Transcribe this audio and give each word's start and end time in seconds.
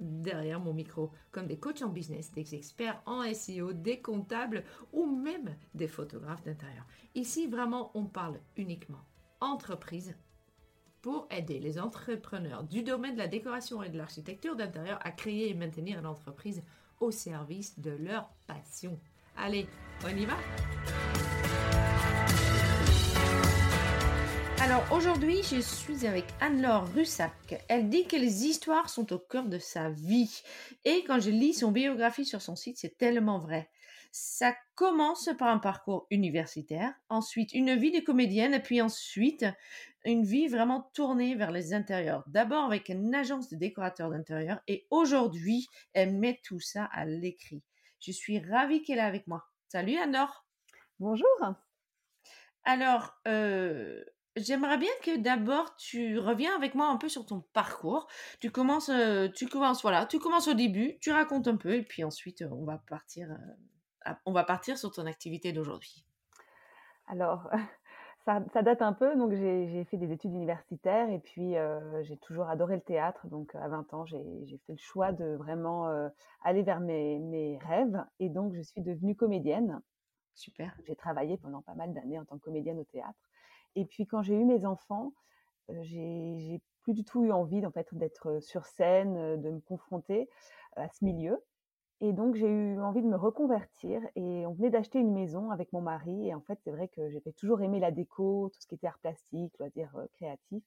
derrière 0.00 0.60
mon 0.60 0.72
micro, 0.72 1.10
comme 1.30 1.46
des 1.46 1.58
coachs 1.58 1.82
en 1.82 1.88
business, 1.88 2.32
des 2.32 2.54
experts 2.54 3.00
en 3.06 3.22
SEO, 3.32 3.72
des 3.72 4.00
comptables 4.00 4.64
ou 4.92 5.06
même 5.06 5.56
des 5.74 5.88
photographes 5.88 6.44
d'intérieur. 6.44 6.86
Ici, 7.14 7.46
vraiment, 7.46 7.90
on 7.94 8.04
parle 8.04 8.38
uniquement 8.56 9.04
entreprise 9.40 10.14
pour 11.02 11.26
aider 11.30 11.60
les 11.60 11.78
entrepreneurs 11.78 12.64
du 12.64 12.82
domaine 12.82 13.14
de 13.14 13.18
la 13.18 13.28
décoration 13.28 13.82
et 13.82 13.90
de 13.90 13.98
l'architecture 13.98 14.56
d'intérieur 14.56 14.98
à 15.02 15.10
créer 15.10 15.50
et 15.50 15.54
maintenir 15.54 16.00
l'entreprise 16.00 16.62
au 17.00 17.10
service 17.10 17.78
de 17.78 17.90
leur 17.90 18.30
passion. 18.46 18.98
Allez, 19.36 19.66
on 20.04 20.16
y 20.16 20.24
va? 20.24 20.36
Alors 24.64 24.90
aujourd'hui, 24.92 25.42
je 25.42 25.60
suis 25.60 26.06
avec 26.06 26.24
Anne-Laure 26.40 26.90
Russac. 26.94 27.62
Elle 27.68 27.90
dit 27.90 28.06
que 28.06 28.16
les 28.16 28.46
histoires 28.46 28.88
sont 28.88 29.12
au 29.12 29.18
cœur 29.18 29.44
de 29.44 29.58
sa 29.58 29.90
vie. 29.90 30.40
Et 30.86 31.04
quand 31.04 31.20
je 31.20 31.28
lis 31.28 31.52
son 31.52 31.70
biographie 31.70 32.24
sur 32.24 32.40
son 32.40 32.56
site, 32.56 32.78
c'est 32.78 32.96
tellement 32.96 33.38
vrai. 33.38 33.68
Ça 34.10 34.56
commence 34.74 35.28
par 35.38 35.48
un 35.48 35.58
parcours 35.58 36.06
universitaire, 36.10 36.94
ensuite 37.10 37.52
une 37.52 37.74
vie 37.74 37.92
de 37.92 38.00
comédienne, 38.00 38.54
et 38.54 38.62
puis 38.62 38.80
ensuite 38.80 39.44
une 40.06 40.24
vie 40.24 40.48
vraiment 40.48 40.90
tournée 40.94 41.34
vers 41.34 41.50
les 41.50 41.74
intérieurs. 41.74 42.24
D'abord 42.26 42.64
avec 42.64 42.88
une 42.88 43.14
agence 43.14 43.50
de 43.50 43.56
décorateurs 43.56 44.08
d'intérieur, 44.08 44.60
et 44.66 44.86
aujourd'hui, 44.90 45.68
elle 45.92 46.16
met 46.16 46.40
tout 46.42 46.60
ça 46.60 46.88
à 46.90 47.04
l'écrit. 47.04 47.62
Je 48.00 48.12
suis 48.12 48.38
ravie 48.38 48.82
qu'elle 48.82 48.98
est 48.98 49.02
avec 49.02 49.26
moi. 49.26 49.44
Salut 49.68 49.98
Anne-Laure 49.98 50.46
Bonjour 51.00 51.28
alors, 52.66 53.14
euh, 53.28 54.02
J'aimerais 54.36 54.78
bien 54.78 54.90
que 55.04 55.16
d'abord 55.16 55.76
tu 55.76 56.18
reviens 56.18 56.56
avec 56.56 56.74
moi 56.74 56.88
un 56.88 56.96
peu 56.96 57.08
sur 57.08 57.24
ton 57.24 57.42
parcours. 57.52 58.08
Tu 58.40 58.50
commences, 58.50 58.88
euh, 58.88 59.28
tu 59.28 59.46
commences, 59.46 59.82
voilà, 59.82 60.06
tu 60.06 60.18
commences 60.18 60.48
au 60.48 60.54
début, 60.54 60.98
tu 61.00 61.12
racontes 61.12 61.46
un 61.46 61.56
peu 61.56 61.74
et 61.74 61.82
puis 61.82 62.02
ensuite 62.02 62.42
euh, 62.42 62.48
on 62.50 62.64
va 62.64 62.78
partir, 62.88 63.30
euh, 63.30 64.12
on 64.26 64.32
va 64.32 64.42
partir 64.42 64.76
sur 64.76 64.90
ton 64.90 65.06
activité 65.06 65.52
d'aujourd'hui. 65.52 66.04
Alors, 67.06 67.48
ça, 68.24 68.40
date 68.40 68.82
un 68.82 68.92
peu. 68.92 69.14
Donc 69.14 69.34
j'ai 69.34 69.84
fait 69.84 69.98
des 69.98 70.10
études 70.10 70.34
universitaires 70.34 71.08
et 71.10 71.20
puis 71.20 71.54
j'ai 72.02 72.16
toujours 72.16 72.48
adoré 72.48 72.74
le 72.74 72.82
théâtre. 72.82 73.28
Donc 73.28 73.54
à 73.54 73.68
20 73.68 73.94
ans, 73.94 74.04
j'ai 74.04 74.58
fait 74.66 74.72
le 74.72 74.78
choix 74.78 75.12
de 75.12 75.36
vraiment 75.36 75.86
aller 76.42 76.64
vers 76.64 76.80
mes, 76.80 77.20
mes 77.20 77.56
rêves 77.58 78.04
et 78.18 78.30
donc 78.30 78.52
je 78.54 78.62
suis 78.62 78.80
devenue 78.80 79.14
comédienne. 79.14 79.80
Super. 80.34 80.76
J'ai 80.88 80.96
travaillé 80.96 81.36
pendant 81.36 81.62
pas 81.62 81.74
mal 81.74 81.94
d'années 81.94 82.18
en 82.18 82.24
tant 82.24 82.36
que 82.36 82.44
comédienne 82.44 82.80
au 82.80 82.84
théâtre. 82.84 83.20
Et 83.76 83.84
puis 83.86 84.06
quand 84.06 84.22
j'ai 84.22 84.34
eu 84.34 84.44
mes 84.44 84.64
enfants, 84.66 85.14
j'ai 85.82 86.62
plus 86.82 86.94
du 86.94 87.04
tout 87.04 87.24
eu 87.24 87.32
envie 87.32 87.64
en 87.66 87.70
fait 87.72 87.94
d'être 87.94 88.40
sur 88.40 88.66
scène, 88.66 89.40
de 89.40 89.50
me 89.50 89.60
confronter 89.60 90.28
à 90.76 90.88
ce 90.88 91.04
milieu. 91.04 91.44
Et 92.00 92.12
donc 92.12 92.34
j'ai 92.34 92.48
eu 92.48 92.80
envie 92.80 93.02
de 93.02 93.08
me 93.08 93.16
reconvertir 93.16 94.02
et 94.16 94.46
on 94.46 94.52
venait 94.54 94.70
d'acheter 94.70 94.98
une 94.98 95.12
maison 95.12 95.50
avec 95.50 95.72
mon 95.72 95.80
mari 95.80 96.28
et 96.28 96.34
en 96.34 96.42
fait 96.42 96.58
c'est 96.62 96.72
vrai 96.72 96.88
que 96.88 97.10
j'avais 97.10 97.32
toujours 97.32 97.62
aimé 97.62 97.80
la 97.80 97.92
déco, 97.92 98.50
tout 98.52 98.60
ce 98.60 98.66
qui 98.66 98.74
était 98.74 98.86
art 98.88 98.98
plastique, 98.98 99.58
loisirs 99.58 99.96
créatif 100.14 100.64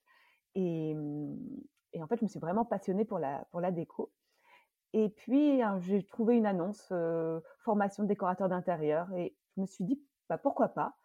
et, 0.56 0.95
mmh, 0.95 1.38
et 1.94 2.03
en 2.03 2.07
fait 2.07 2.18
je 2.18 2.25
me 2.25 2.29
suis 2.29 2.39
vraiment 2.39 2.66
passionnée 2.66 3.06
pour 3.06 3.19
la 3.19 3.45
pour 3.51 3.62
la 3.62 3.72
déco. 3.72 4.13
Et 4.94 5.09
puis 5.09 5.62
hein, 5.62 5.79
j'ai 5.79 6.03
trouvé 6.06 6.38
une 6.38 6.45
annonce 6.45 6.94
formation 7.63 8.03
de 8.03 8.07
décorateur 8.09 8.50
d'intérieur 8.50 9.12
et 9.13 9.38
je 9.56 9.62
me 9.62 9.66
suis 9.68 9.84
dit 9.85 10.01
bah 10.29 10.38
pourquoi 10.38 10.69
pas? 10.69 10.97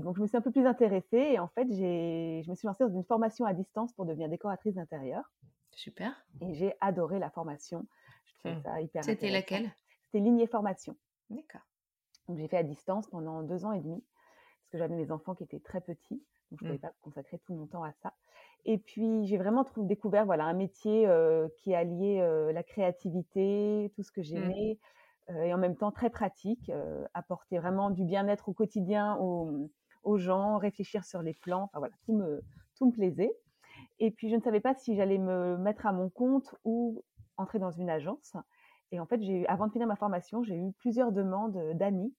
Donc 0.00 0.16
je 0.16 0.22
me 0.22 0.26
suis 0.26 0.36
un 0.36 0.40
peu 0.40 0.50
plus 0.50 0.66
intéressée 0.66 1.16
et 1.16 1.38
en 1.38 1.48
fait 1.48 1.66
j'ai, 1.70 2.42
je 2.44 2.50
me 2.50 2.54
suis 2.54 2.66
lancée 2.66 2.84
dans 2.84 2.90
une 2.90 3.04
formation 3.04 3.44
à 3.44 3.54
distance 3.54 3.92
pour 3.92 4.04
devenir 4.06 4.28
décoratrice 4.28 4.74
d'intérieur. 4.74 5.30
Super. 5.72 6.12
Et 6.40 6.54
j'ai 6.54 6.74
adoré 6.80 7.18
la 7.18 7.30
formation. 7.30 7.86
Je 8.24 8.34
trouvais 8.38 8.54
mmh. 8.56 8.62
ça 8.62 8.80
hyper. 8.80 9.04
C'était 9.04 9.30
laquelle? 9.30 9.70
C'était 10.06 10.24
lignée 10.24 10.46
formation. 10.46 10.96
D'accord. 11.30 11.60
Donc 12.26 12.38
j'ai 12.38 12.48
fait 12.48 12.56
à 12.56 12.62
distance 12.62 13.06
pendant 13.08 13.42
deux 13.42 13.64
ans 13.64 13.72
et 13.72 13.80
demi 13.80 14.02
parce 14.02 14.72
que 14.72 14.78
j'avais 14.78 14.96
mes 14.96 15.10
enfants 15.10 15.34
qui 15.34 15.44
étaient 15.44 15.60
très 15.60 15.80
petits, 15.80 16.22
donc 16.50 16.60
je 16.60 16.64
ne 16.64 16.70
pouvais 16.70 16.74
mmh. 16.74 16.90
pas 16.90 16.92
consacrer 17.00 17.38
tout 17.38 17.54
mon 17.54 17.66
temps 17.66 17.84
à 17.84 17.92
ça. 18.02 18.14
Et 18.64 18.76
puis 18.76 19.24
j'ai 19.26 19.38
vraiment 19.38 19.64
trouvé, 19.64 19.86
découvert 19.86 20.26
voilà 20.26 20.44
un 20.44 20.52
métier 20.52 21.08
qui 21.58 21.74
alliait 21.74 22.20
euh, 22.20 22.52
la 22.52 22.62
créativité, 22.62 23.92
tout 23.94 24.02
ce 24.02 24.10
que 24.10 24.20
mmh. 24.20 24.24
j'aimais. 24.24 24.72
Euh, 24.72 24.97
et 25.28 25.52
en 25.52 25.58
même 25.58 25.76
temps 25.76 25.92
très 25.92 26.10
pratique, 26.10 26.70
euh, 26.70 27.04
apporter 27.14 27.58
vraiment 27.58 27.90
du 27.90 28.04
bien-être 28.04 28.48
au 28.48 28.52
quotidien 28.52 29.16
aux, 29.16 29.68
gens, 30.16 30.56
réfléchir 30.56 31.04
sur 31.04 31.20
les 31.20 31.34
plans. 31.34 31.64
Enfin 31.64 31.80
voilà, 31.80 31.94
tout 32.06 32.14
me, 32.14 32.42
tout 32.76 32.86
me 32.86 32.92
plaisait. 32.92 33.32
Et 33.98 34.10
puis 34.10 34.30
je 34.30 34.36
ne 34.36 34.40
savais 34.40 34.60
pas 34.60 34.74
si 34.74 34.96
j'allais 34.96 35.18
me 35.18 35.58
mettre 35.58 35.86
à 35.86 35.92
mon 35.92 36.08
compte 36.08 36.54
ou 36.64 37.04
entrer 37.36 37.58
dans 37.58 37.70
une 37.70 37.90
agence. 37.90 38.34
Et 38.90 39.00
en 39.00 39.06
fait, 39.06 39.20
j'ai 39.22 39.46
avant 39.48 39.66
de 39.66 39.72
finir 39.72 39.86
ma 39.86 39.96
formation, 39.96 40.42
j'ai 40.42 40.56
eu 40.56 40.72
plusieurs 40.78 41.12
demandes 41.12 41.58
d'amis 41.74 42.14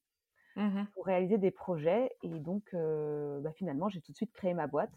mmh 0.55 0.83
pour 0.93 1.05
réaliser 1.05 1.39
des 1.39 1.51
projets. 1.51 2.11
Et 2.21 2.39
donc, 2.39 2.63
euh, 2.73 3.39
bah, 3.39 3.51
finalement, 3.53 3.89
j'ai 3.89 4.01
tout 4.01 4.11
de 4.11 4.17
suite 4.17 4.33
créé 4.33 4.53
ma 4.53 4.67
boîte 4.67 4.93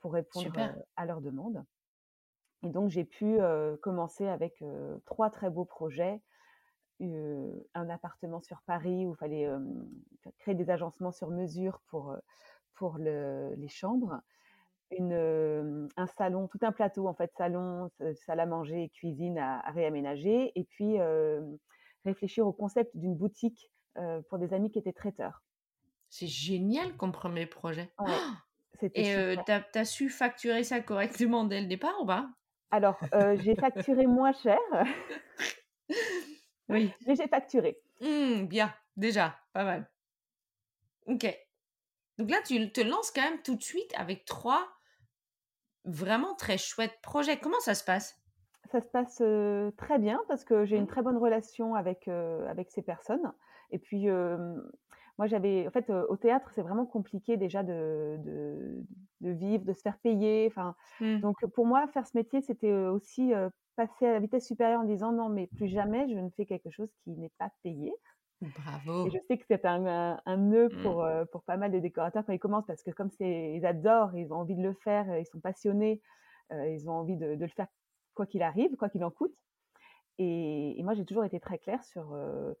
pour 0.00 0.14
répondre 0.14 0.50
à 0.96 1.04
leurs 1.04 1.20
demandes. 1.20 1.62
Et 2.62 2.70
donc, 2.70 2.88
j'ai 2.88 3.04
pu 3.04 3.38
commencer 3.82 4.26
avec 4.26 4.64
trois 5.04 5.28
très 5.28 5.50
beaux 5.50 5.66
projets 5.66 6.22
un 7.00 7.90
appartement 7.90 8.40
sur 8.40 8.60
Paris 8.62 9.06
où 9.06 9.12
il 9.12 9.16
fallait 9.16 9.48
créer 10.38 10.54
des 10.54 10.70
agencements 10.70 11.12
sur 11.12 11.30
mesure 11.30 11.80
pour, 11.88 12.14
pour 12.74 12.98
les 12.98 13.68
chambres. 13.68 14.20
Une, 14.90 15.88
un 15.96 16.06
salon, 16.06 16.48
tout 16.48 16.58
un 16.62 16.72
plateau 16.72 17.06
en 17.06 17.14
fait, 17.14 17.32
salon, 17.36 17.90
salle 18.14 18.40
à 18.40 18.46
manger 18.46 18.84
et 18.84 18.88
cuisine 18.88 19.38
à, 19.38 19.60
réaménager, 19.70 20.52
et 20.54 20.64
puis 20.64 20.98
réfléchir 22.04 22.46
au 22.46 22.52
concept 22.52 22.96
d'une 22.96 23.14
boutique 23.14 23.70
pour 24.28 24.38
des 24.38 24.52
amis 24.52 24.70
qui 24.70 24.78
étaient 24.78 24.92
traiteurs. 24.92 25.42
C'est 26.08 26.26
génial 26.26 26.96
comme 26.96 27.12
premier 27.12 27.46
projet. 27.46 27.92
et 28.82 29.14
tu 29.46 29.78
as, 29.78 29.84
su 29.84 30.08
facturer 30.08 30.64
ça 30.64 30.80
correctement 30.80 31.44
dès 31.44 31.60
le 31.60 31.66
départ 31.66 31.94
ou 32.02 32.06
pas? 32.06 32.28
Alors, 32.72 32.98
j'ai 33.38 33.54
facturé 33.54 34.06
moins 34.06 34.32
cher. 34.32 34.58
Oui. 36.70 36.92
Mais 37.06 37.14
j'ai 37.14 37.28
facturé. 37.28 37.80
Mmh, 38.00 38.46
bien, 38.46 38.72
déjà, 38.96 39.36
pas 39.52 39.64
mal. 39.64 39.90
Ok. 41.06 41.26
Donc 42.18 42.30
là, 42.30 42.38
tu 42.46 42.70
te 42.72 42.80
lances 42.80 43.10
quand 43.10 43.22
même 43.22 43.42
tout 43.42 43.56
de 43.56 43.62
suite 43.62 43.92
avec 43.96 44.24
trois 44.24 44.66
vraiment 45.84 46.34
très 46.34 46.58
chouettes 46.58 47.00
projets. 47.02 47.38
Comment 47.38 47.60
ça 47.60 47.74
se 47.74 47.84
passe? 47.84 48.16
Ça 48.70 48.80
se 48.80 48.88
passe 48.88 49.22
très 49.76 49.98
bien 49.98 50.20
parce 50.28 50.44
que 50.44 50.64
j'ai 50.64 50.76
une 50.76 50.84
mmh. 50.84 50.88
très 50.88 51.02
bonne 51.02 51.16
relation 51.16 51.74
avec, 51.74 52.08
avec 52.08 52.70
ces 52.70 52.82
personnes. 52.82 53.32
Et 53.72 53.78
puis, 53.78 54.06
moi, 55.20 55.26
j'avais. 55.26 55.68
En 55.68 55.70
fait, 55.70 55.90
au 55.90 56.16
théâtre, 56.16 56.50
c'est 56.54 56.62
vraiment 56.62 56.86
compliqué 56.86 57.36
déjà 57.36 57.62
de, 57.62 58.16
de, 58.24 58.84
de, 59.20 59.30
vivre, 59.30 59.66
de 59.66 59.74
se 59.74 59.82
faire 59.82 59.98
payer. 59.98 60.46
Enfin, 60.46 60.74
mmh. 61.00 61.18
Donc, 61.20 61.36
pour 61.54 61.66
moi, 61.66 61.86
faire 61.88 62.06
ce 62.06 62.16
métier, 62.16 62.40
c'était 62.40 62.72
aussi 62.72 63.32
passer 63.76 64.06
à 64.06 64.12
la 64.14 64.18
vitesse 64.18 64.46
supérieure 64.46 64.80
en 64.80 64.84
disant 64.84 65.12
non, 65.12 65.28
mais 65.28 65.46
plus 65.46 65.68
jamais 65.68 66.08
je 66.08 66.14
ne 66.14 66.30
fais 66.30 66.46
quelque 66.46 66.70
chose 66.70 66.90
qui 67.04 67.10
n'est 67.10 67.32
pas 67.38 67.50
payé. 67.62 67.92
Bravo. 68.40 69.06
Et 69.06 69.10
je 69.10 69.18
sais 69.28 69.36
que 69.36 69.44
c'est 69.46 69.66
un, 69.66 70.18
un, 70.24 70.36
nœud 70.38 70.68
mmh. 70.68 70.82
pour, 70.82 71.04
euh, 71.04 71.24
pour 71.26 71.42
pas 71.42 71.58
mal 71.58 71.70
de 71.70 71.78
décorateurs 71.78 72.24
quand 72.24 72.32
ils 72.32 72.38
commencent 72.38 72.66
parce 72.66 72.82
que 72.82 72.90
comme 72.90 73.10
c'est, 73.10 73.52
ils 73.54 73.66
adorent, 73.66 74.16
ils 74.16 74.32
ont 74.32 74.38
envie 74.38 74.56
de 74.56 74.62
le 74.62 74.72
faire, 74.72 75.18
ils 75.18 75.26
sont 75.26 75.40
passionnés, 75.40 76.00
euh, 76.52 76.68
ils 76.68 76.88
ont 76.88 76.94
envie 76.94 77.16
de, 77.16 77.34
de, 77.34 77.44
le 77.44 77.50
faire 77.50 77.66
quoi 78.14 78.24
qu'il 78.24 78.42
arrive, 78.42 78.74
quoi 78.76 78.88
qu'il 78.88 79.04
en 79.04 79.10
coûte. 79.10 79.34
Et, 80.22 80.82
moi, 80.82 80.92
j'ai 80.92 81.06
toujours 81.06 81.24
été 81.24 81.40
très 81.40 81.58
claire 81.58 81.82
sur 81.82 82.12
euh, 82.12 82.52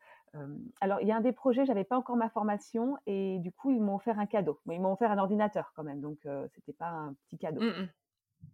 alors, 0.80 1.00
il 1.00 1.08
y 1.08 1.12
a 1.12 1.16
un 1.16 1.20
des 1.20 1.32
projets, 1.32 1.64
j'avais 1.64 1.84
pas 1.84 1.98
encore 1.98 2.16
ma 2.16 2.28
formation 2.28 2.96
et 3.06 3.38
du 3.40 3.52
coup, 3.52 3.70
ils 3.70 3.80
m'ont 3.80 3.96
offert 3.96 4.18
un 4.18 4.26
cadeau. 4.26 4.60
ils 4.70 4.80
m'ont 4.80 4.92
offert 4.92 5.10
un 5.10 5.18
ordinateur 5.18 5.72
quand 5.74 5.82
même, 5.82 6.00
donc 6.00 6.18
c'était 6.54 6.72
pas 6.72 6.88
un 6.88 7.14
petit 7.26 7.38
cadeau. 7.38 7.60
Mmh 7.60 7.88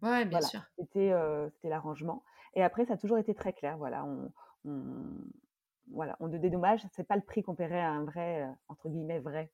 ouais, 0.02 0.24
bien 0.24 0.40
sûr. 0.40 0.62
C'était 0.78 1.12
c'était 1.52 1.68
l'arrangement. 1.68 2.22
Et 2.54 2.62
après, 2.62 2.86
ça 2.86 2.94
a 2.94 2.96
toujours 2.96 3.18
été 3.18 3.34
très 3.34 3.52
clair. 3.52 3.76
Voilà, 3.76 4.04
on, 4.04 4.32
on 4.64 4.94
voilà, 5.92 6.16
on 6.20 6.28
te 6.28 6.36
dédommage. 6.36 6.84
C'est 6.92 7.06
pas 7.06 7.16
le 7.16 7.22
prix 7.22 7.42
qu'on 7.42 7.54
paierait 7.54 7.80
à 7.80 7.90
un 7.90 8.04
vrai, 8.04 8.48
entre 8.68 8.88
guillemets, 8.88 9.20
vrai, 9.20 9.52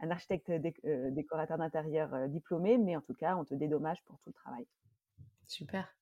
un 0.00 0.10
architecte 0.10 0.50
décorateur 0.50 1.58
d'intérieur 1.58 2.28
diplômé, 2.28 2.78
mais 2.78 2.96
en 2.96 3.00
tout 3.00 3.14
cas, 3.14 3.36
on 3.36 3.44
te 3.44 3.54
dédommage 3.54 4.02
pour 4.04 4.18
tout 4.18 4.30
le 4.30 4.34
travail. 4.34 4.66
Super. 5.46 5.97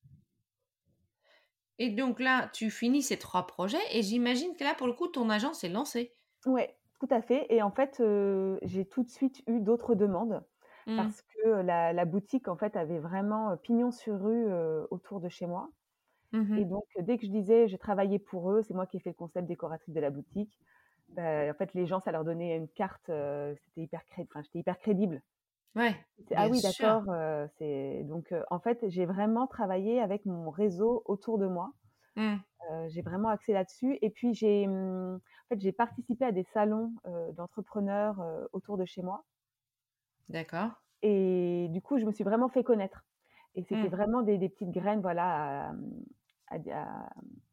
Et 1.79 1.91
donc 1.91 2.21
là, 2.21 2.49
tu 2.53 2.71
finis 2.71 3.03
ces 3.03 3.19
trois 3.19 3.47
projets 3.47 3.79
et 3.93 4.03
j'imagine 4.03 4.55
que 4.57 4.65
là, 4.65 4.75
pour 4.75 4.87
le 4.87 4.93
coup, 4.93 5.09
ton 5.09 5.29
agence 5.29 5.65
est 5.65 5.69
lancée. 5.69 6.13
Oui, 6.47 6.63
tout 7.01 7.09
à 7.11 7.21
fait. 7.21 7.47
Et 7.51 7.63
en 7.63 7.71
fait, 7.71 8.03
j'ai 8.63 8.85
tout 8.87 9.03
de 9.03 9.09
suite 9.09 9.43
eu 9.47 9.61
d'autres 9.61 9.95
demandes 9.95 10.43
mmh. 10.87 10.97
parce 10.97 11.23
que 11.23 11.49
la, 11.49 12.05
boutique, 12.05 12.49
en 12.49 12.57
fait, 12.57 12.77
avait 12.77 12.99
vraiment 12.99 13.57
pignon 13.59 13.91
sur 13.91 14.21
rue 14.21 14.47
autour 14.91 15.21
de 15.21 15.29
chez 15.29 15.47
moi. 15.47 15.71
Mmh 16.33 16.59
et 16.59 16.65
donc, 16.65 16.85
dès 16.99 17.19
que 17.19 17.27
je 17.27 17.31
disais, 17.31 17.69
j'ai 17.69 17.79
travaillé 17.79 18.19
pour 18.19 18.51
eux, 18.51 18.63
c'est 18.63 18.75
moi 18.75 18.87
qui 18.87 18.97
ai 18.97 19.01
fait 19.01 19.11
le 19.11 19.15
concept 19.15 19.47
décoratrice 19.47 19.95
de 19.95 20.01
la 20.01 20.11
boutique. 20.11 20.59
Bah, 21.11 21.49
en 21.51 21.55
fait, 21.55 21.73
les 21.75 21.87
gens, 21.87 22.01
ça 22.01 22.11
leur 22.11 22.25
donnait 22.25 22.57
une 22.57 22.69
carte, 22.69 23.07
c'était 23.07 23.83
hyper, 23.83 24.03
enfin, 24.19 24.43
j'étais 24.43 24.59
hyper 24.59 24.79
crédible. 24.79 25.23
Ouais. 25.77 25.95
Ah 26.35 26.49
oui, 26.49 26.61
d'accord. 26.63 27.05
c'est 27.59 28.03
donc 28.05 28.35
en 28.51 28.59
fait, 28.59 28.89
j'ai 28.89 29.05
vraiment 29.05 29.47
travaillé 29.47 30.01
avec 30.01 30.25
mon 30.25 30.51
réseau 30.51 31.03
autour 31.05 31.39
de 31.39 31.47
moi. 31.47 31.73
Mmh. 32.17 32.37
j'ai 32.89 33.03
vraiment 33.03 33.29
axé 33.29 33.53
là-dessus. 33.53 33.99
Et 34.01 34.09
puis 34.09 34.33
j'ai, 34.33 34.67
mmh, 34.67 35.17
en 35.17 35.49
fait, 35.51 35.61
j'ai 35.61 35.73
participé 35.73 36.25
à 36.25 36.33
des 36.33 36.45
salons 36.55 36.95
d'entrepreneurs 37.37 38.17
autour 38.53 38.79
de 38.79 38.87
chez 38.87 39.03
moi. 39.03 39.25
D'accord. 40.31 40.71
Et 41.03 41.69
du 41.71 41.83
coup, 41.83 41.99
je 41.99 42.07
me 42.07 42.11
suis 42.11 42.25
vraiment 42.25 42.49
fait 42.49 42.65
connaître. 42.65 43.05
Et 43.55 43.63
c'était 43.63 43.89
mmh. 43.89 43.89
vraiment 43.89 44.23
des, 44.23 44.39
des, 44.39 44.49
petites 44.49 44.71
graines, 44.71 45.03
voilà, 45.03 45.75
à, 46.49 46.59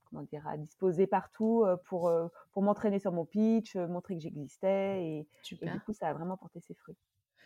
comment 0.05 0.23
dire, 0.23 0.47
à 0.47 0.57
disposer 0.57 1.07
partout 1.07 1.65
pour, 1.85 2.11
pour 2.53 2.63
m'entraîner 2.63 2.99
sur 2.99 3.11
mon 3.11 3.25
pitch, 3.25 3.75
montrer 3.75 4.15
que 4.15 4.21
j'existais. 4.21 5.03
Et, 5.03 5.27
et, 5.61 5.69
du 5.69 5.79
coup, 5.81 5.91
ça 5.91 6.07
a 6.07 6.13
vraiment 6.13 6.37
porté 6.37 6.61
ses 6.61 6.73
fruits. 6.73 6.97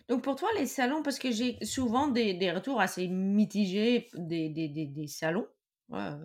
Donc 0.10 0.22
pour 0.24 0.36
toi, 0.36 0.50
les 0.56 0.66
salons, 0.66 1.04
parce 1.04 1.20
que 1.20 1.32
j'ai 1.32 1.58
souvent 1.66 2.08
des, 2.08 2.34
des, 2.34 2.52
retours 2.52 2.80
assez 2.80 3.08
mitigés 3.08 4.08
des, 4.14 4.50
des, 4.50 4.70
des 4.70 5.08
salons 5.08 5.48
euh, 5.92 6.16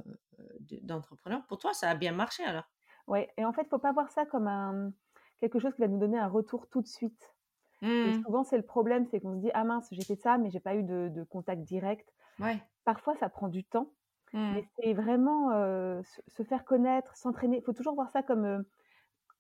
d'entrepreneurs, 0.82 1.44
pour 1.46 1.58
toi, 1.58 1.72
ça 1.72 1.90
a 1.90 1.94
bien 1.94 2.12
marché 2.12 2.44
alors? 2.44 2.68
Oui, 3.08 3.26
et 3.36 3.44
en 3.44 3.52
fait, 3.52 3.62
il 3.62 3.66
ne 3.66 3.70
faut 3.70 3.78
pas 3.78 3.92
voir 3.92 4.10
ça 4.10 4.24
comme 4.24 4.46
un, 4.46 4.92
quelque 5.40 5.58
chose 5.58 5.74
qui 5.74 5.80
va 5.80 5.88
nous 5.88 5.98
donner 5.98 6.18
un 6.18 6.28
retour 6.28 6.68
tout 6.68 6.82
de 6.82 6.86
suite. 6.86 7.34
Mmh. 7.80 8.22
souvent, 8.22 8.44
c'est 8.44 8.56
le 8.56 8.62
problème, 8.62 9.06
c'est 9.10 9.20
qu'on 9.20 9.34
se 9.34 9.40
dit, 9.40 9.50
ah 9.54 9.64
mince, 9.64 9.88
j'ai 9.90 10.04
fait 10.04 10.14
ça, 10.14 10.38
mais 10.38 10.50
j'ai 10.50 10.60
pas 10.60 10.76
eu 10.76 10.84
de, 10.84 11.10
de, 11.12 11.24
contact 11.24 11.62
direct. 11.62 12.08
Ouais. 12.38 12.62
Parfois, 12.84 13.16
ça 13.16 13.28
prend 13.28 13.48
du 13.48 13.64
temps, 13.64 13.92
mmh. 14.32 14.52
mais 14.54 14.68
c'est 14.76 14.92
vraiment 14.92 15.50
euh, 15.50 16.00
se, 16.28 16.44
faire 16.44 16.64
connaître, 16.64 17.16
s'entraîner. 17.16 17.56
Il 17.58 17.64
faut 17.64 17.72
toujours 17.72 17.96
voir 17.96 18.10
ça 18.10 18.22
comme... 18.22 18.44
Euh, 18.44 18.62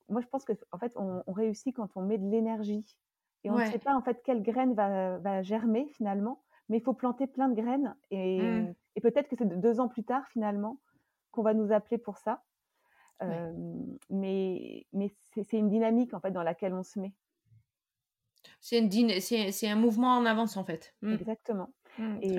moi, 0.08 0.20
je 0.20 0.26
pense 0.26 0.44
que 0.44 0.52
en 0.72 0.78
fait, 0.78 0.92
on, 0.96 1.22
on 1.28 1.32
réussit 1.32 1.74
quand 1.76 1.88
on 1.94 2.02
met 2.02 2.18
de 2.18 2.28
l'énergie 2.28 2.84
et 3.44 3.50
on 3.50 3.58
ne 3.58 3.64
sait 3.64 3.78
pas 3.78 3.94
en 3.94 4.02
fait 4.02 4.22
quelle 4.24 4.42
graine 4.42 4.74
va, 4.74 5.42
germer 5.42 5.88
finalement, 5.88 6.42
mais 6.68 6.78
il 6.78 6.82
faut 6.82 6.94
planter 6.94 7.26
plein 7.26 7.48
de 7.48 7.54
graines 7.54 7.94
et, 8.10 8.40
mmh. 8.40 8.74
peut-être 9.02 9.28
que 9.28 9.36
c'est 9.36 9.46
deux 9.46 9.80
ans 9.80 9.88
plus 9.88 10.04
tard 10.04 10.26
finalement 10.28 10.78
qu'on 11.30 11.42
va 11.42 11.54
nous 11.54 11.72
appeler 11.72 11.98
pour 11.98 12.18
ça. 12.18 12.42
mais 14.10 14.86
mais 14.92 15.10
c'est 15.32 15.58
une 15.58 15.68
dynamique 15.68 16.14
en 16.14 16.20
fait 16.20 16.30
dans 16.30 16.42
laquelle 16.42 16.74
on 16.74 16.82
se 16.82 16.98
met. 16.98 17.12
C'est 18.60 19.68
un 19.68 19.76
mouvement 19.76 20.16
en 20.16 20.26
avance 20.26 20.56
en 20.56 20.64
fait. 20.64 20.94
Mmh. 21.02 21.12
Exactement. 21.14 21.68
Mmh, 21.98 22.18
et, 22.22 22.38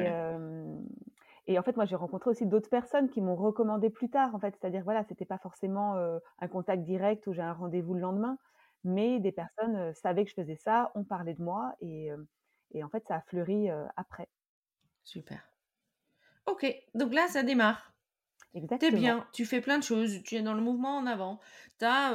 et, 1.45 1.59
en 1.59 1.63
fait, 1.63 1.75
moi, 1.75 1.85
j'ai 1.85 1.97
rencontré 1.97 2.29
aussi 2.29 2.45
d'autres 2.45 2.69
personnes 2.69 3.09
qui 3.09 3.19
m'ont 3.19 3.35
recommandé 3.35 3.89
plus 3.89 4.09
tard. 4.09 4.33
En 4.33 4.39
fait, 4.39 4.55
c'est-à-dire 4.57 4.83
voilà, 4.83 5.03
c'était 5.03 5.25
pas 5.25 5.37
forcément 5.37 5.95
un 6.39 6.47
contact 6.47 6.83
direct 6.83 7.27
où 7.27 7.33
j'ai 7.33 7.41
un 7.41 7.53
rendez-vous 7.53 7.93
le 7.93 7.99
lendemain, 7.99 8.37
mais 8.83 9.19
des 9.19 9.31
personnes 9.31 9.93
savaient 9.93 10.23
que 10.23 10.29
je 10.29 10.35
faisais 10.35 10.55
ça, 10.55 10.91
ont 10.95 11.03
parlé 11.03 11.33
de 11.33 11.41
moi 11.41 11.75
et, 11.81 12.09
et 12.71 12.83
en 12.83 12.89
fait, 12.89 13.03
ça 13.07 13.15
a 13.15 13.21
fleuri 13.21 13.69
après. 13.95 14.29
Super. 15.03 15.41
Ok, 16.45 16.65
donc 16.93 17.13
là, 17.13 17.27
ça 17.27 17.43
démarre. 17.43 17.93
Exactement. 18.53 18.91
T'es 18.91 18.95
bien, 18.95 19.27
tu 19.33 19.45
fais 19.45 19.61
plein 19.61 19.79
de 19.79 19.83
choses, 19.83 20.21
tu 20.23 20.35
es 20.35 20.41
dans 20.41 20.53
le 20.53 20.61
mouvement 20.61 20.97
en 20.97 21.05
avant, 21.05 21.39
tu 21.79 21.85
as 21.85 22.13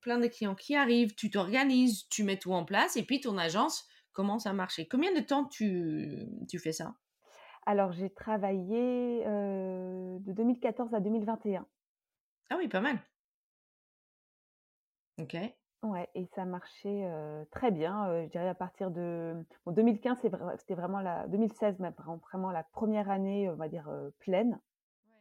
plein 0.00 0.18
de 0.18 0.26
clients 0.26 0.54
qui 0.54 0.74
arrivent, 0.76 1.14
tu 1.14 1.30
t'organises, 1.30 2.08
tu 2.08 2.24
mets 2.24 2.38
tout 2.38 2.52
en 2.52 2.64
place 2.64 2.96
et 2.96 3.04
puis 3.04 3.20
ton 3.20 3.38
agence 3.38 3.86
commence 4.12 4.46
à 4.46 4.52
marcher. 4.52 4.86
Combien 4.88 5.14
de 5.14 5.20
temps 5.20 5.46
tu, 5.46 6.26
tu 6.48 6.58
fais 6.58 6.72
ça? 6.72 6.94
Alors, 7.64 7.92
j'ai 7.92 8.10
travaillé 8.10 9.24
de 9.24 10.32
2014 10.32 10.92
à 10.94 11.00
2021. 11.00 11.66
Ah 12.50 12.56
oui, 12.58 12.68
pas 12.68 12.80
mal. 12.80 12.98
OK. 15.22 15.36
Ouais 15.82 16.08
et 16.14 16.26
ça 16.26 16.44
marchait, 16.44 17.08
très 17.50 17.72
bien, 17.72 18.22
je 18.24 18.28
dirais 18.28 18.48
à 18.48 18.54
partir 18.54 18.92
de 18.92 19.34
bon 19.66 19.72
2015 19.72 20.18
c'était 20.56 20.74
vraiment 20.74 21.00
la 21.00 21.26
2016 21.26 21.80
même 21.80 21.92
vraiment 22.22 22.52
la 22.52 22.62
première 22.62 23.10
année, 23.10 23.50
on 23.50 23.56
va 23.56 23.68
dire, 23.68 23.90
pleine. 24.20 24.60
Ouais. 25.06 25.16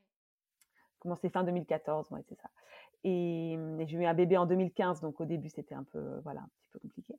Commencé 0.99 1.29
fin 1.29 1.43
2014, 1.43 2.11
ouais, 2.11 2.21
c'est 2.29 2.39
ça 2.39 2.49
et, 3.03 3.57
mmh, 3.57 3.87
j'ai 3.87 3.97
eu 3.97 4.05
un 4.05 4.13
bébé 4.13 4.37
en 4.37 4.45
2015 4.45 5.01
donc 5.01 5.19
au 5.19 5.25
début 5.25 5.49
c'était 5.49 5.73
un 5.73 5.83
peu, 5.83 6.19
voilà, 6.23 6.41
un 6.41 6.49
petit 6.59 6.69
peu 6.71 6.77
compliqué. 6.79 7.15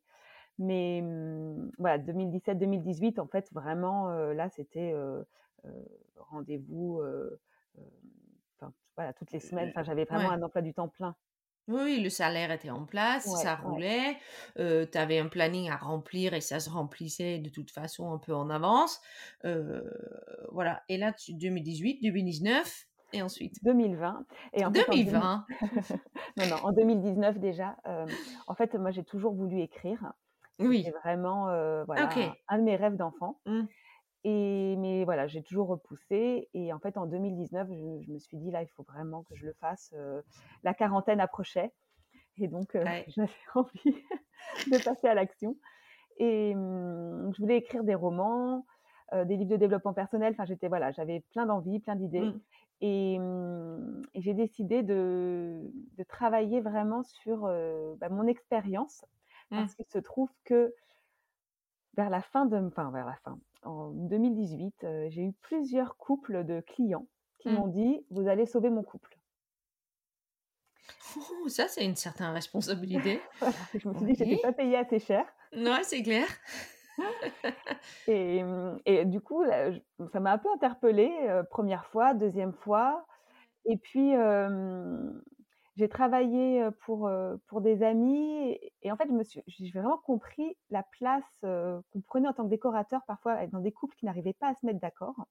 Mais, 0.60 1.00
mmh, 1.02 1.72
voilà 1.78 1.98
2017-2018 1.98 3.18
en 3.18 3.26
fait 3.26 3.52
vraiment, 3.52 4.08
là 4.10 4.48
c'était, 4.50 4.94
rendez-vous, 6.16 7.02
voilà 8.96 9.12
toutes 9.14 9.32
les 9.32 9.40
semaines, 9.40 9.70
enfin 9.70 9.82
j'avais 9.82 10.04
vraiment 10.04 10.30
un 10.30 10.42
emploi 10.42 10.62
du 10.62 10.74
temps 10.74 10.86
plein. 10.88 11.16
Oui, 11.72 12.00
le 12.00 12.10
salaire 12.10 12.50
était 12.50 12.70
en 12.70 12.84
place, 12.84 13.26
ça 13.42 13.56
roulait, 13.56 14.16
tu 14.56 14.98
avais 14.98 15.18
un 15.18 15.28
planning 15.28 15.70
à 15.70 15.76
remplir 15.76 16.34
et 16.34 16.40
ça 16.40 16.60
se 16.60 16.70
remplissait 16.70 17.38
de 17.38 17.48
toute 17.48 17.70
façon 17.70 18.12
un 18.12 18.18
peu 18.18 18.34
en 18.34 18.50
avance. 18.50 19.00
voilà. 20.50 20.82
Et 20.88 20.98
là, 20.98 21.12
2018, 21.28 22.02
2019 22.02 22.86
et 23.14 23.22
ensuite? 23.22 23.56
2020. 23.62 24.24
Et 24.54 24.64
en 24.64 24.70
2020 24.70 25.46
Non, 26.36 26.46
non, 26.48 26.56
en 26.62 26.72
2019 26.72 27.38
déjà. 27.38 27.76
en 28.46 28.54
fait, 28.54 28.74
moi, 28.74 28.90
j'ai 28.90 29.04
toujours 29.04 29.34
voulu 29.34 29.60
écrire. 29.60 30.12
Oui. 30.58 30.82
C'est 30.84 30.92
vraiment 31.02 31.46
voilà, 31.86 32.08
un 32.48 32.58
de 32.58 32.62
mes 32.62 32.76
rêves 32.76 32.96
d'enfant. 32.96 33.40
Mmh. 33.46 33.62
Et 34.24 34.76
mais 34.76 35.04
voilà, 35.04 35.26
j'ai 35.26 35.42
toujours 35.42 35.68
repoussé. 35.68 36.48
Et 36.54 36.72
en 36.72 36.78
fait, 36.78 36.96
en 36.96 37.06
2019, 37.06 37.68
je, 38.02 38.12
me 38.12 38.18
suis 38.18 38.36
dit 38.36 38.50
là, 38.50 38.62
il 38.62 38.68
faut 38.68 38.84
vraiment 38.84 39.22
que 39.24 39.34
je 39.34 39.46
le 39.46 39.52
fasse. 39.54 39.94
la 40.62 40.74
quarantaine 40.74 41.20
approchait, 41.20 41.72
et 42.38 42.48
donc 42.48 42.72
j'avais 43.08 43.30
envie 43.54 43.96
de 44.70 44.84
passer 44.84 45.08
à 45.08 45.14
l'action. 45.14 45.56
Et 46.18 46.54
mmh, 46.54 47.32
je 47.34 47.42
voulais 47.42 47.56
écrire 47.56 47.84
des 47.84 47.94
romans, 47.94 48.64
des 49.12 49.36
livres 49.36 49.50
de 49.50 49.56
développement 49.56 49.92
personnel. 49.92 50.32
Enfin, 50.32 50.44
j'étais 50.44 50.68
voilà, 50.68 50.92
j'avais 50.92 51.20
plein 51.32 51.46
d'envies, 51.46 51.80
plein 51.80 51.96
d'idées. 51.96 52.20
Mmh. 52.20 52.40
Et, 52.84 53.14
et 54.14 54.20
j'ai 54.20 54.34
décidé 54.34 54.82
de, 54.82 55.60
de, 55.96 56.02
travailler 56.02 56.60
vraiment 56.60 57.04
sur 57.04 57.42
bah, 57.98 58.08
mon 58.08 58.26
expérience, 58.26 59.04
parce 59.50 59.74
qu'il 59.74 59.86
se 59.86 59.98
trouve 59.98 60.30
que 60.44 60.74
vers 61.96 62.10
la 62.10 62.22
fin 62.22 62.46
de, 62.46 62.56
enfin 62.56 62.90
vers 62.90 63.06
la 63.06 63.16
fin, 63.24 63.38
en 63.62 63.90
2018, 63.90 64.84
euh, 64.84 65.06
j'ai 65.10 65.22
eu 65.22 65.32
plusieurs 65.40 65.96
couples 65.96 66.44
de 66.44 66.60
clients 66.60 67.06
qui 67.38 67.48
mmh. 67.48 67.52
m'ont 67.52 67.68
dit 67.68 68.04
Vous 68.10 68.28
allez 68.28 68.46
sauver 68.46 68.70
mon 68.70 68.82
couple. 68.82 69.18
Oh, 71.16 71.48
ça, 71.48 71.68
c'est 71.68 71.84
une 71.84 71.96
certaine 71.96 72.32
responsabilité. 72.32 73.20
je 73.74 73.88
me 73.88 73.94
suis 73.94 74.06
dit 74.06 74.12
que 74.12 74.18
je 74.18 74.24
n'étais 74.24 74.42
pas 74.42 74.52
payée 74.52 74.76
assez 74.76 74.98
cher. 74.98 75.26
Non, 75.54 75.78
c'est 75.82 76.02
clair. 76.02 76.26
et, 78.06 78.42
et, 78.86 79.04
du 79.04 79.20
coup, 79.20 79.44
ça 80.12 80.20
m'a 80.20 80.32
un 80.32 80.38
peu 80.38 80.48
interpellée, 80.54 81.12
euh, 81.28 81.42
première 81.42 81.86
fois, 81.86 82.14
deuxième 82.14 82.52
fois. 82.52 83.06
Et 83.64 83.76
puis, 83.76 84.12
j'ai 85.76 85.88
travaillé 85.88 86.68
pour, 86.80 87.10
pour 87.46 87.60
des 87.60 87.82
amis 87.82 88.58
et, 88.82 88.92
en 88.92 88.96
fait, 88.96 89.08
je 89.08 89.14
me 89.14 89.24
suis, 89.24 89.42
j'ai 89.46 89.70
vraiment 89.70 89.98
compris 89.98 90.56
la 90.70 90.82
place 90.98 91.24
qu'on 91.40 92.00
prenait 92.06 92.28
en 92.28 92.32
tant 92.32 92.44
que 92.44 92.50
décorateur 92.50 93.00
parfois 93.06 93.46
dans 93.46 93.60
des 93.60 93.72
couples 93.72 93.96
qui 93.96 94.04
n'arrivaient 94.04 94.34
pas 94.34 94.48
à 94.48 94.54
se 94.54 94.66
mettre 94.66 94.80
d'accord 94.80 95.14
mmh 95.18 95.24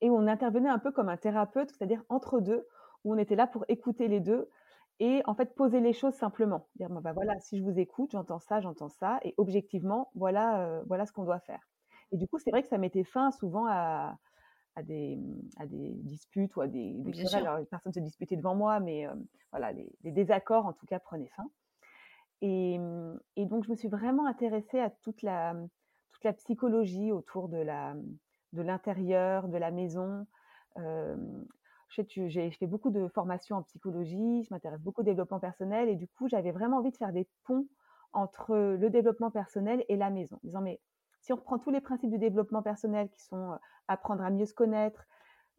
et 0.00 0.10
où 0.10 0.16
on 0.16 0.26
intervenait 0.26 0.68
un 0.68 0.78
peu 0.78 0.92
comme 0.92 1.08
un 1.08 1.16
thérapeute, 1.16 1.70
c'est-à-dire 1.70 2.02
entre 2.08 2.40
deux, 2.40 2.66
où 3.04 3.14
on 3.14 3.18
était 3.18 3.36
là 3.36 3.46
pour 3.46 3.64
écouter 3.68 4.08
les 4.08 4.20
deux 4.20 4.50
et 4.98 5.22
en 5.26 5.34
fait 5.34 5.54
poser 5.54 5.80
les 5.80 5.92
choses 5.92 6.14
simplement. 6.14 6.68
Dire, 6.76 6.88
bah, 6.88 7.12
voilà, 7.12 7.38
si 7.40 7.58
je 7.58 7.64
vous 7.64 7.78
écoute, 7.78 8.10
j'entends 8.12 8.38
ça, 8.38 8.60
j'entends 8.60 8.88
ça 8.88 9.20
et 9.22 9.34
objectivement, 9.36 10.10
voilà, 10.14 10.82
voilà 10.86 11.06
ce 11.06 11.12
qu'on 11.12 11.24
doit 11.24 11.40
faire. 11.40 11.60
Et 12.12 12.16
du 12.16 12.26
coup, 12.28 12.38
c'est 12.38 12.50
vrai 12.50 12.62
que 12.62 12.68
ça 12.68 12.78
mettait 12.78 13.04
fin 13.04 13.30
souvent 13.30 13.66
à, 13.68 14.16
à 14.76 14.82
des, 14.82 15.18
à 15.56 15.66
des 15.66 15.90
disputes 16.02 16.54
ou 16.56 16.60
à 16.60 16.68
des, 16.68 16.92
des 16.92 17.12
querelles. 17.12 17.46
Alors, 17.46 17.66
personne 17.66 17.90
ne 17.90 17.94
se 17.94 18.00
disputait 18.00 18.36
devant 18.36 18.54
moi, 18.54 18.78
mais 18.78 19.06
euh, 19.06 19.14
voilà, 19.50 19.72
les, 19.72 19.90
les 20.04 20.12
désaccords 20.12 20.66
en 20.66 20.72
tout 20.72 20.86
cas 20.86 21.00
prenaient 21.00 21.30
fin. 21.34 21.50
Et, 22.42 22.78
mmh, 22.78 23.18
et 23.36 23.46
donc, 23.46 23.64
je 23.64 23.70
me 23.70 23.76
suis 23.76 23.88
vraiment 23.88 24.26
intéressée 24.26 24.78
à 24.78 24.90
toute 24.90 25.22
la, 25.22 25.56
toute 26.12 26.24
la 26.24 26.34
psychologie 26.34 27.10
autour 27.10 27.48
de 27.48 27.56
la, 27.56 27.94
de 28.52 28.62
l'intérieur, 28.62 29.48
de 29.48 29.56
la 29.56 29.70
maison. 29.70 30.26
Euh, 30.78 31.16
j'ai 31.88 32.50
fait 32.50 32.66
beaucoup 32.66 32.90
de 32.90 33.08
formations 33.08 33.56
en 33.56 33.62
psychologie, 33.62 34.42
je 34.42 34.52
m'intéresse 34.52 34.82
beaucoup 34.82 35.00
au 35.00 35.04
développement 35.04 35.40
personnel 35.40 35.88
et 35.88 35.96
du 35.96 36.08
coup, 36.08 36.28
j'avais 36.28 36.52
vraiment 36.52 36.78
envie 36.78 36.90
de 36.90 36.96
faire 36.96 37.12
des 37.12 37.26
ponts 37.44 37.66
entre 38.12 38.56
le 38.56 38.90
développement 38.90 39.30
personnel 39.30 39.84
et 39.88 39.96
la 39.96 40.10
maison. 40.10 40.36
En 40.36 40.40
disant, 40.44 40.60
mais 40.60 40.80
si 41.26 41.32
on 41.32 41.36
reprend 41.36 41.58
tous 41.58 41.70
les 41.70 41.80
principes 41.80 42.10
du 42.10 42.18
développement 42.18 42.62
personnel 42.62 43.10
qui 43.10 43.20
sont 43.20 43.50
euh, 43.52 43.56
apprendre 43.88 44.22
à 44.22 44.30
mieux 44.30 44.46
se 44.46 44.54
connaître, 44.54 45.04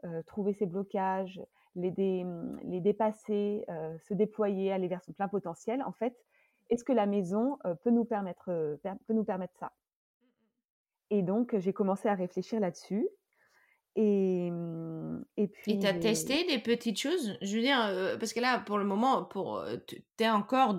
euh, 0.05 0.23
trouver 0.23 0.53
ses 0.53 0.65
blocages, 0.65 1.41
les, 1.75 1.91
dé- 1.91 2.23
mmh, 2.23 2.59
les 2.63 2.79
dépasser, 2.79 3.65
euh, 3.67 3.97
se 3.99 4.13
déployer, 4.13 4.71
aller 4.71 4.87
vers 4.87 5.03
son 5.03 5.11
plein 5.11 5.27
potentiel, 5.27 5.83
en 5.83 5.91
fait, 5.91 6.15
est-ce 6.69 6.85
que 6.85 6.93
la 6.93 7.05
maison 7.05 7.59
euh, 7.65 7.75
peut, 7.75 7.89
nous 7.89 8.05
permettre, 8.05 8.49
euh, 8.49 8.77
per- 8.77 8.93
peut 9.07 9.13
nous 9.13 9.25
permettre 9.25 9.55
ça? 9.57 9.73
Et 11.09 11.21
donc, 11.21 11.57
j'ai 11.57 11.73
commencé 11.73 12.07
à 12.07 12.15
réfléchir 12.15 12.61
là-dessus. 12.61 13.05
Et, 13.99 14.51
mmh, 14.51 15.25
et 15.37 15.43
Et 15.43 15.47
puis, 15.47 15.79
tu 15.79 15.87
as 15.87 15.93
j'ai... 15.93 15.99
testé 15.99 16.43
des 16.45 16.59
petites 16.59 16.99
choses? 16.99 17.35
Je 17.41 17.55
veux 17.55 17.61
dire, 17.63 17.81
euh, 17.87 18.15
parce 18.17 18.31
que 18.31 18.39
là, 18.39 18.59
pour 18.59 18.77
le 18.77 18.85
moment, 18.85 19.23
pour, 19.25 19.63
tu 19.87 20.03
es 20.19 20.29
encore, 20.29 20.75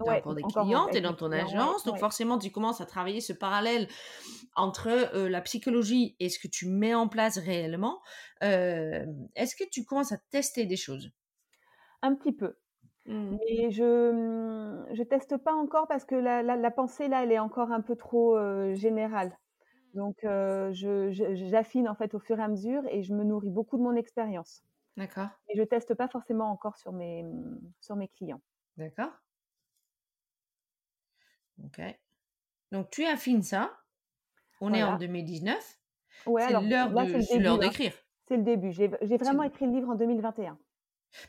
Ouais, 0.00 0.18
encore 0.18 0.34
des 0.34 0.42
encore 0.42 0.62
en- 0.62 0.64
clients, 0.64 0.88
tu 0.90 0.96
es 0.96 1.00
avec 1.00 1.02
dans 1.02 1.12
ton 1.14 1.28
clients, 1.28 1.44
ouais, 1.46 1.52
agence, 1.60 1.84
donc 1.84 1.94
ouais. 1.94 2.00
forcément, 2.00 2.38
tu 2.38 2.50
commences 2.50 2.80
à 2.80 2.86
travailler 2.86 3.20
ce 3.20 3.34
parallèle 3.34 3.86
entre 4.56 4.88
euh, 5.14 5.28
la 5.28 5.42
psychologie 5.42 6.16
et 6.20 6.30
ce 6.30 6.38
que 6.38 6.48
tu 6.48 6.66
mets 6.68 6.94
en 6.94 7.06
place 7.08 7.36
réellement. 7.38 8.00
Euh, 8.42 9.04
Est-ce 9.36 9.54
que 9.54 9.68
tu 9.70 9.84
commences 9.84 10.12
à 10.12 10.18
tester 10.30 10.64
des 10.64 10.76
choses? 10.76 11.10
Un 12.02 12.14
petit 12.14 12.32
peu. 12.32 12.56
Mm. 13.06 13.36
Mais 13.40 13.70
je 13.70 14.10
mmh, 14.12 14.94
je 14.94 15.02
teste 15.02 15.36
pas 15.36 15.52
encore 15.54 15.86
parce 15.86 16.04
que 16.04 16.14
la, 16.14 16.42
la, 16.42 16.56
la 16.56 16.70
pensée 16.70 17.08
là, 17.08 17.22
elle 17.24 17.32
est 17.32 17.38
encore 17.38 17.72
un 17.72 17.80
peu 17.82 17.96
trop 17.96 18.38
générale. 18.74 19.36
Donc 19.94 20.24
euh, 20.24 20.70
j'affine 20.72 21.88
en 21.88 21.94
fait 21.94 22.14
au 22.14 22.18
fur 22.18 22.38
et 22.38 22.42
à 22.42 22.48
mesure 22.48 22.82
et 22.90 23.02
je 23.02 23.14
me 23.14 23.24
nourris 23.24 23.50
beaucoup 23.50 23.76
de 23.78 23.82
mon 23.82 23.94
expérience. 23.96 24.62
D'accord, 24.96 25.30
Et 25.48 25.56
je 25.56 25.62
teste 25.62 25.94
pas 25.94 26.08
forcément 26.08 26.50
encore 26.50 26.76
sur 26.76 26.92
mes 26.92 27.24
sur 27.80 27.96
mes 27.96 28.08
clients. 28.08 28.40
d'accord. 28.76 29.12
Ok. 31.64 31.80
Donc, 32.70 32.90
tu 32.90 33.04
affines 33.04 33.42
ça. 33.42 33.76
On 34.60 34.72
est 34.74 34.82
en 34.82 34.86
Voilà. 34.86 34.98
2019. 34.98 35.78
Ouais, 36.26 36.42
C'est 36.42 36.52
l'heure 36.52 36.62
de, 37.58 37.64
hein. 37.64 37.68
d'écrire. 37.68 37.92
C'est 38.28 38.36
le 38.36 38.42
début. 38.42 38.72
J'ai 38.72 38.88
vraiment 38.88 39.42
écrit 39.42 39.66
le 39.66 39.72
livre 39.72 39.90
en 39.90 39.94
2021. 39.94 40.58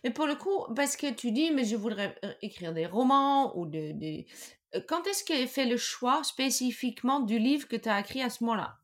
Mais 0.04 0.12
pour 0.12 0.28
le 0.28 0.36
coup, 0.36 0.74
parce 0.75 0.98
que 0.98 1.12
tu 1.13 1.32
dis, 1.32 1.51
mais 1.51 1.63
je 1.63 1.75
voudrais 1.75 2.16
euh, 2.25 2.34
écrire 2.42 2.74
des 2.74 2.86
romans 2.86 3.58
ou 3.58 3.66
des... 3.66 3.94
des- 3.94 4.28
Euh, 4.30 4.59
Quand 4.88 5.06
est-ce 5.06 5.24
qu'elle 5.24 5.48
fait 5.48 5.66
le 5.66 5.78
choix 5.78 6.24
spécifiquement 6.24 7.20
du 7.20 7.38
livre 7.38 7.68
que 7.68 7.76
tu 7.76 7.88
as 7.88 8.00
écrit 8.00 8.24
à 8.24 8.32
ce 8.32 8.44
moment-là? 8.44 8.80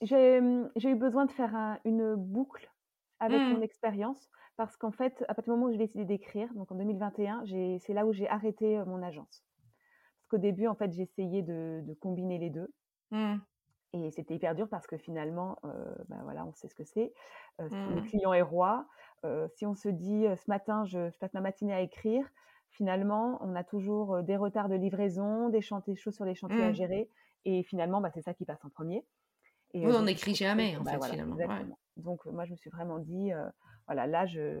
J'ai 0.00 0.40
mmh, 0.40 0.70
eu 0.84 0.94
besoin 0.94 1.26
de 1.26 1.30
faire 1.32 1.54
un- 1.54 1.78
une 1.84 2.14
boucle 2.14 2.72
avec 3.20 3.48
mon 3.50 3.60
Hmm, 3.60 3.62
expérience 3.62 4.30
parce 4.56 4.76
qu'en 4.76 4.90
fait, 4.92 5.24
à 5.28 5.34
partir 5.34 5.52
du 5.54 5.58
moment 5.58 5.70
où 5.70 5.72
j'ai 5.72 5.78
décidé 5.78 6.04
d'écrire, 6.04 6.52
donc 6.54 6.70
en 6.72 6.76
2021, 6.76 7.44
j'ai- 7.44 7.78
c'est 7.78 7.92
là 7.94 8.06
où 8.06 8.12
j'ai 8.12 8.28
arrêté 8.28 8.78
euh, 8.78 8.84
mon 8.86 9.02
agence. 9.02 9.44
Parce 10.20 10.28
qu'au 10.30 10.38
début, 10.38 10.68
en 10.68 10.76
fait, 10.76 10.92
j'essayais 10.92 11.42
de, 11.42 11.82
de 11.86 11.94
combiner 11.94 12.38
les 12.38 12.50
deux. 12.50 12.74
hmm, 13.10 13.36
Et 13.92 14.10
c'était 14.10 14.34
hyper 14.34 14.54
dur 14.54 14.68
parce 14.68 14.86
que 14.86 14.96
finalement, 14.98 15.58
euh, 15.64 15.94
ben 16.08 16.20
voilà, 16.24 16.44
on 16.44 16.52
sait 16.54 16.68
ce 16.68 16.74
que 16.74 16.84
c'est. 16.84 17.12
Euh, 17.60 17.70
le 17.86 18.00
client 18.00 18.32
est 18.34 18.42
roi. 18.42 18.86
Euh, 19.24 19.48
si 19.48 19.64
on 19.64 19.74
se 19.74 19.88
dit 19.88 20.26
euh, 20.26 20.36
ce 20.36 20.44
matin, 20.50 20.84
je, 20.84 21.10
je 21.10 21.18
passe 21.18 21.32
ma 21.34 21.40
matinée 21.40 21.72
à 21.72 21.80
écrire, 21.80 22.28
finalement, 22.76 23.38
on 23.42 23.54
a 23.54 23.64
toujours 23.64 24.22
des 24.22 24.36
retards 24.36 24.68
de 24.68 24.74
livraison, 24.74 25.48
des, 25.48 25.60
chantiers, 25.60 25.96
choses 25.96 26.14
sur 26.14 26.24
les 26.24 26.34
chantiers 26.34 26.62
à 26.62 26.70
hmm. 26.70 26.74
gérer. 26.74 27.10
Et 27.44 27.62
finalement, 27.62 28.00
bah, 28.00 28.10
c'est 28.12 28.22
ça 28.22 28.34
qui 28.34 28.44
passe 28.44 28.64
en 28.64 28.70
premier. 28.70 29.04
Et 29.72 29.80
n'écrit 29.80 30.32
faut 30.32 30.38
que, 30.38 30.44
jamais, 30.44 30.76
en 30.76 30.82
bah, 30.82 30.92
fait, 30.92 30.96
voilà, 30.98 31.12
finalement. 31.12 31.36
Ouais. 31.36 31.44
exactement. 31.44 31.78
Donc, 31.96 32.24
moi, 32.26 32.44
je 32.44 32.52
me 32.52 32.56
suis 32.56 32.70
vraiment 32.70 32.98
dit, 32.98 33.32
euh, 33.32 33.44
voilà, 33.86 34.06
là, 34.06 34.26
je, 34.26 34.60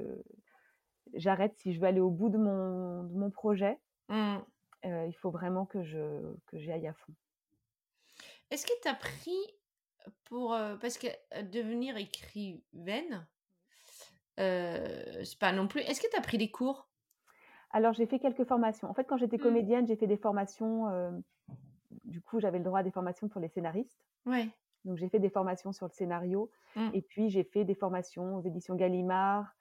j'arrête 1.14 1.54
si 1.58 1.72
je 1.72 1.80
veux 1.80 1.86
aller 1.86 2.00
au 2.00 2.10
bout 2.10 2.28
de 2.28 2.38
mon, 2.38 3.04
de 3.04 3.14
mon 3.14 3.30
projet. 3.30 3.78
Euh, 4.10 5.06
il 5.08 5.14
faut 5.14 5.30
vraiment 5.30 5.66
que 5.66 5.82
je 5.82 6.34
que 6.46 6.58
j'y 6.58 6.70
aille 6.70 6.86
à 6.86 6.92
fond. 6.92 7.12
Est-ce 8.50 8.66
que 8.66 8.72
tu 8.82 8.88
as 8.88 8.94
pris 8.94 9.40
pour... 10.24 10.54
euh, 10.54 10.76
parce 10.76 10.98
que 10.98 11.08
devenir 11.42 11.96
écrivaine, 11.96 13.26
euh, 14.38 15.24
c'est 15.24 15.38
pas 15.38 15.52
non 15.52 15.66
plus... 15.66 15.80
Est-ce 15.80 16.00
que 16.00 16.08
tu 16.08 16.16
as 16.16 16.20
pris 16.20 16.38
des 16.38 16.50
cours? 16.50 16.88
Alors, 17.76 17.92
j'ai 17.92 18.06
fait 18.06 18.18
quelques 18.18 18.44
formations. 18.44 18.88
En 18.88 18.94
fait, 18.94 19.04
quand 19.04 19.18
j'étais 19.18 19.36
Hmm. 19.36 19.42
comédienne, 19.42 19.86
j'ai 19.86 19.96
fait 19.96 20.06
des 20.06 20.16
formations. 20.16 20.88
euh, 20.88 21.10
du 22.04 22.22
coup, 22.22 22.40
j'avais 22.40 22.56
le 22.56 22.64
droit 22.64 22.78
à 22.80 22.82
des 22.82 22.90
formations 22.90 23.28
pour 23.28 23.38
les 23.38 23.48
scénaristes. 23.48 24.00
Ouais. 24.24 24.48
Donc, 24.86 24.96
j'ai 24.96 25.10
fait 25.10 25.18
des 25.18 25.28
formations 25.28 25.72
sur 25.72 25.86
le 25.86 25.92
scénario. 25.92 26.50
Hmm. 26.74 26.88
Et 26.94 27.02
puis, 27.02 27.28
j'ai 27.28 27.44
fait 27.44 27.64
des 27.66 27.74
formations 27.74 28.36
aux 28.36 28.40
éditions 28.40 28.76
Gallimard. 28.76 29.54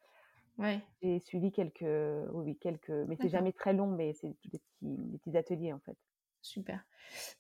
Ouais. 0.58 0.82
J'ai 1.02 1.20
suivi 1.20 1.52
quelques, 1.52 1.82
oui, 1.82 2.44
oui, 2.46 2.58
quelques, 2.58 2.90
mais 2.90 3.18
c'est 3.18 3.24
D'accord. 3.24 3.32
jamais 3.32 3.52
très 3.54 3.74
long, 3.74 3.88
mais 3.88 4.14
c'est 4.14 4.30
des 4.30 4.34
petits, 4.36 4.62
des 4.82 5.18
petits 5.18 5.38
ateliers 5.38 5.74
en 5.74 5.80
fait. 5.80 5.98
Super. 6.42 6.86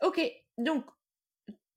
Ok, 0.03 0.20
donc 0.58 0.86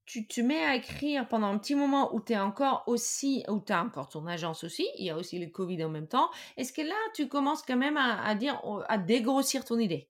tu 0.08 0.26
te 0.26 0.40
mets 0.40 0.64
à 0.64 0.74
écrire 0.74 1.28
pendant 1.28 1.48
un 1.48 1.58
petit 1.58 1.74
moment 1.74 2.14
où 2.14 2.20
tu 2.22 2.32
es 2.32 2.38
encore 2.38 2.82
aussi, 2.86 3.44
où 3.46 3.60
tu 3.60 3.72
as 3.74 3.82
encore 3.84 4.08
ton 4.08 4.26
agence 4.26 4.64
aussi, 4.64 4.88
il 4.96 5.04
y 5.04 5.10
a 5.10 5.16
aussi 5.16 5.38
le 5.38 5.50
Covid 5.50 5.84
en 5.84 5.90
même 5.90 6.08
temps. 6.08 6.30
Est-ce 6.56 6.72
que 6.72 6.80
là, 6.80 6.94
tu 7.14 7.28
commences 7.28 7.60
quand 7.62 7.76
même 7.76 7.98
à, 7.98 8.24
à 8.24 8.34
dire, 8.34 8.58
oh, 8.64 8.80
à 8.88 8.96
dégrossir 8.96 9.66
ton 9.66 9.78
idée? 9.78 10.08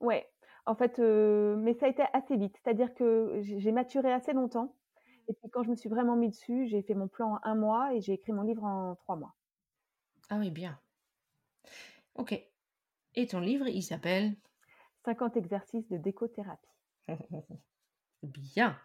Ouais, 0.00 0.30
en 0.66 0.76
fait, 0.76 1.00
euh, 1.00 1.56
mais 1.56 1.74
ça 1.74 1.86
a 1.86 1.88
été 1.88 2.04
assez 2.12 2.36
vite. 2.36 2.56
C'est-à-dire 2.62 2.94
que 2.94 3.40
j'ai 3.40 3.58
j'ai 3.58 3.72
maturé 3.72 4.12
assez 4.12 4.32
longtemps. 4.32 4.76
Et 5.26 5.32
puis, 5.34 5.50
quand 5.50 5.64
je 5.64 5.70
me 5.70 5.76
suis 5.76 5.88
vraiment 5.88 6.14
mis 6.16 6.28
dessus, 6.28 6.68
j'ai 6.68 6.82
fait 6.82 6.94
mon 6.94 7.08
plan 7.08 7.34
en 7.34 7.40
un 7.42 7.54
mois 7.56 7.92
et 7.94 8.00
j'ai 8.00 8.12
écrit 8.12 8.32
mon 8.32 8.42
livre 8.42 8.62
en 8.62 8.94
trois 8.94 9.16
mois. 9.16 9.34
Ah 10.30 10.36
oui, 10.38 10.50
bien. 10.50 10.78
Ok. 12.14 12.40
Et 13.16 13.26
ton 13.26 13.40
livre, 13.40 13.66
il 13.66 13.82
s'appelle? 13.82 14.36
50 15.04 15.36
exercices 15.36 15.88
de 15.88 15.96
décothérapie. 15.96 16.68
Bien. 18.24 18.78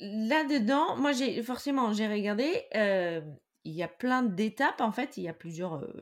Là-dedans, 0.00 0.96
moi, 0.96 1.12
j'ai 1.12 1.42
forcément, 1.42 1.92
j'ai 1.92 2.08
regardé, 2.08 2.64
euh, 2.74 3.20
il 3.64 3.72
y 3.72 3.82
a 3.84 3.88
plein 3.88 4.22
d'étapes. 4.24 4.80
En 4.80 4.90
fait, 4.90 5.16
il 5.16 5.22
y 5.22 5.28
a 5.28 5.34
plusieurs, 5.34 5.74
euh, 5.74 5.92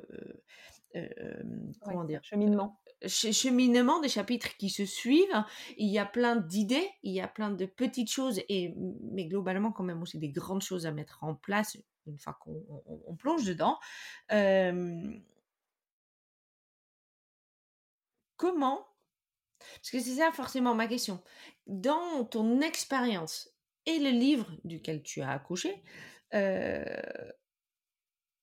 euh, 0.97 1.09
euh, 1.21 1.43
Ouais, 1.43 1.73
comment 1.83 2.05
dire, 2.05 2.21
cheminement. 2.25 2.81
che- 3.03 3.33
cheminement, 3.33 4.01
des 4.01 4.09
chapitres 4.09 4.57
qui 4.57 4.71
se 4.71 4.87
suivent. 4.87 5.45
Il 5.77 5.89
y 5.89 5.99
a 5.99 6.07
plein 6.07 6.37
d'idées, 6.37 6.89
il 7.03 7.13
y 7.13 7.21
a 7.21 7.29
plein 7.29 7.51
de 7.51 7.67
petites 7.67 8.11
choses, 8.11 8.41
et, 8.49 8.75
mais 9.13 9.27
globalement, 9.27 9.71
quand 9.73 9.85
même 9.85 10.01
aussi 10.03 10.19
des 10.19 10.31
grandes 10.31 10.63
choses 10.63 10.87
à 10.87 10.93
mettre 10.93 11.23
en 11.23 11.35
place 11.35 11.77
une 12.07 12.19
fois 12.19 12.37
qu'on 12.41 12.65
on- 12.87 13.03
on 13.07 13.15
plonge 13.17 13.45
dedans. 13.45 13.79
Euh, 14.33 15.13
comment 18.37 18.90
Parce 19.77 19.91
que 19.91 20.01
c'est 20.01 20.17
ça 20.17 20.33
forcément 20.33 20.75
ma 20.75 20.87
question. 20.87 21.23
Dans 21.67 22.25
ton 22.25 22.61
expérience 22.61 23.51
et 23.87 23.99
le 23.99 24.11
livre 24.11 24.51
duquel 24.65 25.03
tu 25.03 25.23
as 25.23 25.31
accouché, 25.31 25.83
euh, 26.35 26.85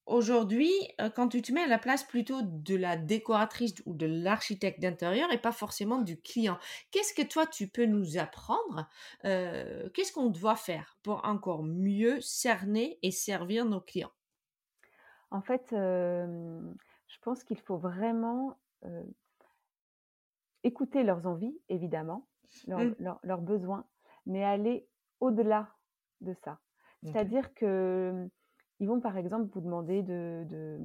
aujourd'hui, 0.05 0.71
euh, 1.01 1.09
quand 1.09 1.29
tu 1.29 1.41
te 1.41 1.51
mets 1.51 1.63
à 1.63 1.67
la 1.67 1.77
place 1.79 2.03
plutôt 2.03 2.41
de 2.43 2.75
la 2.75 2.97
décoratrice 2.97 3.73
ou 3.85 3.93
de 3.93 4.05
l'architecte 4.05 4.79
d'intérieur 4.79 5.31
et 5.31 5.37
pas 5.37 5.51
forcément 5.51 6.01
du 6.01 6.19
client, 6.21 6.57
qu'est-ce 6.91 7.13
que 7.13 7.27
toi 7.27 7.45
tu 7.45 7.67
peux 7.67 7.85
nous 7.85 8.17
apprendre 8.17 8.87
Euh, 9.25 9.89
Qu'est-ce 9.93 10.11
qu'on 10.13 10.29
doit 10.29 10.55
faire 10.55 10.97
pour 11.03 11.25
encore 11.25 11.63
mieux 11.63 12.21
cerner 12.21 12.99
et 13.03 13.11
servir 13.11 13.65
nos 13.65 13.81
clients? 13.81 14.11
En 15.29 15.41
fait, 15.41 15.67
je 15.71 17.17
pense 17.21 17.43
qu'il 17.43 17.59
faut 17.59 17.77
vraiment 17.77 18.57
écouter 20.63 21.03
leurs 21.03 21.27
envies, 21.27 21.59
évidemment, 21.69 22.27
leurs, 22.67 22.89
Mm. 22.89 22.93
leurs- 22.99 23.19
leurs 23.23 23.41
besoins, 23.41 23.85
mais 24.25 24.43
aller 24.43 24.89
au-delà 25.19 25.69
de 26.21 26.33
ça. 26.33 26.59
C'est-à-dire 27.03 27.53
que 27.53 28.27
ils 28.79 28.87
vont, 28.87 28.99
par 29.01 29.17
exemple, 29.17 29.49
vous 29.53 29.61
demander 29.61 30.03
de, 30.03 30.45
de- 30.49 30.79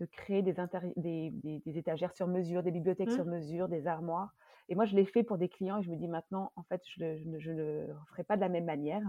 de 0.00 0.06
créer 0.06 0.42
des, 0.42 0.58
intérie- 0.60 0.92
des, 0.96 1.30
des- 1.32 1.60
des 1.64 1.78
étagères 1.78 2.12
sur 2.12 2.26
mesure, 2.28 2.62
des 2.62 2.70
bibliothèques 2.72 3.10
sur 3.12 3.24
Mm. 3.24 3.26
mesure, 3.26 3.68
des 3.68 3.86
armoires. 3.86 4.34
Et 4.68 4.74
moi, 4.74 4.84
je 4.84 4.96
l'ai 4.96 5.04
fait 5.06 5.22
pour 5.24 5.38
des 5.38 5.48
clients 5.48 5.78
et 5.78 5.82
je 5.82 5.90
me 5.90 5.96
dis 5.96 6.08
maintenant, 6.08 6.52
en 6.56 6.62
fait, 6.64 6.82
je 6.88 7.00
le- 7.04 7.16
je 7.40 7.52
ne 7.52 7.56
le 7.86 7.94
ferai 8.08 8.24
pas 8.24 8.36
de 8.36 8.40
la 8.42 8.48
même 8.48 8.64
manière. 8.66 9.02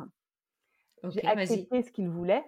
J'ai 1.03 1.25
accepté 1.25 1.81
ce 1.83 1.91
qu'ils 1.91 2.09
voulaient. 2.09 2.43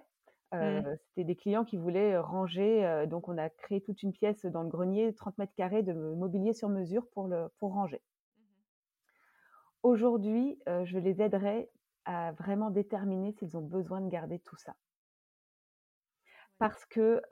Mm. 0.52 0.56
Euh, 0.56 0.96
C'était 1.08 1.24
des 1.24 1.36
clients 1.36 1.64
qui 1.64 1.76
voulaient 1.76 2.18
ranger. 2.18 2.84
euh, 2.86 3.06
donc, 3.06 3.28
on 3.28 3.38
a 3.38 3.48
créé 3.50 3.80
toute 3.80 4.02
une 4.02 4.12
pièce 4.12 4.44
dans 4.46 4.62
le 4.62 4.68
grenier, 4.68 5.14
30 5.14 5.36
mètres 5.38 5.54
carrés 5.54 5.82
de 5.82 5.92
mobilier 5.92 6.52
sur 6.52 6.68
mesure 6.68 7.06
pour, 7.10 7.28
le, 7.28 7.48
pour 7.58 7.74
ranger. 7.74 8.00
Aujourd'hui, 9.82 10.58
euh, 10.68 10.84
je 10.84 10.98
les 10.98 11.22
aiderai 11.22 11.70
à 12.04 12.32
vraiment 12.32 12.70
déterminer 12.70 13.32
s'ils 13.32 13.56
ont 13.56 13.62
besoin 13.62 14.00
de 14.00 14.08
garder 14.08 14.38
tout 14.38 14.56
ça. 14.56 14.74
Parce 16.58 16.84
que 16.86 17.22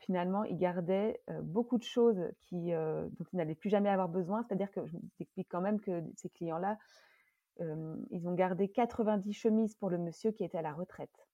finalement, 0.00 0.44
ils 0.44 0.58
gardaient 0.58 1.22
beaucoup 1.40 1.78
de 1.78 1.84
choses 1.84 2.20
qui, 2.40 2.72
dont 2.72 3.24
ils 3.32 3.36
n'allaient 3.36 3.54
plus 3.54 3.70
jamais 3.70 3.88
avoir 3.88 4.10
besoin. 4.10 4.42
C'est-à-dire 4.42 4.70
que 4.70 4.84
je 4.84 4.92
vous 4.92 5.00
explique 5.20 5.48
quand 5.48 5.62
même 5.62 5.80
que 5.80 6.04
ces 6.16 6.28
clients-là, 6.28 6.76
ils 7.60 8.28
ont 8.28 8.34
gardé 8.34 8.68
90 8.68 9.32
chemises 9.32 9.74
pour 9.76 9.88
le 9.88 9.96
monsieur 9.96 10.32
qui 10.32 10.44
était 10.44 10.58
à 10.58 10.62
la 10.62 10.74
retraite. 10.74 11.31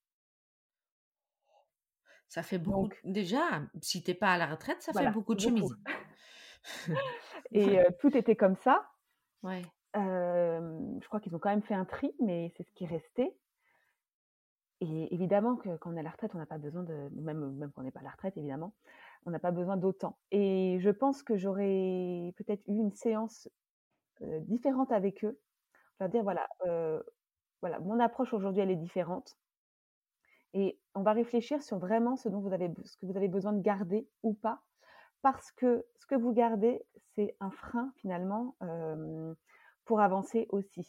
Ça 2.28 2.42
fait 2.42 2.58
beaucoup. 2.58 2.88
Déjà, 3.04 3.40
si 3.80 4.02
tu 4.02 4.11
n'es 4.11 4.14
pas 4.14 4.32
à 4.32 4.38
la 4.38 4.47
retraite, 4.47 4.82
ça 4.82 4.92
fait 4.92 5.11
beaucoup 5.11 5.35
de 5.35 5.40
chemises. 5.40 5.76
Et 7.52 7.78
tout 8.00 8.14
était 8.16 8.37
comme 8.37 8.56
ça. 8.56 8.87
Ouais. 9.42 9.62
je 9.94 11.06
crois 11.06 11.20
qu'ils 11.20 11.35
ont 11.35 11.38
quand 11.38 11.50
même 11.50 11.62
fait 11.62 11.75
un 11.75 11.85
tri, 11.85 12.14
mais 12.20 12.52
c'est 12.56 12.64
ce 12.64 12.73
qui 12.73 12.87
restait. 12.87 13.35
Et 14.80 15.12
évidemment 15.12 15.56
que 15.56 15.76
quand 15.78 15.92
on 15.92 15.97
est 15.97 16.00
à 16.00 16.04
la 16.04 16.11
retraite, 16.11 16.32
on 16.35 16.38
n'a 16.38 16.47
pas 16.47 16.58
besoin 16.58 16.85
de, 16.85 17.08
même, 17.14 17.56
même 17.56 17.73
quand 17.73 17.80
on 17.80 17.85
n'est 17.85 17.90
pas 17.90 18.00
à 18.00 18.04
la 18.04 18.11
retraite, 18.11 18.37
évidemment, 18.37 18.75
on 19.26 19.30
n'a 19.30 19.40
pas 19.40 19.50
besoin 19.50 19.76
d'autant. 19.76 20.18
Et 20.30 20.78
je 20.80 20.90
pense 20.90 21.23
que 21.23 21.37
j'aurais 21.37 22.32
peut-être 22.37 22.62
eu 22.68 22.76
une 22.76 22.92
séance 22.92 23.49
différente 24.20 24.92
avec 24.92 25.25
eux. 25.25 25.40
Leur 25.99 26.08
dire, 26.11 26.23
voilà, 26.23 26.49
voilà, 27.61 27.80
mon 27.80 27.99
approche 27.99 28.32
aujourd'hui, 28.32 28.62
elle 28.62 28.70
est 28.70 28.76
différente. 28.76 29.37
Et 30.55 30.78
on 30.95 31.02
va 31.02 31.12
réfléchir 31.12 31.62
sur 31.62 31.78
vraiment 31.78 32.17
ce 32.17 32.28
dont 32.28 32.40
vous 32.40 32.52
avez, 32.52 32.71
ce 32.85 32.97
que 32.97 33.07
vous 33.07 33.17
avez 33.17 33.28
besoin 33.28 33.52
de 33.52 33.61
garder 33.61 34.09
ou 34.23 34.35
pas, 34.35 34.62
parce 35.23 35.52
que 35.52 35.85
ce 35.99 36.07
que 36.07 36.14
vous 36.14 36.33
gardez, 36.33 36.83
c'est 37.14 37.37
un 37.40 37.50
frein 37.50 37.93
finalement 37.97 38.57
pour 39.85 40.00
avancer 40.00 40.47
aussi. 40.50 40.87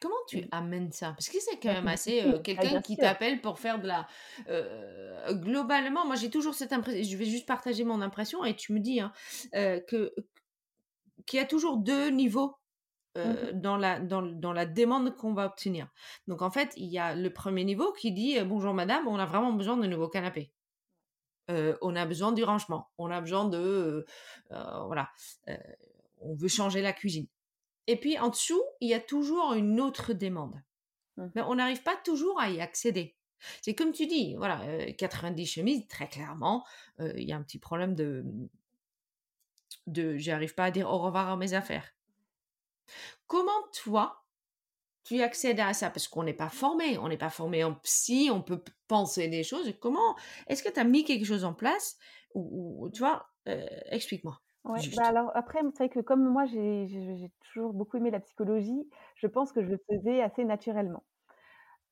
Comment 0.00 0.14
tu 0.28 0.44
amènes 0.50 0.92
ça? 0.92 1.12
Parce 1.12 1.28
que 1.28 1.38
c'est 1.40 1.58
quand 1.58 1.72
même 1.72 1.88
assez 1.88 2.20
ah, 2.20 2.38
quelqu'un 2.38 2.80
qui 2.80 2.96
t'appelle 2.96 3.40
pour 3.40 3.58
faire 3.58 3.80
de 3.80 3.88
la. 3.88 4.06
globalement, 5.32 6.06
moi 6.06 6.16
j'ai 6.16 6.30
toujours 6.30 6.54
cette 6.54 6.72
impression. 6.72 7.02
Je 7.02 7.16
vais 7.16 7.26
juste 7.26 7.46
partager 7.46 7.84
mon 7.84 8.00
impression 8.00 8.44
et 8.44 8.56
tu 8.56 8.72
me 8.72 8.80
dis 8.80 9.00
hein, 9.00 9.12
que 9.52 10.14
qu'il 11.26 11.38
y 11.38 11.42
a 11.42 11.46
toujours 11.46 11.78
deux 11.78 12.10
niveaux 12.10 12.56
mmh 13.16 13.52
dans, 13.52 13.76
la, 13.76 14.00
dans, 14.00 14.22
dans, 14.22 14.52
la 14.52 14.66
demande 14.66 15.16
qu'on 15.16 15.34
va 15.34 15.46
obtenir. 15.46 15.88
Donc 16.26 16.42
en 16.42 16.50
fait, 16.50 16.72
il 16.76 16.86
y 16.86 16.98
a 16.98 17.14
le 17.14 17.32
premier 17.32 17.64
niveau 17.64 17.92
qui 17.92 18.12
dit 18.12 18.38
Bonjour 18.44 18.74
madame, 18.74 19.06
on 19.06 19.18
a 19.18 19.26
vraiment 19.26 19.52
besoin 19.52 19.76
de 19.76 19.86
nouveaux 19.86 20.08
canapés. 20.08 20.52
on 21.48 21.94
a 21.94 22.06
besoin 22.06 22.32
du 22.32 22.42
rangement. 22.42 22.90
On 22.98 23.10
a 23.10 23.20
besoin 23.20 23.48
de. 23.48 24.04
voilà. 24.50 25.10
on 26.20 26.34
veut 26.34 26.48
changer 26.48 26.82
la 26.82 26.92
cuisine. 26.92 27.28
Et 27.86 27.96
puis 27.96 28.18
en 28.18 28.30
dessous, 28.30 28.62
il 28.80 28.88
y 28.88 28.94
a 28.94 29.00
toujours 29.00 29.52
une 29.52 29.80
autre 29.80 30.12
demande. 30.12 30.60
Mmh. 31.16 31.26
Mais 31.36 31.42
on 31.42 31.54
n'arrive 31.54 31.82
pas 31.82 31.96
toujours 32.04 32.40
à 32.40 32.50
y 32.50 32.60
accéder. 32.60 33.16
C'est 33.62 33.74
comme 33.74 33.92
tu 33.92 34.06
dis, 34.06 34.34
voilà, 34.36 34.60
90 34.94 35.46
chemises, 35.46 35.86
très 35.86 36.08
clairement, 36.08 36.64
il 36.98 37.22
y 37.24 37.32
a 37.32 37.36
un 37.36 37.42
petit 37.42 37.58
problème 37.58 37.94
de, 37.94 38.24
de 39.86 40.16
j'arrive 40.16 40.54
pas 40.54 40.64
à 40.64 40.70
dire 40.70 40.88
au 40.88 40.98
revoir 40.98 41.28
à 41.28 41.36
mes 41.36 41.54
affaires. 41.54 41.94
Comment 43.26 43.50
toi, 43.72 44.24
tu 45.04 45.20
accèdes 45.22 45.60
à 45.60 45.72
ça? 45.72 45.90
Parce 45.90 46.08
qu'on 46.08 46.24
n'est 46.24 46.34
pas 46.34 46.48
formé, 46.48 46.98
on 46.98 47.08
n'est 47.08 47.18
pas 47.18 47.30
formé 47.30 47.64
en 47.64 47.74
psy, 47.74 48.30
on 48.32 48.42
peut 48.42 48.62
penser 48.88 49.28
des 49.28 49.44
choses. 49.44 49.72
Comment 49.80 50.16
Est-ce 50.48 50.62
que 50.62 50.70
tu 50.70 50.80
as 50.80 50.84
mis 50.84 51.04
quelque 51.04 51.24
chose 51.24 51.44
en 51.44 51.54
place 51.54 51.98
ou, 52.34 52.90
tu 52.92 53.00
vois, 53.00 53.28
explique-moi. 53.90 54.40
Ouais, 54.64 54.80
bah 54.96 55.04
alors 55.04 55.30
après, 55.34 55.60
c'est 55.72 55.84
vrai 55.84 55.88
que 55.90 56.00
comme 56.00 56.26
moi, 56.26 56.46
j'ai 56.46 57.30
toujours 57.40 57.74
beaucoup 57.74 57.98
aimé 57.98 58.10
la 58.10 58.20
psychologie, 58.20 58.88
je 59.14 59.26
pense 59.26 59.52
que 59.52 59.62
je 59.62 59.68
le 59.68 59.78
faisais 59.88 60.22
assez 60.22 60.44
naturellement. 60.44 61.04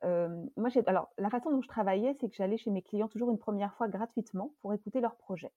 moi, 0.03 0.71
alors, 0.87 1.11
la 1.19 1.31
façon 1.31 1.51
dont 1.51 1.61
je 1.61 1.69
travaillais, 1.69 2.17
c'est 2.19 2.29
que 2.29 2.35
j'allais 2.35 2.57
chez 2.57 2.71
mes 2.71 2.83
clients 2.83 3.09
toujours 3.09 3.31
une 3.31 3.39
première 3.39 3.75
fois 3.75 3.89
gratuitement 3.89 4.55
pour 4.63 4.73
écouter 4.73 5.01
leurs 5.01 5.17
projets. 5.17 5.53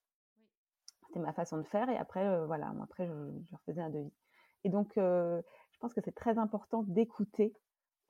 C'était 1.07 1.19
ma 1.19 1.33
façon 1.33 1.57
de 1.57 1.63
faire 1.63 1.89
et 1.89 1.97
après, 1.97 2.45
voilà, 2.45 2.73
après, 2.83 3.07
je, 3.07 3.13
je 3.13 3.51
leur 3.51 3.61
faisais 3.65 3.81
un 3.81 3.89
devis. 3.89 4.11
Et 4.65 4.69
donc, 4.69 4.93
je 4.95 5.79
pense 5.79 5.93
que 5.93 6.01
c'est 6.01 6.15
très 6.15 6.37
important 6.39 6.83
d'écouter 6.87 7.53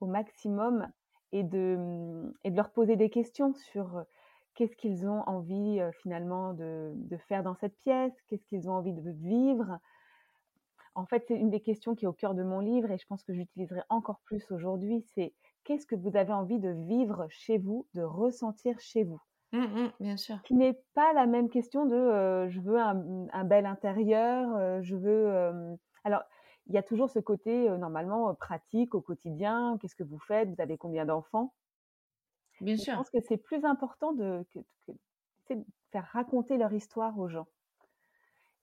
au 0.00 0.06
maximum 0.06 0.88
et 1.32 1.42
de, 1.42 1.76
mmh, 1.78 2.32
et 2.44 2.50
de 2.50 2.56
leur 2.56 2.70
poser 2.70 2.96
des 2.96 3.10
questions 3.10 3.52
sur 3.52 4.02
qu'est-ce 4.54 4.74
qu'ils 4.74 5.06
ont 5.06 5.22
envie 5.26 5.80
finalement 6.00 6.54
de, 6.54 6.94
faire 7.28 7.42
dans 7.42 7.54
cette 7.54 7.76
pièce, 7.78 8.14
qu'est-ce 8.26 8.46
qu'ils 8.46 8.70
ont 8.70 8.72
envie 8.72 8.94
de 8.94 9.10
vivre. 9.10 9.78
En 10.94 11.04
fait, 11.04 11.24
c'est 11.28 11.34
une 11.34 11.50
des 11.50 11.60
questions 11.60 11.94
qui 11.94 12.06
est 12.06 12.08
au 12.08 12.14
cœur 12.14 12.34
de 12.34 12.42
mon 12.42 12.60
livre 12.60 12.90
et 12.90 12.96
je 12.96 13.06
pense 13.06 13.22
que 13.22 13.34
j'utiliserai 13.34 13.82
encore 13.90 14.20
plus 14.24 14.50
aujourd'hui, 14.50 15.04
c'est 15.14 15.34
qu'est-ce 15.64 15.86
que 15.86 15.94
vous 15.94 16.16
avez 16.16 16.32
envie 16.32 16.58
de 16.58 16.70
vivre 16.70 17.26
chez 17.28 17.58
vous, 17.58 17.86
de 17.92 18.00
ressentir 18.00 18.80
chez 18.80 19.04
vous? 19.04 19.20
Mmh, 19.52 19.58
mmh, 19.58 19.92
bien 20.00 20.16
sûr. 20.16 20.40
Qui 20.42 20.54
n'est 20.54 20.80
pas 20.94 21.12
la 21.12 21.26
même 21.26 21.50
question 21.50 21.84
de 21.84 22.48
je 22.48 22.60
veux 22.60 22.80
un, 22.80 23.44
bel 23.44 23.66
intérieur, 23.66 24.82
je 24.82 24.96
veux. 24.96 25.76
alors, 26.04 26.22
il 26.66 26.74
y 26.74 26.78
a 26.78 26.82
toujours 26.82 27.10
ce 27.10 27.18
côté 27.18 27.68
normalement 27.70 28.34
pratique 28.34 28.94
au 28.94 29.00
quotidien. 29.00 29.78
Qu'est-ce 29.80 29.94
que 29.94 30.02
vous 30.02 30.18
faites? 30.18 30.48
Vous 30.48 30.60
avez 30.60 30.76
combien 30.76 31.04
d'enfants? 31.04 31.52
Bien 32.60 32.76
sûr. 32.76 32.94
Je 32.94 32.98
pense 32.98 33.10
que 33.10 33.20
c'est 33.20 33.36
plus 33.36 33.64
important 33.64 34.12
de, 34.12 34.44
faire 35.92 36.04
raconter 36.12 36.56
leur 36.56 36.72
histoire 36.72 37.18
aux 37.18 37.28
gens 37.28 37.46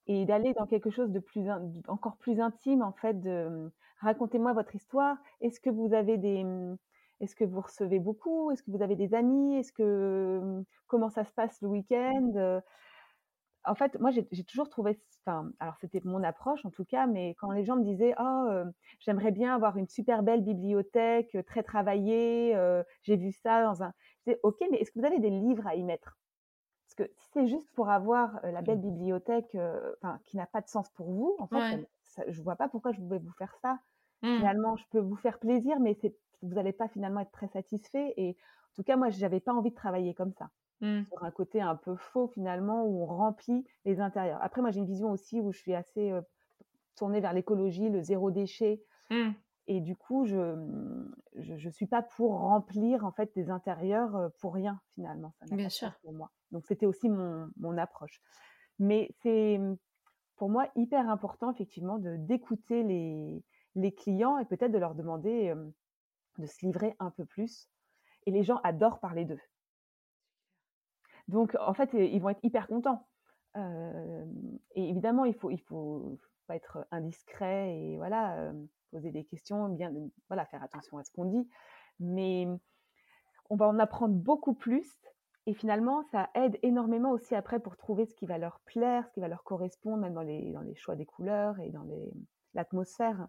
et 0.07 0.25
d'aller 0.25 0.53
dans 0.53 0.65
quelque 0.65 0.89
chose 0.89 1.11
de 1.11 1.19
plus 1.19 1.47
encore 1.87 2.17
plus 2.17 2.41
intime 2.41 2.81
en 2.81 2.91
fait 2.91 3.21
de 3.21 3.71
racontez-moi 3.99 4.51
votre 4.51 4.75
histoire. 4.75 5.17
Est-ce 5.39 5.61
que 5.61 5.69
vous 5.69 5.93
avez 5.93 6.17
des 6.17 6.45
est-ce 7.21 7.35
que 7.35 7.45
vous 7.45 7.61
recevez 7.61 7.99
beaucoup? 7.99 8.51
Est-ce 8.51 8.63
que 8.63 8.71
vous 8.71 8.81
avez 8.81 8.97
des 8.97 9.13
amis? 9.13 9.55
Est-ce 9.55 9.71
que 9.71 10.63
comment 10.87 11.09
ça 11.09 11.23
se 11.23 11.31
passe 11.31 11.61
le 11.61 11.69
week-end? 11.69 12.61
En 13.65 13.76
fait 13.76 13.99
moi 13.99 14.12
j'ai 14.12 14.43
toujours 14.43 14.69
trouvé 14.69 14.99
enfin 15.26 15.49
alors 15.60 15.76
c'était 15.80 16.02
mon 16.04 16.23
approche 16.23 16.65
en 16.65 16.69
tout 16.69 16.86
cas 16.86 17.08
mais 17.08 17.36
quand 17.39 17.52
les 17.52 17.63
gens 17.63 17.76
me 17.76 17.84
disaient 17.84 18.13
oh 18.19 18.49
j'aimerais 18.99 19.32
bien 19.32 19.56
avoir 19.56 19.78
une 19.78 19.88
super 19.88 20.23
belle 20.23 20.43
bibliothèque 20.43 21.38
très 21.47 21.63
travaillée 21.63 22.56
j'ai 23.04 23.15
vu 23.15 23.32
ça 23.32 23.63
dans 23.63 23.84
un 23.84 23.93
je 24.26 24.32
disais 24.32 24.39
ok 24.43 24.58
mais 24.71 24.78
est-ce 24.78 24.91
que 24.91 24.99
vous 24.99 25.06
avez 25.06 25.19
des 25.19 25.30
livres 25.30 25.67
à 25.67 25.76
y 25.76 25.84
mettre? 25.84 26.17
Parce 26.95 27.10
que 27.10 27.13
si 27.15 27.30
c'est 27.34 27.47
juste 27.47 27.71
pour 27.73 27.89
avoir 27.89 28.39
la 28.43 28.62
belle 28.62 28.78
mmh. 28.78 28.82
bibliothèque, 28.82 29.58
qui 30.26 30.38
n'a 30.38 30.45
pas 30.45 30.62
de 30.62 30.67
sens 30.67 30.89
pour 30.91 31.12
vous, 31.12 31.36
en 31.39 31.47
fait, 31.47 31.88
je 32.28 32.41
vois 32.41 32.56
pas 32.56 32.69
pourquoi 32.69 32.91
je 32.91 33.02
voulais 33.02 33.19
vous 33.19 33.32
faire 33.32 33.56
ça. 33.62 33.80
Mmh. 34.21 34.38
Finalement, 34.38 34.76
je 34.76 34.86
peux 34.91 34.99
vous 34.99 35.15
faire 35.15 35.39
plaisir, 35.39 35.80
mais 35.80 35.97
vous 36.41 36.54
n'allez 36.54 36.73
pas 36.73 36.88
finalement 36.88 37.21
être 37.21 37.32
très 37.32 37.47
satisfait. 37.47 38.13
Et 38.17 38.38
en 38.71 38.76
tout 38.76 38.84
cas, 38.84 38.95
moi, 38.95 39.10
j'avais 39.10 39.39
pas 39.39 39.54
envie 39.54 39.71
de 39.71 39.76
travailler 39.76 40.13
comme 40.13 40.34
ça. 40.34 40.49
Mmh. 40.81 41.03
Sur 41.09 41.23
un 41.23 41.31
côté 41.31 41.62
un 41.62 41.75
peu 41.75 41.95
faux 41.95 42.27
finalement, 42.27 42.83
où 42.86 43.03
on 43.03 43.05
remplit 43.05 43.65
les 43.86 43.99
intérieurs. 43.99 44.39
Après, 44.41 44.62
moi, 44.62 44.71
j'ai 44.71 44.79
une 44.79 44.86
vision 44.86 45.12
aussi 45.12 45.39
où 45.39 45.51
je 45.51 45.59
suis 45.59 45.73
assez 45.73 46.12
tournée 46.95 47.21
vers 47.21 47.33
l'écologie, 47.33 47.89
le 47.89 48.01
zéro 48.01 48.31
déchet. 48.31 48.83
Et 49.67 49.79
du 49.79 49.95
coup, 49.95 50.25
je 50.25 50.55
ne 51.36 51.69
suis 51.69 51.86
pas 51.86 52.01
pour 52.01 52.39
remplir 52.39 53.05
en 53.05 53.12
fait 53.12 53.31
des 53.36 53.49
intérieurs 53.49 54.31
pour 54.39 54.53
rien 54.53 54.81
finalement. 54.93 55.33
Ça 55.47 55.55
Bien 55.55 55.69
sûr. 55.69 55.93
Pour 56.01 56.13
moi. 56.13 56.31
Donc 56.51 56.65
c'était 56.65 56.86
aussi 56.86 57.09
mon, 57.09 57.49
mon, 57.57 57.77
approche. 57.77 58.21
Mais 58.79 59.09
c'est 59.21 59.59
pour 60.36 60.49
moi 60.49 60.67
hyper 60.75 61.09
important 61.09 61.51
effectivement 61.51 61.97
de 61.97 62.17
d'écouter 62.17 62.83
les, 62.83 63.43
les 63.75 63.93
clients 63.93 64.38
et 64.38 64.45
peut-être 64.45 64.71
de 64.71 64.77
leur 64.77 64.95
demander 64.95 65.53
de 66.38 66.45
se 66.45 66.65
livrer 66.65 66.95
un 66.99 67.12
peu 67.12 67.25
plus. 67.25 67.69
Et 68.25 68.31
les 68.31 68.43
gens 68.43 68.59
adorent 68.63 68.99
parler 68.99 69.25
d'eux. 69.25 69.39
Donc 71.27 71.55
en 71.59 71.73
fait, 71.73 71.89
ils 71.93 72.19
vont 72.19 72.29
être 72.29 72.43
hyper 72.43 72.67
contents. 72.67 73.07
et 73.55 74.89
évidemment, 74.89 75.25
il 75.25 75.33
faut 75.36 75.51
il 75.51 75.62
faut 75.62 76.19
pas 76.47 76.55
être 76.55 76.86
indiscret 76.91 77.77
et 77.77 77.97
voilà 77.97 78.51
poser 78.93 79.12
des 79.12 79.25
questions, 79.25 79.69
bien 79.69 79.91
voilà, 80.27 80.45
faire 80.45 80.63
attention 80.63 80.97
à 80.97 81.03
ce 81.03 81.12
qu'on 81.12 81.25
dit. 81.25 81.49
Mais 81.99 82.47
on 83.49 83.55
va 83.55 83.67
en 83.67 83.79
apprendre 83.79 84.13
beaucoup 84.13 84.53
plus. 84.53 84.88
Et 85.45 85.53
finalement, 85.53 86.03
ça 86.12 86.29
aide 86.36 86.57
énormément 86.62 87.12
aussi 87.12 87.36
après 87.36 87.59
pour 87.59 87.75
trouver 87.75 88.05
ce 88.05 88.15
qui 88.15 88.25
va 88.25 88.38
leur 88.38 88.62
plaire, 88.62 89.05
ce 89.07 89.13
qui 89.13 89.19
va 89.19 89.27
leur 89.27 89.43
correspondre, 89.43 89.97
même 89.97 90.13
dans 90.13 90.21
les, 90.21 90.53
dans 90.53 90.62
les 90.62 90.75
choix 90.75 90.95
des 90.95 91.05
couleurs 91.05 91.59
et 91.59 91.69
dans 91.69 91.86
l'atmosphère. 92.53 93.27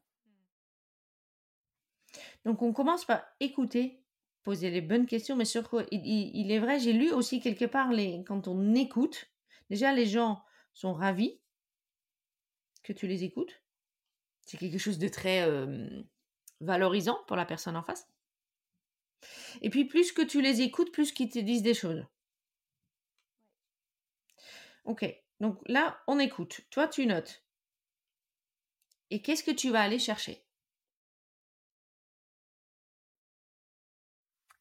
Donc 2.44 2.62
on 2.62 2.72
commence 2.72 3.04
par 3.04 3.24
écouter, 3.40 4.03
poser 4.44 4.70
les 4.70 4.80
bonnes 4.80 5.06
questions, 5.06 5.36
mais 5.36 5.44
surtout, 5.44 5.80
il, 5.90 6.52
est 6.52 6.58
vrai, 6.58 6.78
j'ai 6.78 6.92
lu 6.92 7.10
aussi 7.10 7.40
quelque 7.40 7.64
part, 7.64 7.90
quand 8.26 8.46
on 8.46 8.74
écoute, 8.74 9.30
déjà 9.70 9.92
les 9.92 10.06
gens 10.06 10.44
sont 10.74 10.92
ravis 10.92 11.40
que 12.82 12.92
tu 12.92 13.06
les 13.06 13.24
écoutes. 13.24 13.62
C'est 14.42 14.58
quelque 14.58 14.78
chose 14.78 14.98
de 14.98 15.08
très 15.08 15.48
valorisant 16.60 17.18
pour 17.26 17.36
la 17.36 17.46
personne 17.46 17.76
en 17.76 17.82
face. 17.82 18.06
Et 19.62 19.70
puis 19.70 19.86
plus 19.86 20.12
que 20.12 20.22
tu 20.22 20.42
les 20.42 20.60
écoutes, 20.60 20.92
plus 20.92 21.12
qu'ils 21.12 21.30
te 21.30 21.38
disent 21.38 21.62
des 21.62 21.74
choses. 21.74 22.04
Ok, 24.84 25.06
donc 25.40 25.58
là, 25.66 26.02
on 26.06 26.18
écoute. 26.18 26.60
Toi, 26.70 26.88
tu 26.88 27.06
notes. 27.06 27.42
Et 29.10 29.22
qu'est-ce 29.22 29.44
que 29.44 29.50
tu 29.50 29.70
vas 29.70 29.80
aller 29.80 29.98
chercher? 29.98 30.44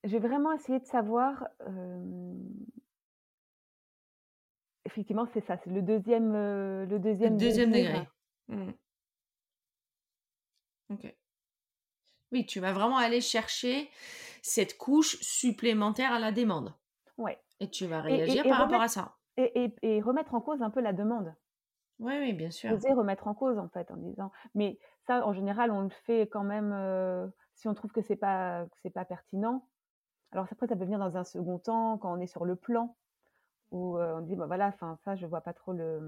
J'ai 0.03 0.19
vraiment 0.19 0.51
essayé 0.51 0.79
de 0.79 0.85
savoir, 0.85 1.47
effectivement, 4.85 5.25
c'est 5.33 5.41
ça, 5.41 5.57
c'est 5.57 5.69
le 5.69 5.81
deuxième, 5.81 6.35
euh, 6.35 6.85
le 6.85 6.99
deuxième 6.99 7.37
deuxième 7.37 7.71
degré. 7.71 8.07
Mmh. 8.47 8.71
OK. 10.91 11.15
Oui, 12.31 12.45
tu 12.45 12.59
vas 12.59 12.73
vraiment 12.73 12.97
aller 12.97 13.21
chercher 13.21 13.89
cette 14.41 14.77
couche 14.77 15.17
supplémentaire 15.21 16.11
à 16.11 16.19
la 16.19 16.31
demande. 16.31 16.73
Ouais. 17.17 17.39
Et 17.59 17.69
tu 17.69 17.85
vas 17.85 18.01
réagir 18.01 18.43
par 18.43 18.57
rapport 18.57 18.81
à 18.81 18.87
ça. 18.87 19.15
Et, 19.37 20.01
remettre 20.01 20.35
en 20.35 20.41
cause 20.41 20.61
un 20.61 20.69
peu 20.69 20.81
la 20.81 20.93
demande. 20.93 21.33
Oui, 21.99 22.13
oui, 22.19 22.33
bien 22.33 22.51
sûr. 22.51 22.71
Oser 22.71 22.91
remettre 22.93 23.27
en 23.27 23.33
cause, 23.33 23.57
en 23.57 23.69
fait, 23.69 23.89
en 23.91 23.97
disant. 23.97 24.31
Mais 24.55 24.79
ça, 25.07 25.25
en 25.25 25.33
général, 25.33 25.71
on 25.71 25.81
le 25.81 25.89
fait 26.05 26.27
quand 26.27 26.43
même 26.43 26.73
euh, 26.73 27.27
si 27.55 27.67
on 27.67 27.73
trouve 27.73 27.91
que 27.91 28.01
c'est 28.01 28.15
pas, 28.15 28.65
c'est 28.81 28.89
pas 28.89 29.05
pertinent. 29.05 29.67
Alors 30.33 30.47
après, 30.51 30.67
ça 30.67 30.75
peut 30.75 30.83
venir 30.83 30.99
dans 30.99 31.15
un 31.15 31.23
second 31.23 31.59
temps, 31.59 31.97
quand 31.99 32.11
on 32.11 32.19
est 32.19 32.27
sur 32.27 32.43
le 32.43 32.55
plan, 32.55 32.97
où 33.71 33.97
euh, 33.97 34.17
on 34.17 34.21
dit, 34.21 34.35
bah 34.35 34.47
voilà, 34.47 34.71
ça, 34.73 35.15
je 35.15 35.25
vois 35.27 35.41
pas 35.41 35.53
trop 35.53 35.73
le, 35.73 36.01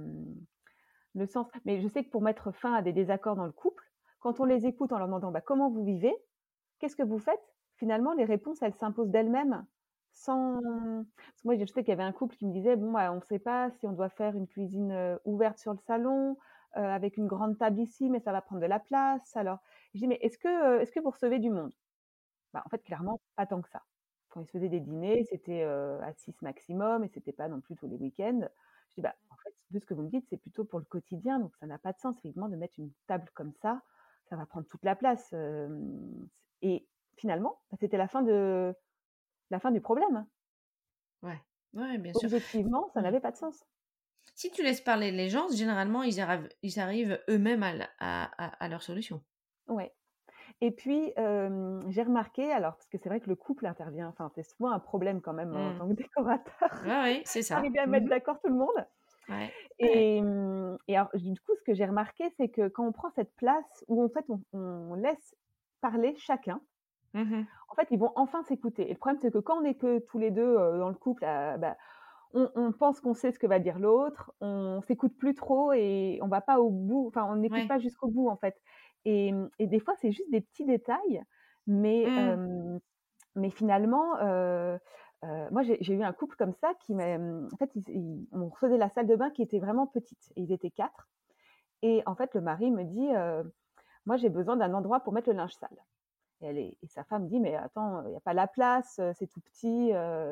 le 1.13 1.25
sens. 1.27 1.47
Mais 1.65 1.79
je 1.79 1.87
sais 1.87 2.03
que 2.03 2.09
pour 2.09 2.21
mettre 2.21 2.51
fin 2.51 2.73
à 2.73 2.81
des 2.81 2.93
désaccords 2.93 3.35
dans 3.35 3.45
le 3.45 3.51
couple, 3.51 3.83
quand 4.19 4.39
on 4.39 4.45
les 4.45 4.65
écoute 4.65 4.91
en 4.91 4.97
leur 4.97 5.07
demandant 5.07 5.31
bah, 5.31 5.41
comment 5.41 5.69
vous 5.69 5.83
vivez, 5.83 6.13
qu'est-ce 6.79 6.95
que 6.95 7.03
vous 7.03 7.19
faites, 7.19 7.55
finalement, 7.75 8.13
les 8.13 8.25
réponses, 8.25 8.61
elles 8.61 8.73
s'imposent 8.73 9.11
d'elles-mêmes 9.11 9.65
sans. 10.11 10.61
moi, 11.43 11.55
je 11.57 11.65
sais 11.65 11.83
qu'il 11.83 11.89
y 11.89 11.91
avait 11.91 12.03
un 12.03 12.13
couple 12.13 12.35
qui 12.37 12.45
me 12.47 12.53
disait 12.53 12.75
bon, 12.75 12.91
bah, 12.91 13.11
on 13.11 13.17
ne 13.17 13.21
sait 13.21 13.39
pas 13.39 13.69
si 13.71 13.85
on 13.87 13.91
doit 13.91 14.09
faire 14.09 14.35
une 14.35 14.47
cuisine 14.47 14.91
euh, 14.91 15.17
ouverte 15.25 15.59
sur 15.59 15.73
le 15.73 15.79
salon, 15.79 16.37
euh, 16.77 16.81
avec 16.81 17.17
une 17.17 17.27
grande 17.27 17.57
table 17.57 17.79
ici, 17.81 18.09
mais 18.09 18.19
ça 18.21 18.31
va 18.31 18.41
prendre 18.41 18.61
de 18.61 18.67
la 18.67 18.79
place. 18.79 19.35
Alors, 19.35 19.59
je 19.93 19.99
dis 19.99 20.07
mais 20.07 20.17
est-ce 20.21 20.37
que, 20.37 20.81
est-ce 20.81 20.91
que 20.91 20.99
vous 20.99 21.11
recevez 21.11 21.39
du 21.39 21.49
monde? 21.51 21.71
Bah, 22.53 22.63
En 22.65 22.69
fait, 22.69 22.83
clairement, 22.83 23.21
pas 23.35 23.45
tant 23.45 23.61
que 23.61 23.69
ça. 23.69 23.83
Quand 24.35 24.41
ils 24.41 24.45
se 24.45 24.51
faisaient 24.51 24.69
des 24.69 24.81
dîners, 24.81 25.23
c'était 25.29 25.63
à 25.63 26.13
6 26.13 26.41
maximum 26.41 27.05
et 27.05 27.07
c'était 27.07 27.31
pas 27.31 27.47
non 27.47 27.61
plus 27.61 27.75
tous 27.75 27.87
les 27.87 27.95
week-ends. 27.95 28.41
Je 28.89 28.95
dis 28.95 29.01
bah, 29.01 29.15
en 29.31 29.35
fait, 29.37 29.55
de 29.71 29.79
ce 29.79 29.85
que 29.85 29.93
vous 29.93 30.03
me 30.03 30.09
dites, 30.09 30.27
c'est 30.29 30.37
plutôt 30.37 30.65
pour 30.65 30.77
le 30.77 30.85
quotidien, 30.85 31.39
donc 31.39 31.55
ça 31.55 31.65
n'a 31.65 31.77
pas 31.77 31.93
de 31.93 31.99
sens, 31.99 32.17
effectivement, 32.17 32.49
de 32.49 32.57
mettre 32.57 32.73
une 32.77 32.91
table 33.07 33.29
comme 33.33 33.53
ça. 33.61 33.81
Ça 34.29 34.35
va 34.35 34.45
prendre 34.45 34.67
toute 34.67 34.83
la 34.83 34.95
place. 34.95 35.33
et 36.61 36.85
finalement, 37.15 37.61
bah, 37.71 37.77
c'était 37.79 37.97
la 37.97 38.09
fin 38.09 38.23
de 38.23 38.75
la 39.49 39.59
fin 39.59 39.71
du 39.71 39.81
problème. 39.81 40.25
Ouais, 41.21 41.41
ouais 41.73 41.97
bien 41.97 42.13
sûr. 42.13 42.27
Objectivement, 42.27 42.89
ça 42.93 42.99
mmh. 42.99 43.03
n'avait 43.03 43.19
pas 43.21 43.31
de 43.31 43.37
sens. 43.37 43.65
Si 44.33 44.51
tu 44.51 44.63
laisses 44.63 44.81
parler 44.81 45.11
les 45.11 45.29
gens, 45.29 45.47
généralement, 45.49 46.03
ils 46.03 46.19
arrivent, 46.19 46.49
ils 46.61 46.79
arrivent 46.79 47.23
eux-mêmes 47.29 47.63
à, 47.99 48.67
leur 48.67 48.83
solution. 48.83 49.23
Ouais. 49.67 49.93
Et 50.61 50.71
puis, 50.71 51.13
j'ai 51.87 52.03
remarqué, 52.03 52.51
alors, 52.51 52.75
parce 52.75 52.87
que 52.87 52.97
c'est 52.97 53.09
vrai 53.09 53.19
que 53.19 53.29
le 53.29 53.35
couple 53.35 53.65
intervient, 53.65 54.07
enfin, 54.07 54.31
c'est 54.35 54.43
souvent 54.43 54.71
un 54.71 54.79
problème 54.79 55.21
quand 55.21 55.33
même 55.33 55.55
en 55.55 55.71
mmh. 55.71 55.77
tant 55.77 55.87
que 55.89 55.93
décorateur. 55.95 56.69
oui, 56.85 57.21
c'est 57.25 57.41
ça. 57.41 57.57
Arriver 57.57 57.79
à 57.79 57.87
mettre 57.87 58.05
mmh 58.05 58.09
d'accord 58.09 58.39
tout 58.39 58.49
le 58.49 58.55
monde. 58.55 58.87
Ouais. 59.27 59.51
Et, 59.79 60.21
et, 60.87 60.97
alors, 60.97 61.09
du 61.13 61.39
coup, 61.41 61.51
ce 61.57 61.63
que 61.63 61.73
j'ai 61.73 61.85
remarqué, 61.85 62.23
c'est 62.37 62.49
que 62.49 62.67
quand 62.67 62.85
on 62.85 62.91
prend 62.91 63.09
cette 63.11 63.35
place 63.35 63.83
où 63.87 64.03
en 64.03 64.09
fait 64.09 64.25
on 64.53 64.93
laisse 64.93 65.35
parler 65.81 66.15
chacun, 66.17 66.61
Mmh 67.15 67.45
en 67.69 67.75
fait, 67.75 67.87
ils 67.91 67.99
vont 67.99 68.11
enfin 68.15 68.41
s'écouter. 68.43 68.87
Et 68.87 68.93
le 68.93 68.97
problème, 68.97 69.19
c'est 69.21 69.31
que 69.31 69.39
quand 69.39 69.57
on 69.59 69.63
est 69.65 69.75
que 69.75 69.99
tous 69.99 70.17
les 70.17 70.31
deux 70.31 70.55
dans 70.55 70.87
le 70.87 70.95
couple, 70.95 71.23
bah, 71.23 71.75
on, 72.33 72.71
pense 72.71 73.01
qu'on 73.01 73.13
sait 73.13 73.33
ce 73.33 73.39
que 73.39 73.47
va 73.47 73.59
dire 73.59 73.79
l'autre, 73.79 74.31
on 74.39 74.81
s'écoute 74.81 75.17
plus 75.17 75.33
trop 75.33 75.73
et 75.73 76.19
on 76.21 76.27
va 76.27 76.39
pas 76.39 76.59
au 76.59 76.69
bout. 76.69 77.07
Enfin, 77.07 77.25
on 77.29 77.35
n'écoute 77.35 77.67
pas 77.67 77.79
jusqu'au 77.79 78.07
bout 78.07 78.29
en 78.29 78.37
fait. 78.37 78.55
Et, 79.05 79.33
des 79.59 79.79
fois, 79.79 79.93
c'est 79.97 80.11
juste 80.11 80.31
des 80.31 80.41
petits 80.41 80.65
détails, 80.65 81.23
mais 81.67 82.05
mmh. 82.07 82.79
mais 83.35 83.49
finalement. 83.49 84.15
moi, 85.51 85.63
j'ai 85.63 85.93
eu 85.93 86.03
un 86.03 86.13
couple 86.13 86.35
comme 86.37 86.53
ça 86.53 86.73
qui 86.81 86.93
m'a. 86.95 87.17
En 87.17 87.57
fait, 87.57 87.71
on 88.31 88.51
faisait 88.51 88.77
la 88.77 88.89
salle 88.89 89.07
de 89.07 89.15
bain 89.15 89.29
qui 89.31 89.41
était 89.41 89.59
vraiment 89.59 89.87
petite. 89.87 90.31
Et 90.35 90.41
ils 90.41 90.51
étaient 90.51 90.71
quatre. 90.71 91.07
Et 91.81 92.01
en 92.05 92.15
fait, 92.15 92.33
le 92.33 92.41
mari 92.41 92.71
me 92.71 92.83
dit 92.83 93.09
Moi, 94.05 94.17
j'ai 94.17 94.29
besoin 94.29 94.57
d'un 94.57 94.73
endroit 94.73 95.01
pour 95.01 95.13
mettre 95.13 95.29
le 95.29 95.35
linge 95.35 95.53
sale. 95.53 95.77
Et, 96.41 96.77
sa 96.87 97.03
femme 97.03 97.27
dit, 97.27 97.39
mais 97.39 97.55
attends, 97.55 98.03
il 98.03 98.09
n'y 98.09 98.15
a 98.15 98.19
pas 98.19 98.33
la 98.33 98.47
place, 98.47 98.99
c'est 99.13 99.27
tout 99.27 99.41
petit, 99.41 99.91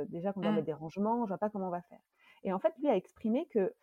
déjà 0.10 0.34
qu'on 0.34 0.42
doit 0.42 0.52
mmh. 0.52 0.56
mettre 0.56 0.66
des 0.66 0.74
rangements, 0.74 1.18
je 1.18 1.22
ne 1.22 1.28
vois 1.28 1.38
pas 1.38 1.50
comment 1.50 1.68
on 1.68 1.72
va 1.72 1.82
faire. 1.82 2.02
Et 2.44 2.54
en 2.54 2.60
fait, 2.60 2.74
lui 2.78 2.90
a 2.90 2.96
exprimé 2.96 3.48
que 3.48 3.74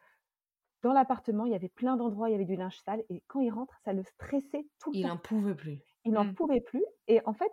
dans 0.83 0.93
l'appartement, 0.93 1.47
il 1.47 1.53
y 1.53 1.55
avait 1.55 1.69
plein 1.69 1.97
d'endroits, 1.97 2.29
il 2.29 2.33
y 2.33 2.35
avait 2.35 2.45
du 2.45 2.57
linge 2.57 2.79
sale, 2.79 3.05
et 3.11 3.23
quand 3.29 3.41
il 3.41 3.51
rentre, 3.51 3.79
ça 3.85 3.93
le 3.93 4.03
stressait 4.03 4.67
tout 4.79 4.91
le 4.93 4.99
il 4.99 5.03
temps. 5.03 5.09
Il 5.09 5.13
n'en 5.13 5.17
pouvait 5.19 5.55
plus. 5.55 5.83
Il 6.05 6.13
n'en 6.13 6.25
mmh. 6.25 6.35
pouvait 6.35 6.61
plus. 6.61 6.85
Et 7.09 7.21
en 7.27 7.35
fait, 7.35 7.53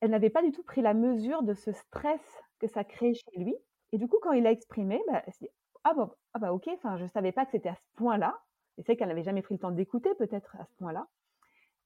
elle 0.00 0.10
n'avait 0.10 0.30
pas 0.30 0.42
du 0.42 0.50
tout 0.50 0.64
pris 0.64 0.82
la 0.82 0.94
mesure 0.94 1.42
de 1.42 1.54
ce 1.54 1.72
stress 1.72 2.20
que 2.58 2.66
ça 2.66 2.82
créait 2.84 3.14
chez 3.14 3.38
lui. 3.38 3.54
Et 3.92 3.98
du 3.98 4.08
coup, 4.08 4.16
quand 4.20 4.32
il 4.32 4.46
a 4.46 4.50
exprimé, 4.50 5.00
bah, 5.08 5.22
elle 5.26 5.32
s'est 5.32 5.44
dit, 5.44 5.50
ah, 5.84 5.94
bah, 5.94 6.10
ah 6.34 6.38
bah 6.38 6.52
ok, 6.52 6.68
enfin, 6.74 6.96
je 6.96 7.04
ne 7.04 7.08
savais 7.08 7.32
pas 7.32 7.44
que 7.44 7.52
c'était 7.52 7.68
à 7.68 7.74
ce 7.74 7.96
point-là. 7.96 8.40
Et 8.78 8.82
c'est 8.82 8.96
qu'elle 8.96 9.08
n'avait 9.08 9.22
jamais 9.22 9.42
pris 9.42 9.54
le 9.54 9.60
temps 9.60 9.70
d'écouter 9.70 10.14
peut-être 10.14 10.56
à 10.58 10.64
ce 10.64 10.74
point-là. 10.76 11.06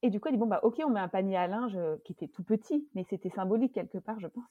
Et 0.02 0.10
du 0.10 0.20
coup, 0.20 0.28
elle 0.28 0.34
dit 0.34 0.40
bon 0.40 0.46
bah 0.46 0.60
ok, 0.62 0.80
on 0.84 0.90
met 0.90 1.00
un 1.00 1.08
panier 1.08 1.36
à 1.36 1.46
linge 1.46 1.76
euh, 1.76 1.96
qui 2.04 2.12
était 2.12 2.28
tout 2.28 2.44
petit, 2.44 2.88
mais 2.94 3.04
c'était 3.04 3.30
symbolique 3.30 3.72
quelque 3.72 3.98
part, 3.98 4.20
je 4.20 4.28
pense. 4.28 4.44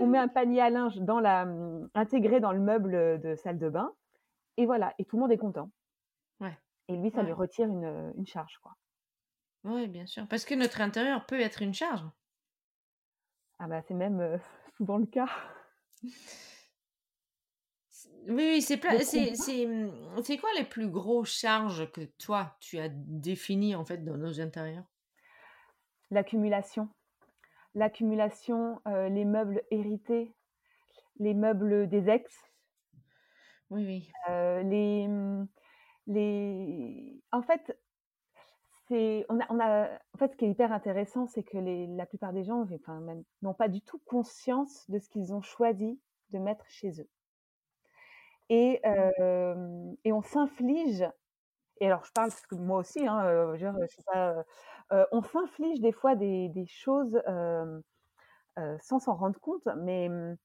On 0.00 0.06
met 0.06 0.18
un 0.18 0.28
panier 0.28 0.60
à 0.60 0.70
linge 0.70 0.98
dans 0.98 1.20
la, 1.20 1.42
hum, 1.42 1.88
intégré 1.94 2.40
dans 2.40 2.52
le 2.52 2.60
meuble 2.60 3.20
de 3.20 3.34
salle 3.34 3.58
de 3.58 3.68
bain, 3.68 3.92
et 4.56 4.66
voilà, 4.66 4.94
et 4.98 5.04
tout 5.04 5.16
le 5.16 5.22
monde 5.22 5.32
est 5.32 5.38
content. 5.38 5.70
Ouais. 6.40 6.56
Et 6.88 6.96
lui, 6.96 7.10
ça 7.10 7.22
lui 7.22 7.32
retire 7.32 7.68
une, 7.68 8.12
une 8.16 8.26
charge, 8.26 8.58
quoi. 8.58 8.72
Oui, 9.64 9.86
bien 9.86 10.06
sûr, 10.06 10.26
parce 10.26 10.44
que 10.44 10.54
notre 10.54 10.80
intérieur 10.80 11.24
peut 11.26 11.40
être 11.40 11.62
une 11.62 11.74
charge. 11.74 12.02
Ah 13.58 13.68
bah 13.68 13.80
c'est 13.82 13.94
même 13.94 14.20
euh, 14.20 14.38
souvent 14.76 14.98
le 14.98 15.06
cas. 15.06 15.28
Oui, 18.28 18.62
c'est 18.62 18.76
mmh, 18.76 20.22
c'est 20.24 20.38
quoi 20.38 20.50
les 20.56 20.64
plus 20.64 20.88
gros 20.88 21.24
charges 21.24 21.90
que 21.92 22.02
toi, 22.18 22.56
tu 22.60 22.78
as 22.78 22.88
définies, 22.88 23.74
en 23.74 23.84
fait, 23.84 23.98
dans 23.98 24.16
nos 24.16 24.40
intérieurs? 24.40 24.84
L'accumulation. 26.10 26.88
L'accumulation, 27.74 28.80
euh, 28.86 29.08
les 29.08 29.24
meubles 29.24 29.62
hérités, 29.70 30.34
les 31.18 31.34
meubles 31.34 31.88
des 31.88 32.08
ex. 32.08 32.51
Oui, 33.72 33.86
oui. 33.86 34.12
Euh, 34.28 34.62
les, 34.62 35.08
mmh, 35.08 35.48
les 36.08 37.22
en 37.32 37.42
fait, 37.42 37.78
c'est 38.88 39.24
on 39.28 39.40
a 39.40 39.46
on 39.50 39.60
a 39.60 39.88
en 40.14 40.18
fait, 40.18 40.32
ce 40.32 40.36
qui 40.36 40.44
est 40.44 40.50
hyper 40.50 40.72
intéressant, 40.72 41.26
c'est 41.26 41.42
que 41.44 41.56
les 41.58 41.86
la 41.86 42.06
plupart 42.06 42.32
des 42.32 42.44
gens, 42.44 42.62
enfin, 42.72 43.00
n'ont 43.42 43.54
pas 43.54 43.68
du 43.68 43.80
tout 43.82 43.98
conscience 44.04 44.88
de 44.90 44.98
ce 44.98 45.08
qu'ils 45.08 45.32
ont 45.32 45.42
choisi 45.42 46.00
de 46.30 46.38
mettre 46.38 46.66
chez 46.68 47.00
eux. 47.00 47.08
Et, 48.50 48.80
et 50.04 50.12
on 50.12 50.22
s'inflige, 50.22 51.04
et 51.80 51.86
alors 51.86 52.04
je 52.04 52.12
parle 52.12 52.30
parce 52.30 52.46
que 52.46 52.56
moi 52.56 52.80
aussi, 52.80 53.06
hein, 53.06 53.54
je, 53.56 53.66
je 53.82 53.86
sais 53.96 54.02
pas, 54.06 54.44
on 55.12 55.22
s'inflige 55.22 55.80
des 55.80 55.92
fois 55.92 56.16
des, 56.16 56.48
des 56.50 56.66
choses 56.66 57.20
sans 58.80 58.98
s'en 58.98 59.14
rendre 59.14 59.40
compte, 59.40 59.66
mais 59.78 60.08
mmh, 60.08 60.36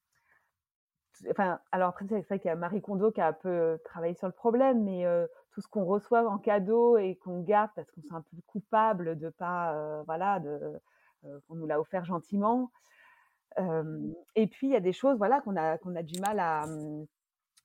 alors 1.72 1.90
après 1.90 2.06
c'est 2.08 2.22
vrai 2.22 2.40
qu'il 2.40 2.50
y 2.50 2.52
a 2.52 2.56
Marie 2.56 2.82
Kondo 2.82 3.12
qui 3.12 3.22
a 3.22 3.28
un 3.28 3.34
peu 3.34 3.80
travaillé 3.86 4.14
sur 4.16 4.28
le 4.28 4.34
problème, 4.34 4.84
mais 4.84 5.06
tout 5.52 5.62
ce 5.62 5.68
qu'on 5.68 5.86
reçoit 5.86 6.28
en 6.30 6.38
cadeau 6.38 6.98
et 6.98 7.16
qu'on 7.16 7.42
garde 7.42 7.72
parce 7.76 7.90
qu'on 7.92 8.02
se 8.02 8.08
sent 8.08 8.16
un 8.16 8.22
peu 8.22 8.38
coupable 8.46 9.18
de 9.18 9.30
pas, 9.30 10.04
voilà, 10.06 10.40
de, 10.40 10.80
qu'on 11.48 11.56
nous 11.56 11.68
l'a 11.68 11.80
offert 11.80 12.06
gentiment. 12.06 12.72
et 14.36 14.48
puis 14.48 14.68
il 14.68 14.74
y 14.74 14.76
a 14.76 14.80
des 14.80 14.94
choses, 14.94 15.18
voilà, 15.18 15.42
qu'on 15.42 15.56
a 15.56 15.78
qu'on 15.78 15.96
a 15.96 16.04
du 16.04 16.20
mal 16.20 16.40
à 16.40 16.66
mmh, 16.68 17.06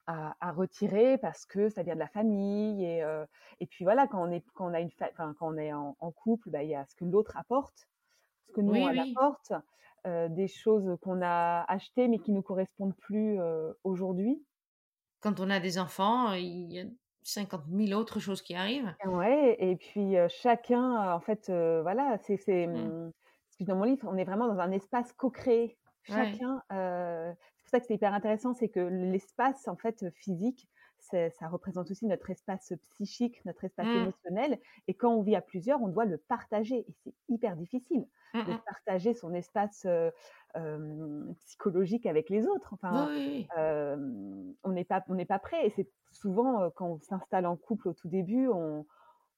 à, 0.07 0.53
retirer 0.53 1.17
parce 1.19 1.47
que 1.47 1.69
ça 1.69 1.83
vient 1.83 1.95
de 1.95 2.01
la 2.01 2.09
famille 2.09 2.85
et, 2.85 3.05
et 3.61 3.67
puis 3.67 3.85
voilà 3.85 4.07
quand 4.07 4.23
on 4.23 4.31
est 4.31 4.45
quand 4.55 4.71
on 4.71 4.75
a 4.75 4.81
une 4.81 4.91
quand 5.17 5.35
on 5.41 5.57
est 5.57 5.73
en, 5.73 5.95
couple 6.11 6.51
bah, 6.51 6.62
il 6.62 6.71
y 6.71 6.75
a 6.75 6.85
ce 6.87 6.95
que 6.95 7.05
l'autre 7.05 7.37
apporte 7.37 7.87
que 8.53 8.61
nous 8.61 8.75
on 8.75 8.99
apporte 8.99 9.53
des 10.05 10.49
choses 10.49 10.97
qu'on 11.03 11.23
a 11.23 11.65
achetées 11.69 12.09
mais 12.09 12.19
qui 12.19 12.33
ne 12.33 12.41
correspondent 12.41 12.97
plus 12.97 13.38
aujourd'hui. 13.85 14.45
Quand 15.21 15.41
on 15.41 15.51
a 15.51 15.61
des 15.61 15.79
enfants 15.79 16.33
il 16.33 16.73
y 16.73 16.81
a 16.81 16.85
50 17.23 17.62
000 17.71 18.01
autres 18.01 18.19
choses 18.19 18.43
qui 18.43 18.55
arrivent. 18.55 18.95
Ouais 19.07 19.57
et 19.61 19.77
puis 19.77 20.15
chacun 20.29 21.12
en 21.12 21.21
fait 21.21 21.47
voilà 21.49 22.19
c'est 22.23 22.37
c'est 22.37 22.67
mmh. 22.67 23.12
dans 23.61 23.77
mon 23.77 23.85
livre 23.85 24.09
on 24.11 24.17
est 24.17 24.25
vraiment 24.25 24.49
dans 24.49 24.61
un 24.61 24.73
espace 24.73 25.12
co-créé. 25.12 25.77
Chacun 26.05 26.62
ça 27.73 27.81
que 27.81 27.87
c'est 27.87 27.95
hyper 27.95 28.15
intéressant, 28.15 28.55
c'est 28.55 28.69
que 28.69 28.81
l'espace 28.81 29.67
en 29.67 29.77
fait 29.77 30.05
physique, 30.15 30.69
ça 31.03 31.49
représente 31.49 31.91
aussi 31.91 32.07
notre 32.07 32.31
espace 32.31 32.73
psychique, 32.93 33.45
notre 33.45 33.65
espace 33.65 33.87
mmh. 33.87 33.97
émotionnel. 33.97 34.59
Et 34.88 34.95
quand 34.95 35.12
on 35.15 35.23
vit 35.23 35.37
à 35.37 35.41
plusieurs, 35.43 35.83
on 35.83 35.88
doit 35.88 36.05
le 36.05 36.19
partager. 36.19 36.79
Et 36.88 36.93
c'est 37.05 37.15
hyper 37.29 37.57
difficile 37.57 38.07
mmh 38.35 38.45
de 38.45 38.55
partager 38.65 39.12
son 39.15 39.35
espace 39.35 39.87
psychologique 41.38 42.07
avec 42.07 42.31
les 42.31 42.47
autres. 42.47 42.73
Enfin, 42.75 43.09
on 44.65 44.73
n'est 44.73 44.85
pas, 44.85 45.05
on 45.09 45.15
n'est 45.15 45.25
pas 45.27 45.38
prêt. 45.38 45.67
Et 45.67 45.71
c'est 45.71 45.91
souvent 46.11 46.71
quand 46.71 46.88
on 46.88 47.01
s'installe 47.01 47.47
en 47.47 47.57
couple 47.57 47.88
au 47.88 47.93
tout 47.95 48.09
début, 48.09 48.49
on, 48.49 48.87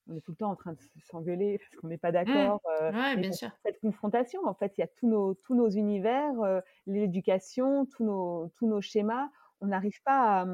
on 0.08 0.16
est 0.16 0.20
tout 0.20 0.32
le 0.32 0.36
temps 0.36 0.50
en 0.50 0.56
train 0.56 0.72
de 0.74 0.78
s'engueuler 1.10 1.58
parce 1.58 1.76
qu'on 1.80 1.88
n'est 1.88 1.98
pas 1.98 2.12
Mmh. 2.26 2.52
d'accord. 2.52 2.60
euh, 2.80 2.92
Ouais, 2.92 3.16
et 3.16 3.16
bien 3.16 3.30
pour 3.30 3.34
sûr. 3.34 3.50
cette 3.64 3.80
confrontation, 3.80 4.46
en 4.46 4.54
fait, 4.54 4.74
il 4.78 4.80
y 4.82 4.84
a 4.84 4.88
tous 4.88 5.08
nos, 5.08 5.34
tous 5.34 5.54
nos 5.54 5.68
univers, 5.70 6.40
euh, 6.42 6.60
l'éducation, 6.86 7.86
tous 7.86 8.04
nos, 8.04 8.48
tous 8.56 8.66
nos 8.68 8.80
schémas. 8.80 9.28
On 9.60 9.66
n'arrive 9.68 10.02
pas 10.04 10.42
à. 10.42 10.46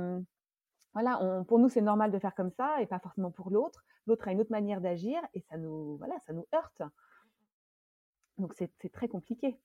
Voilà, 0.92 1.22
on- 1.22 1.44
pour 1.44 1.58
nous, 1.58 1.68
c'est 1.68 1.80
normal 1.80 2.10
de 2.10 2.18
faire 2.18 2.34
comme 2.34 2.50
ça 2.50 2.80
et 2.82 2.86
pas 2.86 2.98
forcément 2.98 3.30
pour 3.30 3.50
l'autre. 3.50 3.84
L'autre 4.06 4.28
a 4.28 4.32
une 4.32 4.40
autre 4.40 4.50
manière 4.50 4.80
d'agir 4.80 5.20
et 5.34 5.40
ça 5.40 5.56
nous, 5.56 5.96
voilà, 5.98 6.18
ça 6.26 6.32
nous 6.32 6.46
heurte. 6.54 6.82
Donc, 8.38 8.54
c'est 8.54 8.70
très 8.92 9.08
compliqué. 9.08 9.60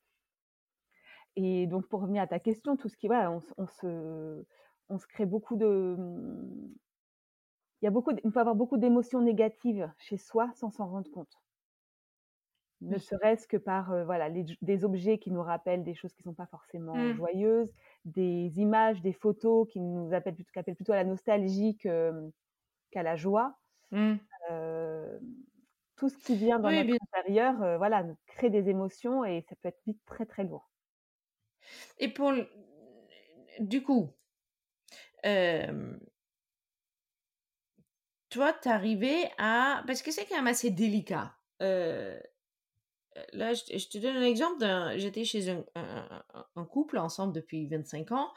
Et 1.35 1.67
donc, 1.67 1.88
pour 1.88 2.01
revenir 2.01 2.21
à 2.23 2.27
ta 2.27 2.39
question, 2.39 2.77
tout 2.77 2.89
ce 2.89 2.97
qui, 2.97 3.07
voilà, 3.07 3.31
on, 3.31 3.67
se, 3.67 5.07
crée 5.09 5.25
beaucoup 5.25 5.55
de, 5.55 5.97
il 7.81 7.85
y 7.85 7.88
a 7.88 7.91
beaucoup, 7.91 8.11
on 8.23 8.31
peut 8.31 8.39
avoir 8.39 8.55
beaucoup 8.55 8.77
d'émotions 8.77 9.21
négatives 9.21 9.91
chez 9.97 10.17
soi 10.17 10.51
sans 10.55 10.71
s'en 10.71 10.88
rendre 10.88 11.11
compte. 11.11 11.33
Ne 12.81 12.97
serait-ce 12.99 13.47
que 13.47 13.57
par 13.57 13.91
euh, 13.93 14.05
voilà, 14.05 14.29
les- 14.29 14.45
des 14.61 14.85
objets 14.85 15.17
qui 15.19 15.31
nous 15.31 15.41
rappellent 15.41 15.83
des 15.83 15.95
choses 15.95 16.13
qui 16.13 16.21
ne 16.21 16.31
sont 16.31 16.35
pas 16.35 16.47
forcément 16.47 16.93
Mmh. 16.93 17.13
joyeuses, 17.13 17.73
des 18.05 18.59
images, 18.59 19.01
des 19.01 19.13
photos 19.13 19.67
qui 19.69 19.79
nous 19.81 20.13
appellent, 20.13 20.35
plutôt- 20.35 20.51
qui 20.53 20.59
appellent 20.59 20.75
plutôt 20.75 20.93
à 20.93 20.97
la 20.97 21.03
nostalgie 21.05 21.77
qu'à 21.77 23.03
la 23.03 23.15
joie. 23.15 23.59
Mmh. 23.91 24.19
Euh, 24.51 25.19
tout 25.97 26.09
ce 26.09 26.17
qui 26.19 26.35
vient 26.38 26.59
dans 26.59 26.71
Oui, 26.71 26.73
notre 26.73 26.91
bien. 26.93 26.97
intérieur 27.01 27.61
euh, 27.63 27.77
voilà, 27.77 28.05
crée 28.27 28.49
des 28.51 28.69
émotions 28.69 29.25
et 29.25 29.41
ça 29.49 29.55
peut 29.57 29.69
être 29.69 29.81
vite 29.88 30.01
très 30.05 30.25
très 30.25 30.43
lourd. 30.45 30.71
Et 31.97 32.07
pour 32.09 32.31
le- 32.31 32.47
du 33.59 33.83
coup, 33.83 34.11
toi, 38.29 38.53
t'arrivais 38.53 39.31
à 39.38 39.83
parce 39.88 40.01
que 40.01 40.11
c'est 40.11 40.25
quand 40.25 40.35
même 40.35 40.47
assez 40.47 40.71
délicat. 40.71 41.35
Euh, 41.61 42.19
là, 43.34 43.54
je, 43.54 43.63
te 43.63 43.78
je 43.78 43.88
te 43.89 43.97
donne 43.97 44.17
un 44.17 44.23
exemple. 44.23 44.60
d'un- 44.60 44.97
J'étais 44.97 45.25
chez 45.25 45.49
un, 45.49 45.63
un- 45.75 46.23
un- 46.34 46.45
un 46.56 46.65
couple 46.65 46.97
ensemble 46.97 47.34
depuis 47.34 47.67
25 47.67 48.12
ans. 48.12 48.34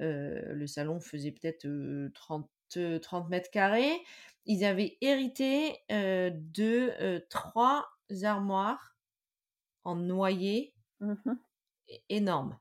Euh, 0.00 0.40
le 0.52 0.66
salon 0.66 1.00
faisait 1.00 1.32
peut-être 1.32 1.66
euh, 1.66 2.10
30, 2.14 2.50
euh, 2.76 2.98
30 2.98 3.28
mètres 3.28 3.50
carrés. 3.50 4.00
Ils 4.46 4.64
avaient 4.64 4.96
hérité 5.00 5.78
euh, 5.92 6.30
de 6.34 6.92
euh, 7.00 7.20
trois 7.30 7.88
armoires 8.22 8.96
en 9.84 9.96
noyer 9.96 10.74
é- 11.88 12.02
énormes. 12.08 12.58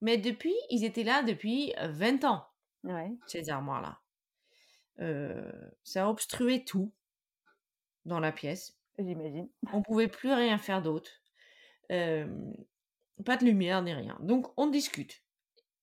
Mais 0.00 0.16
depuis, 0.16 0.54
ils 0.70 0.84
étaient 0.84 1.04
là 1.04 1.22
depuis 1.22 1.74
euh, 1.78 1.88
20 1.88 2.24
ans, 2.24 2.46
Ouais, 2.84 3.10
ces 3.26 3.50
armoires-là. 3.50 4.00
Euh, 5.00 5.50
ça 5.84 6.08
obstruait 6.08 6.64
tout 6.64 6.92
dans 8.04 8.20
la 8.20 8.32
pièce. 8.32 8.77
J'imagine. 8.98 9.48
On 9.72 9.82
pouvait 9.82 10.08
plus 10.08 10.32
rien 10.32 10.58
faire 10.58 10.82
d'autre. 10.82 11.10
Pas 11.88 13.36
de 13.36 13.44
lumière 13.44 13.82
ni 13.82 13.92
rien. 13.92 14.16
Donc 14.20 14.52
on 14.56 14.68
discute. 14.68 15.22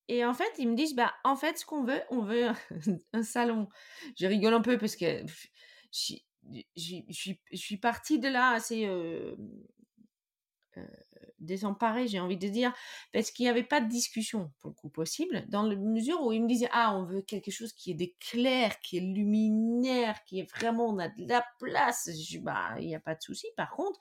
Et 0.08 0.24
en 0.24 0.34
fait, 0.34 0.52
ils 0.60 0.70
me 0.70 0.76
disent, 0.76 0.96
bah, 0.96 1.14
en 1.24 1.36
fait, 1.36 1.58
ce 1.58 1.66
qu'on 1.66 1.84
veut, 1.84 2.02
on 2.10 2.22
veut 2.22 2.50
un 3.14 3.24
salon. 3.24 3.68
Je 4.18 4.28
rigole 4.28 4.54
un 4.54 4.62
peu 4.62 4.78
parce 4.78 4.96
que 4.96 5.26
je 5.92 6.18
suis 7.54 7.78
partie 7.78 8.20
de 8.20 8.30
là 8.30 8.52
assez 8.52 8.86
euh, 8.86 9.36
euh, 10.78 10.86
désemparée, 11.46 12.08
j'ai 12.08 12.20
envie 12.20 12.38
de 12.38 12.48
dire, 12.48 12.74
parce 13.14 13.32
qu'il 13.32 13.46
n'y 13.46 13.50
avait 13.50 13.64
pas 13.64 13.82
de 13.82 13.88
discussion, 13.88 14.52
pour 14.60 14.72
le 14.72 14.76
coup, 14.76 14.90
possible, 14.90 15.46
dans 15.48 15.64
la 15.64 15.76
mesure 15.76 16.22
où 16.22 16.32
ils 16.32 16.42
me 16.42 16.48
disaient, 16.48 16.70
ah, 16.72 16.96
on 16.96 17.06
veut 17.06 17.22
quelque 17.22 17.52
chose 17.52 17.74
qui 17.74 17.92
est 17.92 17.96
d'éclair, 17.96 18.80
qui 18.82 18.98
est 18.98 19.02
luminaire, 19.02 20.24
qui 20.26 20.40
est 20.40 20.52
vraiment, 20.52 20.88
on 20.88 21.00
a 21.00 21.10
de 21.10 21.28
la 21.28 21.46
place. 21.60 22.08
Je 22.08 22.28
dis, 22.28 22.40
bah, 22.40 22.76
il 22.80 22.88
n'y 22.88 22.96
a 22.96 23.00
pas 23.00 23.16
de 23.16 23.22
souci. 23.22 23.48
Par 23.56 23.72
contre, 23.72 24.00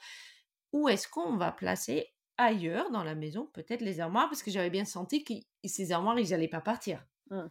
où 0.73 0.89
est-ce 0.89 1.09
qu'on 1.09 1.37
va 1.37 1.53
placer 1.53 2.09
ailleurs 2.37 2.91
dans 2.91 3.05
la 3.05 3.15
maison, 3.15 3.49
peut-être 3.53 3.81
les 3.81 4.01
armoires, 4.01 4.29
parce 4.29 4.43
que 4.43 4.51
j'avais 4.51 4.71
bien 4.71 4.85
senti 4.85 5.25
que 5.25 5.35
ces 5.65 5.93
armoires, 5.93 6.19
ils 6.19 6.31
n'allaient 6.31 6.49
pas 6.49 6.61
partir. 6.61 7.05
Mm. 7.31 7.43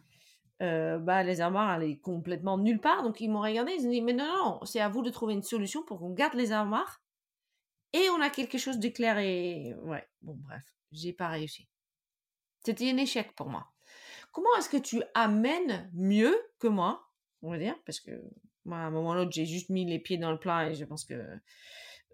Euh, 0.62 0.98
bah, 0.98 1.22
les 1.24 1.40
armoires 1.40 1.68
allaient 1.68 1.98
complètement 1.98 2.58
nulle 2.58 2.80
part, 2.80 3.02
donc 3.02 3.20
ils 3.20 3.28
m'ont 3.28 3.40
regardé, 3.40 3.72
ils 3.78 3.86
ont 3.86 3.90
dit, 3.90 4.02
mais 4.02 4.12
non, 4.12 4.26
non, 4.26 4.60
c'est 4.64 4.80
à 4.80 4.88
vous 4.88 5.02
de 5.02 5.10
trouver 5.10 5.34
une 5.34 5.42
solution 5.42 5.82
pour 5.82 5.98
qu'on 5.98 6.10
garde 6.10 6.34
les 6.34 6.52
armoires 6.52 7.03
et 7.94 8.10
on 8.10 8.20
a 8.20 8.28
quelque 8.28 8.58
chose 8.58 8.78
d'éclair 8.78 9.18
et 9.18 9.74
ouais, 9.82 10.06
bon 10.20 10.34
bref, 10.34 10.62
j'ai 10.92 11.14
pas 11.14 11.28
réussi. 11.28 11.68
C'était 12.64 12.90
un 12.90 12.98
échec 12.98 13.34
pour 13.34 13.48
moi. 13.48 13.66
Comment 14.32 14.54
est-ce 14.58 14.68
que 14.68 14.76
tu 14.76 15.02
amènes 15.14 15.90
mieux 15.94 16.36
que 16.58 16.66
moi, 16.66 17.08
on 17.40 17.50
va 17.50 17.58
dire, 17.58 17.76
parce 17.86 18.00
que 18.00 18.10
moi 18.64 18.78
à 18.78 18.80
un 18.80 18.90
moment 18.90 19.10
ou 19.10 19.14
l'autre 19.14 19.32
j'ai 19.32 19.46
juste 19.46 19.70
mis 19.70 19.86
les 19.86 19.98
pieds 19.98 20.18
dans 20.18 20.32
le 20.32 20.38
plat 20.38 20.68
et 20.68 20.74
je 20.74 20.84
pense 20.84 21.04
que 21.04 21.38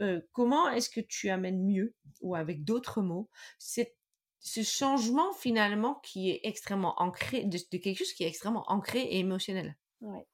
euh, 0.00 0.20
comment 0.32 0.68
est-ce 0.68 0.90
que 0.90 1.00
tu 1.00 1.30
amènes 1.30 1.64
mieux 1.64 1.94
ou 2.20 2.34
avec 2.34 2.64
d'autres 2.64 3.02
mots 3.02 3.30
c'est 3.58 3.96
ce 4.40 4.62
changement 4.62 5.32
finalement 5.34 5.96
qui 6.02 6.30
est 6.30 6.40
extrêmement 6.44 7.00
ancré 7.00 7.44
de, 7.44 7.58
de 7.70 7.78
quelque 7.78 7.98
chose 7.98 8.12
qui 8.12 8.24
est 8.24 8.28
extrêmement 8.28 8.64
ancré 8.68 9.00
et 9.00 9.18
émotionnel? 9.18 9.76
Ouais. 10.00 10.26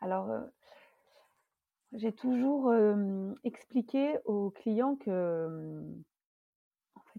Alors, 0.00 0.30
euh, 0.30 0.42
j'ai 1.96 2.12
toujours 2.12 2.72
expliqué 3.44 4.18
aux 4.24 4.50
clients 4.50 4.96
que, 4.96 5.82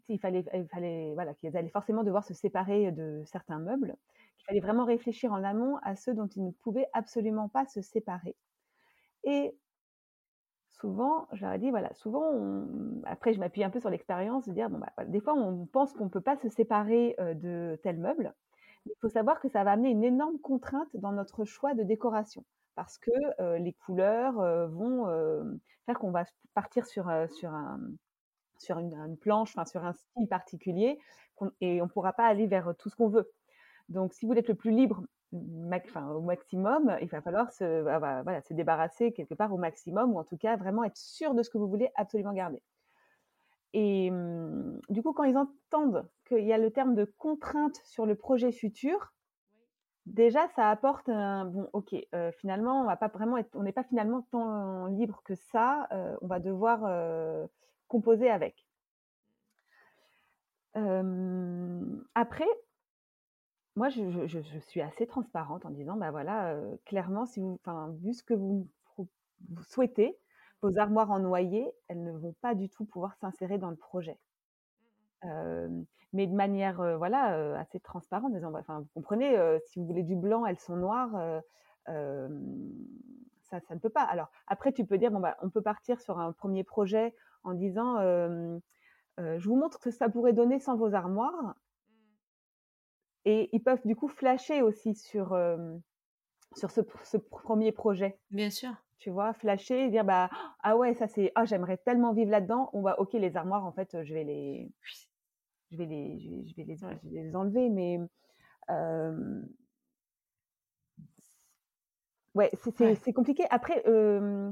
fait, 0.08 0.14
il 0.14 0.20
fallait, 0.20 0.46
il 0.54 0.68
fallait, 0.68 1.14
voilà, 1.14 1.34
qu'ils 1.34 1.56
allaient 1.58 1.70
forcément 1.70 2.04
devoir 2.04 2.24
se 2.24 2.34
séparer 2.34 2.92
de 2.92 3.24
certains 3.26 3.60
meubles, 3.60 3.96
qu'il 4.38 4.46
fallait 4.46 4.60
vraiment 4.60 4.86
réfléchir 4.86 5.32
en 5.32 5.44
amont 5.44 5.78
à 5.84 5.96
ceux 5.96 6.14
dont 6.14 6.28
ils 6.28 6.44
ne 6.44 6.52
pouvaient 6.52 6.88
absolument 6.94 7.50
pas 7.50 7.66
se 7.66 7.82
séparer. 7.82 8.36
Et 9.24 9.58
souvent, 10.70 11.28
je 11.34 11.44
leur 11.44 11.54
ai 11.54 11.60
dit, 11.60 11.70
voilà, 11.72 11.94
souvent, 11.94 12.66
après, 13.06 13.34
je 13.34 13.40
m'appuie 13.40 13.64
un 13.64 13.70
peu 13.70 13.80
sur 13.80 13.90
l'expérience 13.90 14.48
de 14.48 14.54
dire, 14.54 14.70
bon, 14.70 14.80
bah, 14.80 15.06
des 15.06 15.20
fois, 15.20 15.34
on 15.34 15.66
pense 15.66 15.94
qu'on 15.94 16.06
ne 16.06 16.10
peut 16.10 16.22
pas 16.22 16.38
se 16.38 16.50
séparer 16.50 17.16
de 17.20 17.80
tel 17.84 17.98
meuble. 17.98 18.34
Il 18.86 18.94
faut 19.02 19.10
savoir 19.10 19.42
que 19.42 19.50
ça 19.50 19.64
va 19.64 19.72
amener 19.72 19.90
une 19.90 20.04
énorme 20.04 20.40
contrainte 20.40 20.96
dans 20.96 21.12
notre 21.12 21.44
choix 21.44 21.74
de 21.74 21.84
décoration 21.84 22.46
parce 22.78 23.00
que 23.00 23.12
euh, 23.42 23.58
les 23.58 23.74
couleurs 23.74 24.40
euh, 24.40 24.68
vont 24.68 25.08
euh, 25.08 25.44
faire 25.88 25.98
qu'on 25.98 26.12
va 26.12 26.26
partir 26.54 26.86
sur, 26.86 27.12
sur, 27.32 27.50
un, 27.50 27.80
sur 28.60 28.78
une, 28.78 29.18
planche, 29.18 29.56
sur 29.66 29.84
un 29.84 29.94
style 29.94 30.28
particulier 30.30 31.00
et 31.60 31.82
on 31.82 31.86
ne 31.86 31.90
pourra 31.90 32.14
pas 32.14 32.26
aller 32.26 32.46
vers 32.46 32.74
tout 32.78 32.90
ce 32.90 32.96
qu'on 32.96 33.10
veut. 33.10 33.32
Donc, 33.90 34.14
si 34.14 34.26
vous 34.26 34.30
voulez 34.30 34.42
être 34.42 34.48
le 34.48 34.56
plus 34.56 34.72
libre 34.72 35.04
au 35.34 36.22
maximum, 36.22 36.98
il 37.02 37.08
va 37.10 37.22
falloir 37.22 37.52
se, 37.52 37.82
voilà, 37.82 38.42
se 38.42 38.54
débarrasser 38.54 39.12
quelque 39.12 39.34
part 39.34 39.54
au 39.54 39.58
maximum, 39.58 40.14
ou 40.14 40.20
en 40.20 40.24
tout 40.24 40.38
cas 40.38 40.56
vraiment 40.56 40.84
être 40.84 40.98
sûr 40.98 41.34
de 41.34 41.44
ce 41.44 41.50
que 41.50 41.58
vous 41.58 41.68
voulez 41.68 41.90
absolument 41.96 42.34
garder. 42.34 42.62
Et 43.74 44.10
hum, 44.12 44.80
du 44.90 45.02
coup, 45.02 45.14
quand 45.14 45.24
ils 45.24 45.38
entendent 45.38 46.08
qu'il 46.28 46.46
y 46.46 46.54
a 46.54 46.58
le 46.58 46.72
terme 46.72 46.96
de 46.96 47.06
contrainte 47.18 47.82
sur 47.86 48.06
le 48.06 48.16
projet 48.16 48.52
futur, 48.52 49.14
déjà 50.08 50.48
ça 50.56 50.70
apporte 50.70 51.10
un 51.10 51.46
bon, 51.46 51.70
ok, 51.74 51.96
euh, 52.16 52.32
finalement, 52.34 52.82
on 52.82 52.86
va 52.86 52.96
pas 52.98 53.08
vraiment 53.08 53.38
être, 53.38 53.56
on 53.56 53.64
n'est 53.64 53.74
pas 53.74 53.84
finalement 53.84 54.22
tant 54.32 54.88
libre 54.88 55.22
que 55.24 55.36
ça, 55.36 55.88
euh, 55.92 56.16
on 56.22 56.28
va 56.28 56.40
devoir 56.40 56.82
euh, 56.86 57.46
composer 57.88 58.30
avec. 58.30 58.66
Après, 62.14 62.46
moi, 63.76 63.90
je, 63.90 64.60
suis 64.68 64.82
assez 64.82 65.08
transparente 65.08 65.66
en 65.66 65.72
disant, 65.72 65.98
bah 65.98 66.12
voilà, 66.12 66.56
clairement, 66.86 67.26
si 67.26 67.40
vous, 67.40 67.60
enfin, 67.64 67.96
vu 68.04 68.14
ce 68.14 68.22
que 68.22 68.36
vous 68.36 68.68
souhaitez, 69.64 70.16
vos 70.62 70.78
armoires 70.78 71.10
en 71.10 71.20
noyer, 71.20 71.72
elles 71.88 72.04
ne 72.04 72.12
vont 72.12 72.36
pas 72.42 72.54
du 72.54 72.70
tout 72.70 72.86
pouvoir 72.86 73.16
s'insérer 73.16 73.58
dans 73.58 73.72
le 73.72 73.76
projet. 73.76 74.20
Euh, 75.26 75.68
mais 76.14 76.28
de 76.28 76.34
manière, 76.34 76.80
euh, 76.82 76.98
voilà, 76.98 77.36
euh, 77.36 77.56
assez 77.58 77.80
transparente, 77.80 78.32
en 78.32 78.36
disant, 78.36 78.52
bah, 78.52 78.60
enfin, 78.62 78.80
vous 78.80 78.90
comprenez, 78.94 79.38
si 79.66 79.80
vous 79.80 79.86
voulez 79.86 80.04
du 80.04 80.16
blanc, 80.16 80.46
elles 80.46 80.60
sont 80.60 80.76
noires, 80.76 81.42
ça, 81.86 83.60
ça 83.62 83.76
ne 83.76 83.80
peut 83.80 83.90
pas. 83.90 84.04
Alors, 84.04 84.30
après, 84.48 84.72
tu 84.72 84.86
peux 84.86 84.98
dire, 84.98 85.12
bon, 85.12 85.20
bah, 85.20 85.38
on 85.42 85.50
peut 85.50 85.62
partir 85.62 86.00
sur 86.02 86.20
un 86.20 86.32
premier 86.32 86.64
projet 86.64 87.16
en 87.44 87.54
disant, 87.54 87.98
je 88.00 89.48
vous 89.48 89.56
montre 89.56 89.78
ce 89.78 89.90
que 89.90 89.92
ça 89.92 90.10
pourrait 90.10 90.34
donner 90.34 90.60
sans 90.60 90.76
vos 90.76 90.94
armoires. 90.94 91.56
Et 93.26 93.50
ils 93.52 93.62
peuvent 93.62 93.86
du 93.86 93.96
coup 93.96 94.08
flasher 94.08 94.62
aussi 94.62 94.96
sur, 94.96 95.38
sur 96.56 96.72
ce, 96.72 96.82
ce 97.04 97.18
premier 97.18 97.74
projet. 97.74 98.20
Bien 98.32 98.50
sûr. 98.50 98.72
Tu 99.00 99.12
vois, 99.12 99.34
flasher 99.34 99.86
et 99.86 99.90
dire 99.90 100.04
bah 100.06 100.30
ah 100.62 100.76
ouais 100.78 100.94
ça 100.96 101.08
c'est 101.08 101.32
ah 101.36 101.46
j'aimerais 101.46 101.78
tellement 101.78 102.14
vivre 102.14 102.32
là-dedans. 102.32 102.70
On 102.74 102.82
va 102.82 103.00
ok 103.00 103.14
les 103.14 103.38
armoires 103.38 103.66
en 103.66 103.72
fait 103.72 104.04
je 104.04 104.14
vais 104.14 104.24
les 104.24 104.72
je 105.72 105.78
vais 105.78 105.86
les 105.86 106.20
je 106.20 106.30
vais, 106.30 106.46
je 106.48 106.56
vais 106.56 106.64
les, 106.66 106.76
je 106.78 106.88
vais 107.16 107.24
les 107.24 107.36
enlever 107.36 107.70
mais 107.70 108.00
euh, 108.72 109.42
ouais 112.36 112.50
c'est 112.54 113.14
Ouais. 113.14 113.14
compliqué. 113.14 113.44
Après 113.50 113.84
euh, 113.88 114.52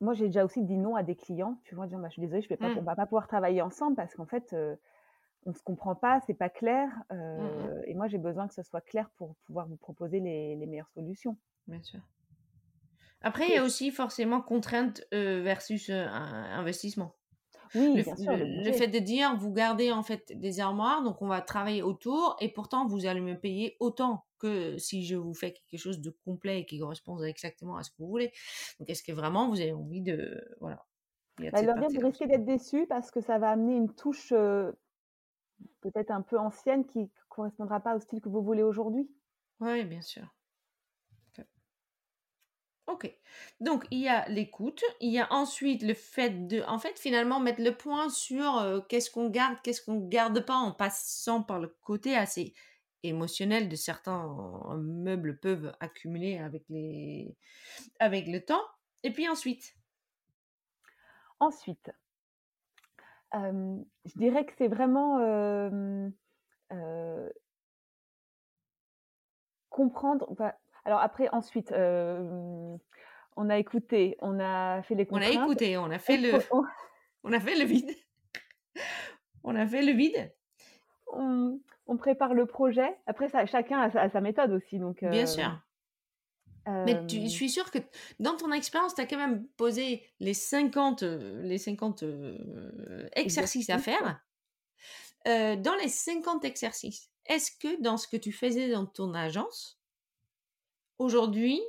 moi 0.00 0.14
j'ai 0.14 0.26
déjà 0.26 0.44
aussi 0.44 0.64
dit 0.64 0.78
non 0.78 0.96
à 0.96 1.02
des 1.02 1.16
clients. 1.16 1.60
Tu 1.64 1.74
vois, 1.74 1.86
disant 1.86 2.00
bah, 2.00 2.08
je 2.08 2.14
suis 2.14 2.22
désolée 2.22 2.42
je 2.42 2.48
vais 2.48 2.56
pas 2.56 2.68
Mm. 2.68 2.78
on 2.78 2.82
va 2.82 2.96
pas 2.96 3.06
pouvoir 3.06 3.28
travailler 3.28 3.62
ensemble 3.62 3.96
parce 3.96 4.14
qu'en 4.14 4.26
fait 4.26 4.52
euh, 4.52 4.76
on 5.46 5.54
se 5.54 5.62
comprend 5.62 5.94
pas, 5.96 6.20
c'est 6.26 6.34
pas 6.34 6.50
clair. 6.50 6.90
Mm, 7.38 7.50
euh, 7.58 7.82
Et 7.86 7.94
moi, 7.94 8.08
j'ai 8.08 8.18
besoin 8.18 8.48
que 8.48 8.54
ce 8.54 8.62
soit 8.62 8.80
clair 8.82 9.10
pour 9.16 9.36
pouvoir 9.46 9.68
vous 9.68 9.76
proposer 9.76 10.20
les, 10.20 10.56
les 10.56 10.66
meilleures 10.66 10.90
solutions. 10.90 11.38
Bien 11.66 11.82
sûr. 11.82 12.00
Après, 13.24 13.48
il 13.48 13.54
y 13.54 13.58
a 13.58 13.64
aussi 13.64 13.90
forcément 13.90 14.40
contrainte 14.40 15.02
versus 15.12 15.90
investissement. 15.90 17.16
Oui, 17.74 17.96
le, 17.96 18.02
bien 18.04 18.16
sûr, 18.16 18.36
le- 18.36 18.62
le 18.62 18.72
fait 18.72 18.86
de 18.86 18.98
dire, 18.98 19.36
vous 19.36 19.52
gardez 19.52 19.90
en 19.90 20.02
fait 20.02 20.32
des 20.38 20.60
armoires, 20.60 21.02
donc 21.02 21.22
on 21.22 21.26
va 21.26 21.40
travailler 21.40 21.82
autour, 21.82 22.36
et 22.40 22.52
pourtant 22.52 22.86
vous 22.86 23.06
allez 23.06 23.20
me 23.20 23.34
payer 23.38 23.76
autant 23.80 24.26
que 24.38 24.78
si 24.78 25.04
je 25.04 25.16
vous 25.16 25.34
fais 25.34 25.54
quelque 25.54 25.80
chose 25.80 26.00
de 26.00 26.10
complet 26.24 26.60
et 26.60 26.66
qui 26.66 26.78
correspond 26.78 27.20
exactement 27.24 27.76
à 27.76 27.82
ce 27.82 27.90
que 27.90 27.96
vous 27.98 28.08
voulez. 28.08 28.32
Donc 28.78 28.90
est-ce 28.90 29.02
que 29.02 29.12
vraiment 29.12 29.48
vous 29.48 29.60
avez 29.60 29.72
envie 29.72 30.02
de... 30.02 30.40
Voilà. 30.60 30.84
Il 31.40 31.50
Bah, 31.50 31.62
leur 31.62 31.76
dire, 31.88 32.28
d'être 32.28 32.44
déçus 32.44 32.86
parce 32.86 33.10
que 33.10 33.20
ça 33.20 33.38
va 33.38 33.50
amener 33.50 33.74
une 33.74 33.92
touche 33.92 34.32
euh, 34.32 34.70
peut-être 35.80 36.12
un 36.12 36.22
peu 36.22 36.38
ancienne 36.38 36.86
qui 36.86 37.00
ne 37.00 37.08
correspondra 37.28 37.80
pas 37.80 37.96
au 37.96 37.98
style 37.98 38.20
que 38.20 38.28
vous 38.28 38.42
voulez 38.42 38.62
aujourd'hui. 38.62 39.10
Oui, 39.60 39.84
bien 39.84 40.00
sûr. 40.02 40.32
Ok. 42.86 43.10
Donc, 43.60 43.86
il 43.90 44.00
y 44.00 44.08
a 44.08 44.28
l'écoute. 44.28 44.82
Il 45.00 45.10
y 45.10 45.18
a 45.18 45.32
ensuite 45.32 45.82
le 45.82 45.94
fait 45.94 46.46
de, 46.46 46.62
en 46.66 46.78
fait, 46.78 46.98
finalement, 46.98 47.40
mettre 47.40 47.62
le 47.62 47.74
point 47.74 48.10
sur 48.10 48.84
qu'est-ce 48.88 49.10
qu'on 49.10 49.30
garde, 49.30 49.56
qu'est-ce 49.62 49.82
qu'on 49.82 50.06
garde 50.06 50.44
pas 50.44 50.56
en 50.56 50.72
passant 50.72 51.42
par 51.42 51.60
le 51.60 51.68
côté 51.82 52.14
assez 52.14 52.54
émotionnel 53.02 53.68
de 53.68 53.76
certains 53.76 54.28
meubles 54.78 55.38
peuvent 55.38 55.74
accumuler 55.80 56.38
avec 56.38 56.64
les, 56.68 57.36
avec 58.00 58.26
le 58.28 58.44
temps. 58.44 58.64
Et 59.02 59.12
puis 59.12 59.28
ensuite, 59.28 59.76
Ensuite, 61.40 61.90
je 63.32 64.18
dirais 64.18 64.46
que 64.46 64.52
c'est 64.56 64.68
vraiment 64.68 65.18
comprendre. 69.70 70.34
Alors 70.84 71.00
après, 71.00 71.28
ensuite, 71.32 71.72
euh, 71.72 72.76
on 73.36 73.50
a 73.50 73.58
écouté, 73.58 74.16
on 74.20 74.38
a 74.40 74.82
fait 74.82 74.94
les 74.94 75.06
on 75.10 75.16
a 75.16 75.20
contraintes. 75.26 75.44
écouté, 75.44 75.76
on 75.78 75.90
a 75.90 75.98
fait 75.98 76.18
On, 76.18 76.22
le, 76.22 76.42
on- 76.52 76.64
on 77.24 77.32
a 77.32 77.40
fait 77.40 77.56
le 77.56 77.64
vide. 77.64 77.90
On 79.46 79.54
a 79.56 79.66
fait 79.66 79.82
le 79.82 79.92
vide, 79.92 80.32
on- 81.12 81.60
on 81.86 81.96
prépare 81.98 82.32
le 82.32 82.46
projet. 82.46 82.96
Après, 83.06 83.28
ça, 83.28 83.44
chacun 83.44 83.78
a 83.78 83.90
sa, 83.90 84.00
a 84.00 84.08
sa 84.10 84.20
méthode 84.22 84.50
aussi. 84.52 84.78
Donc, 84.78 85.00
bien 85.04 85.24
euh, 85.24 85.26
sûr. 85.26 85.60
Mais 86.66 87.06
tu- 87.06 87.20
je 87.20 87.26
euh, 87.26 87.28
suis 87.28 87.50
sûre 87.50 87.70
que 87.70 87.78
dans 88.18 88.36
ton 88.38 88.50
expérience, 88.52 88.94
tu 88.94 89.02
as 89.02 89.06
quand 89.06 89.18
même 89.18 89.46
posé 89.58 90.02
les 90.18 90.32
50, 90.32 91.02
euh, 91.02 91.42
les 91.42 91.58
50 91.58 92.02
euh, 92.04 93.06
exercices 93.14 93.68
à 93.68 93.78
faire. 93.78 94.18
Euh, 95.28 95.56
dans 95.56 95.74
les 95.74 95.88
50 95.88 96.44
exercices, 96.46 97.10
est-ce 97.26 97.50
que 97.60 97.80
dans 97.82 97.98
ce 97.98 98.08
que 98.08 98.16
tu 98.16 98.32
faisais 98.32 98.70
dans 98.70 98.86
ton 98.86 99.12
agence, 99.12 99.78
aujourd'hui, 100.98 101.60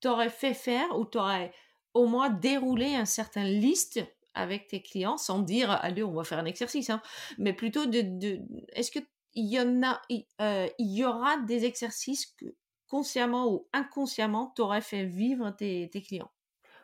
tu 0.00 0.08
aurais 0.08 0.30
fait 0.30 0.54
faire 0.54 0.98
ou 0.98 1.04
tu 1.06 1.18
aurais 1.18 1.52
au 1.94 2.06
moins 2.06 2.30
déroulé 2.30 2.94
un 2.94 3.04
certain 3.04 3.44
liste 3.44 4.00
avec 4.34 4.68
tes 4.68 4.82
clients 4.82 5.16
sans 5.16 5.40
dire 5.40 5.70
allez 5.70 6.02
on 6.04 6.12
va 6.12 6.24
faire 6.24 6.38
un 6.38 6.44
exercice 6.44 6.90
hein, 6.90 7.00
mais 7.38 7.54
plutôt 7.54 7.86
de, 7.86 8.40
est-ce 8.74 8.90
que 8.90 8.98
il 9.34 9.46
y 9.50 9.58
en 9.60 9.82
a 9.82 10.00
euh, 10.42 10.68
il 10.78 10.94
y 10.94 11.04
aura 11.04 11.38
des 11.38 11.64
exercices 11.64 12.26
que 12.26 12.46
consciemment 12.88 13.50
ou 13.50 13.66
inconsciemment 13.72 14.52
t'aurais 14.54 14.82
fait 14.82 15.04
vivre 15.04 15.50
tes, 15.50 15.88
tes 15.90 16.02
clients? 16.02 16.30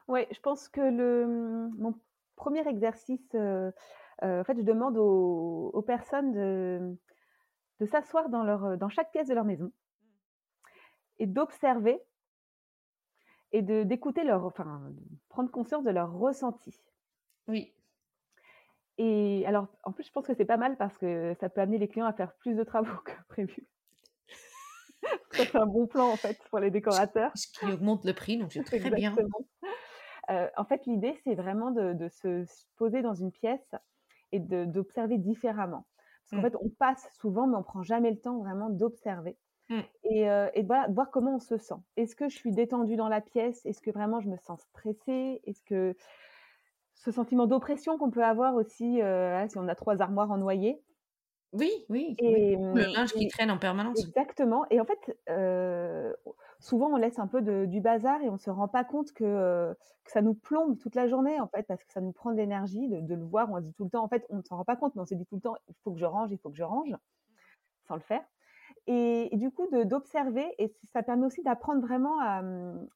Ouais, 0.09 0.29
je 0.31 0.40
pense 0.40 0.68
que 0.68 0.81
le, 0.81 1.68
mon 1.79 1.94
premier 2.37 2.66
exercice, 2.68 3.35
euh, 3.35 3.70
euh, 4.22 4.40
en 4.40 4.44
fait, 4.44 4.57
je 4.57 4.62
demande 4.62 4.96
aux, 4.98 5.70
aux 5.72 5.83
personnes 5.83 6.33
de, 6.33 6.96
de 7.81 7.87
s'asseoir 7.87 8.29
dans, 8.29 8.44
leur, 8.44 8.77
dans 8.79 8.88
chaque 8.88 9.12
pièce 9.12 9.29
de 9.29 9.35
leur 9.35 9.44
maison 9.44 9.72
et 11.22 11.26
d'observer 11.28 12.02
et 13.52 13.62
de, 13.62 13.85
d'écouter 13.85 14.24
leur, 14.24 14.44
enfin, 14.44 14.90
de 14.90 15.00
prendre 15.28 15.48
conscience 15.50 15.85
de 15.85 15.90
leur 15.90 16.12
ressenti. 16.12 16.74
oui 17.46 17.74
Et 18.96 19.44
alors, 19.46 19.68
en 19.85 19.92
plus, 19.92 20.04
je 20.06 20.12
pense 20.12 20.26
que 20.26 20.32
c'est 20.35 20.44
pas 20.46 20.56
mal 20.56 20.76
parce 20.78 20.96
que 20.98 21.35
ça 21.40 21.48
peut 21.50 21.61
amener 21.61 21.76
les 21.78 21.88
clients 21.88 22.06
à 22.06 22.12
faire 22.14 22.35
plus 22.37 22.54
de 22.54 22.64
travaux 22.64 22.96
que 23.04 23.12
prévu. 23.28 23.68
Ça, 25.37 25.44
c'est 25.46 25.58
un 25.58 25.66
bon 25.66 25.87
plan, 25.87 26.08
en 26.11 26.16
fait, 26.18 26.38
pour 26.50 26.58
les 26.58 26.70
décorateurs. 26.70 27.32
ce 27.35 27.46
qui 27.48 27.72
augmente 27.72 28.04
le 28.04 28.14
prix 28.14 28.38
donc 28.38 28.52
c'est 28.52 28.62
très 28.64 28.90
bien. 28.90 29.14
Euh, 30.30 30.48
en 30.56 30.64
fait, 30.64 30.87
l'idée, 30.87 31.14
c'est 31.24 31.35
vraiment 31.35 31.70
de, 31.70 31.92
de 31.94 32.08
se 32.08 32.44
se 32.44 32.64
poser 32.76 33.02
dans 33.02 33.14
une 33.14 33.32
pièce 33.32 33.74
et 34.32 34.38
d'observer 34.40 35.18
différemment. 35.18 35.87
Parce 36.22 36.32
qu'en 36.35 36.40
Mm. 36.40 36.50
fait, 36.50 36.56
on 36.64 36.70
passe 36.70 37.08
souvent, 37.18 37.46
mais 37.46 37.56
on 37.56 37.62
prend 37.62 37.82
jamais 37.82 38.11
le 38.11 38.20
temps 38.20 38.38
vraiment 38.38 38.70
d'observer. 38.70 39.38
Mm. 39.68 39.81
Et, 40.05 40.31
euh, 40.31 40.48
et 40.55 40.62
voilà, 40.62 40.88
de 40.88 40.94
voir 40.94 41.11
comment 41.11 41.37
on 41.37 41.40
se 41.40 41.57
sent. 41.57 41.75
Est-ce 41.96 42.16
que 42.16 42.29
je 42.29 42.37
suis 42.37 42.53
détendue 42.53 42.96
dans 42.96 43.09
la 43.09 43.20
pièce? 43.20 43.64
Est-ce 43.64 43.81
que 43.81 43.90
vraiment 43.90 44.20
je 44.20 44.29
me 44.29 44.37
sens 44.37 44.61
stressée? 44.61 45.40
Est-ce 45.44 45.62
que 45.62 45.96
ce 46.94 47.11
sentiment 47.11 47.46
d'oppression 47.46 47.98
qu'on 47.98 48.11
peut 48.11 48.25
avoir 48.25 48.55
aussi 48.55 49.03
euh, 49.03 49.46
si 49.48 49.59
on 49.59 49.68
a 49.68 49.75
trois 49.75 50.01
armoires 50.03 50.31
en 50.31 50.37
noyer 50.37 50.83
oui 51.53 51.70
oui, 51.90 52.14
et, 52.18 52.57
le 52.57 52.94
linge 52.94 53.12
qui 53.12 53.29
traîne 53.29 53.51
en 53.51 53.59
permanence 53.59 54.03
Exactement. 54.03 54.64
Et 54.70 54.81
en 54.81 54.87
fait, 54.87 55.18
euh, 55.29 56.11
souvent 56.61 56.87
on 56.87 56.96
laisse 56.96 57.18
un 57.18 57.27
peu 57.27 57.42
de- 57.42 57.66
du 57.66 57.83
bazar 57.83 58.22
et 58.22 58.31
on 58.31 58.38
se 58.38 58.48
rend 58.48 58.68
pas 58.68 58.85
compte 58.85 59.12
que, 59.12 59.22
euh, 59.22 59.75
que 60.05 60.11
ça 60.11 60.22
nous 60.22 60.33
plombe 60.33 60.79
toute 60.79 60.94
la 60.94 61.09
journée 61.09 61.38
en 61.40 61.48
fait, 61.48 61.64
parce 61.64 61.85
que 61.85 61.92
ça 61.92 62.01
nous 62.01 62.12
prend 62.12 62.31
de 62.31 62.37
l'énergie 62.37 62.88
de, 62.88 63.01
de 63.01 63.14
le 63.14 63.25
voir. 63.25 63.51
On 63.51 63.57
se 63.59 63.64
dit 63.64 63.75
tout 63.75 63.85
le 63.85 63.90
temps, 63.90 64.03
en 64.03 64.09
fait, 64.09 64.25
on 64.31 64.37
ne 64.37 64.42
s'en 64.42 64.57
rend 64.57 64.64
pas 64.64 64.77
compte, 64.77 64.94
mais 64.94 65.03
on 65.03 65.07
se 65.07 65.14
dit 65.14 65.27
tout 65.27 65.35
le 65.35 65.42
temps, 65.42 65.57
il 65.68 65.75
faut 65.85 65.92
que 65.92 65.98
je 65.98 66.07
range, 66.07 66.31
il 66.33 66.38
faut 66.38 66.48
que 66.48 66.57
je 66.57 66.64
range, 66.64 66.96
sans 67.87 67.96
le 67.96 68.01
faire. 68.01 68.25
Et, 68.87 69.35
et 69.35 69.37
du 69.38 69.51
coup, 69.51 69.68
de- 69.71 69.85
d'observer, 69.85 70.47
et 70.59 70.75
ça 70.92 71.03
permet 71.03 71.27
aussi 71.27 71.42
d'apprendre 71.42 71.81
vraiment 71.83 72.18
à, 72.21 72.42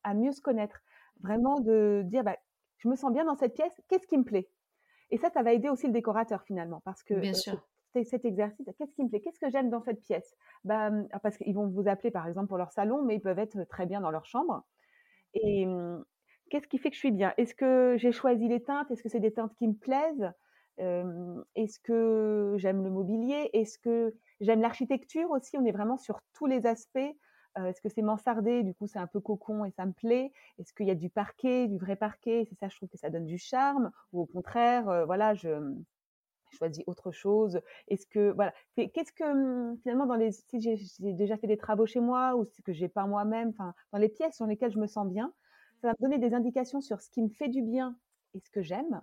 à 0.02 0.14
mieux 0.14 0.32
se 0.32 0.40
connaître, 0.40 0.80
vraiment 1.20 1.60
de 1.60 2.02
dire, 2.04 2.24
bah, 2.24 2.36
je 2.78 2.88
me 2.88 2.96
sens 2.96 3.12
bien 3.12 3.24
dans 3.24 3.36
cette 3.36 3.54
pièce, 3.54 3.80
qu'est-ce 3.88 4.06
qui 4.06 4.18
me 4.18 4.24
plaît? 4.24 4.50
Et 5.10 5.18
ça, 5.18 5.30
ça 5.30 5.42
va 5.42 5.52
aider 5.52 5.68
aussi 5.68 5.86
le 5.86 5.92
décorateur 5.92 6.42
finalement, 6.44 6.80
parce 6.84 7.02
que 7.04 7.14
bien 7.14 7.34
euh, 7.34 7.34
sûr. 7.34 7.68
cet 8.04 8.24
exercice, 8.24 8.66
qu'est-ce 8.78 8.94
qui 8.94 9.04
me 9.04 9.08
plaît? 9.08 9.20
Qu'est-ce 9.20 9.38
que 9.40 9.50
j'aime 9.50 9.70
dans 9.70 9.80
cette 9.82 10.02
pièce 10.02 10.36
bah, 10.64 10.88
hum, 10.88 11.08
Parce 11.22 11.38
qu'ils 11.38 11.54
vont 11.54 11.68
vous 11.68 11.88
appeler 11.88 12.10
par 12.10 12.26
exemple 12.28 12.48
pour 12.48 12.58
leur 12.58 12.72
salon, 12.72 13.02
mais 13.04 13.16
ils 13.16 13.20
peuvent 13.22 13.38
être 13.38 13.64
très 13.64 13.86
bien 13.86 14.00
dans 14.00 14.10
leur 14.10 14.26
chambre. 14.26 14.66
Et 15.34 15.66
hum, 15.66 16.04
qu'est-ce 16.50 16.68
qui 16.68 16.78
fait 16.78 16.90
que 16.90 16.94
je 16.96 17.00
suis 17.00 17.12
bien? 17.12 17.34
Est-ce 17.36 17.54
que 17.54 17.96
j'ai 17.98 18.12
choisi 18.12 18.48
les 18.48 18.62
teintes? 18.62 18.90
Est-ce 18.90 19.02
que 19.02 19.08
c'est 19.08 19.20
des 19.20 19.32
teintes 19.32 19.54
qui 19.56 19.68
me 19.68 19.74
plaisent? 19.74 20.22
Euh, 20.24 20.32
Est-ce 20.78 21.78
que 21.80 22.54
j'aime 22.58 22.82
le 22.84 22.90
mobilier? 22.90 23.50
Est-ce 23.52 23.78
que 23.78 24.14
j'aime 24.40 24.60
l'architecture 24.60 25.30
aussi? 25.30 25.56
On 25.56 25.64
est 25.64 25.72
vraiment 25.72 25.96
sur 25.96 26.20
tous 26.32 26.46
les 26.46 26.66
aspects. 26.66 26.98
Euh, 27.58 27.66
Est-ce 27.66 27.80
que 27.80 27.88
c'est 27.88 28.02
mansardé? 28.02 28.62
Du 28.62 28.74
coup, 28.74 28.86
c'est 28.86 28.98
un 28.98 29.06
peu 29.06 29.20
cocon 29.20 29.64
et 29.64 29.70
ça 29.70 29.86
me 29.86 29.92
plaît. 29.92 30.32
Est-ce 30.58 30.72
qu'il 30.74 30.86
y 30.86 30.90
a 30.90 30.94
du 30.94 31.08
parquet, 31.10 31.68
du 31.68 31.78
vrai 31.78 31.96
parquet? 31.96 32.44
C'est 32.48 32.54
ça, 32.56 32.68
je 32.68 32.76
trouve 32.76 32.88
que 32.90 32.98
ça 32.98 33.10
donne 33.10 33.24
du 33.26 33.38
charme. 33.38 33.90
Ou 34.12 34.20
au 34.22 34.26
contraire, 34.26 34.88
euh, 34.88 35.04
voilà, 35.06 35.34
je 35.34 35.48
choisis 36.50 36.84
autre 36.86 37.12
chose 37.12 37.60
Est-ce 37.88 38.06
que 38.06 38.30
voilà, 38.32 38.54
qu'est-ce 38.76 39.12
que 39.12 39.76
finalement 39.82 40.06
dans 40.06 40.14
les 40.16 40.32
si 40.32 40.60
j'ai 40.60 40.76
j'ai 40.76 41.12
déjà 41.12 41.36
fait 41.36 41.46
des 41.46 41.56
travaux 41.56 41.86
chez 41.86 42.00
moi 42.00 42.36
ou 42.36 42.44
ce 42.44 42.62
que 42.62 42.72
j'ai 42.72 42.88
pas 42.88 43.06
moi-même, 43.06 43.50
enfin 43.50 43.74
dans 43.92 43.98
les 43.98 44.08
pièces 44.08 44.38
dans 44.38 44.46
lesquelles 44.46 44.70
je 44.72 44.78
me 44.78 44.86
sens 44.86 45.06
bien, 45.08 45.34
ça 45.82 45.88
va 45.88 45.94
me 46.00 46.02
donner 46.08 46.18
des 46.18 46.34
indications 46.34 46.80
sur 46.80 47.00
ce 47.02 47.10
qui 47.10 47.22
me 47.22 47.28
fait 47.28 47.48
du 47.48 47.62
bien 47.62 47.98
et 48.34 48.40
ce 48.40 48.50
que 48.50 48.62
j'aime. 48.62 49.02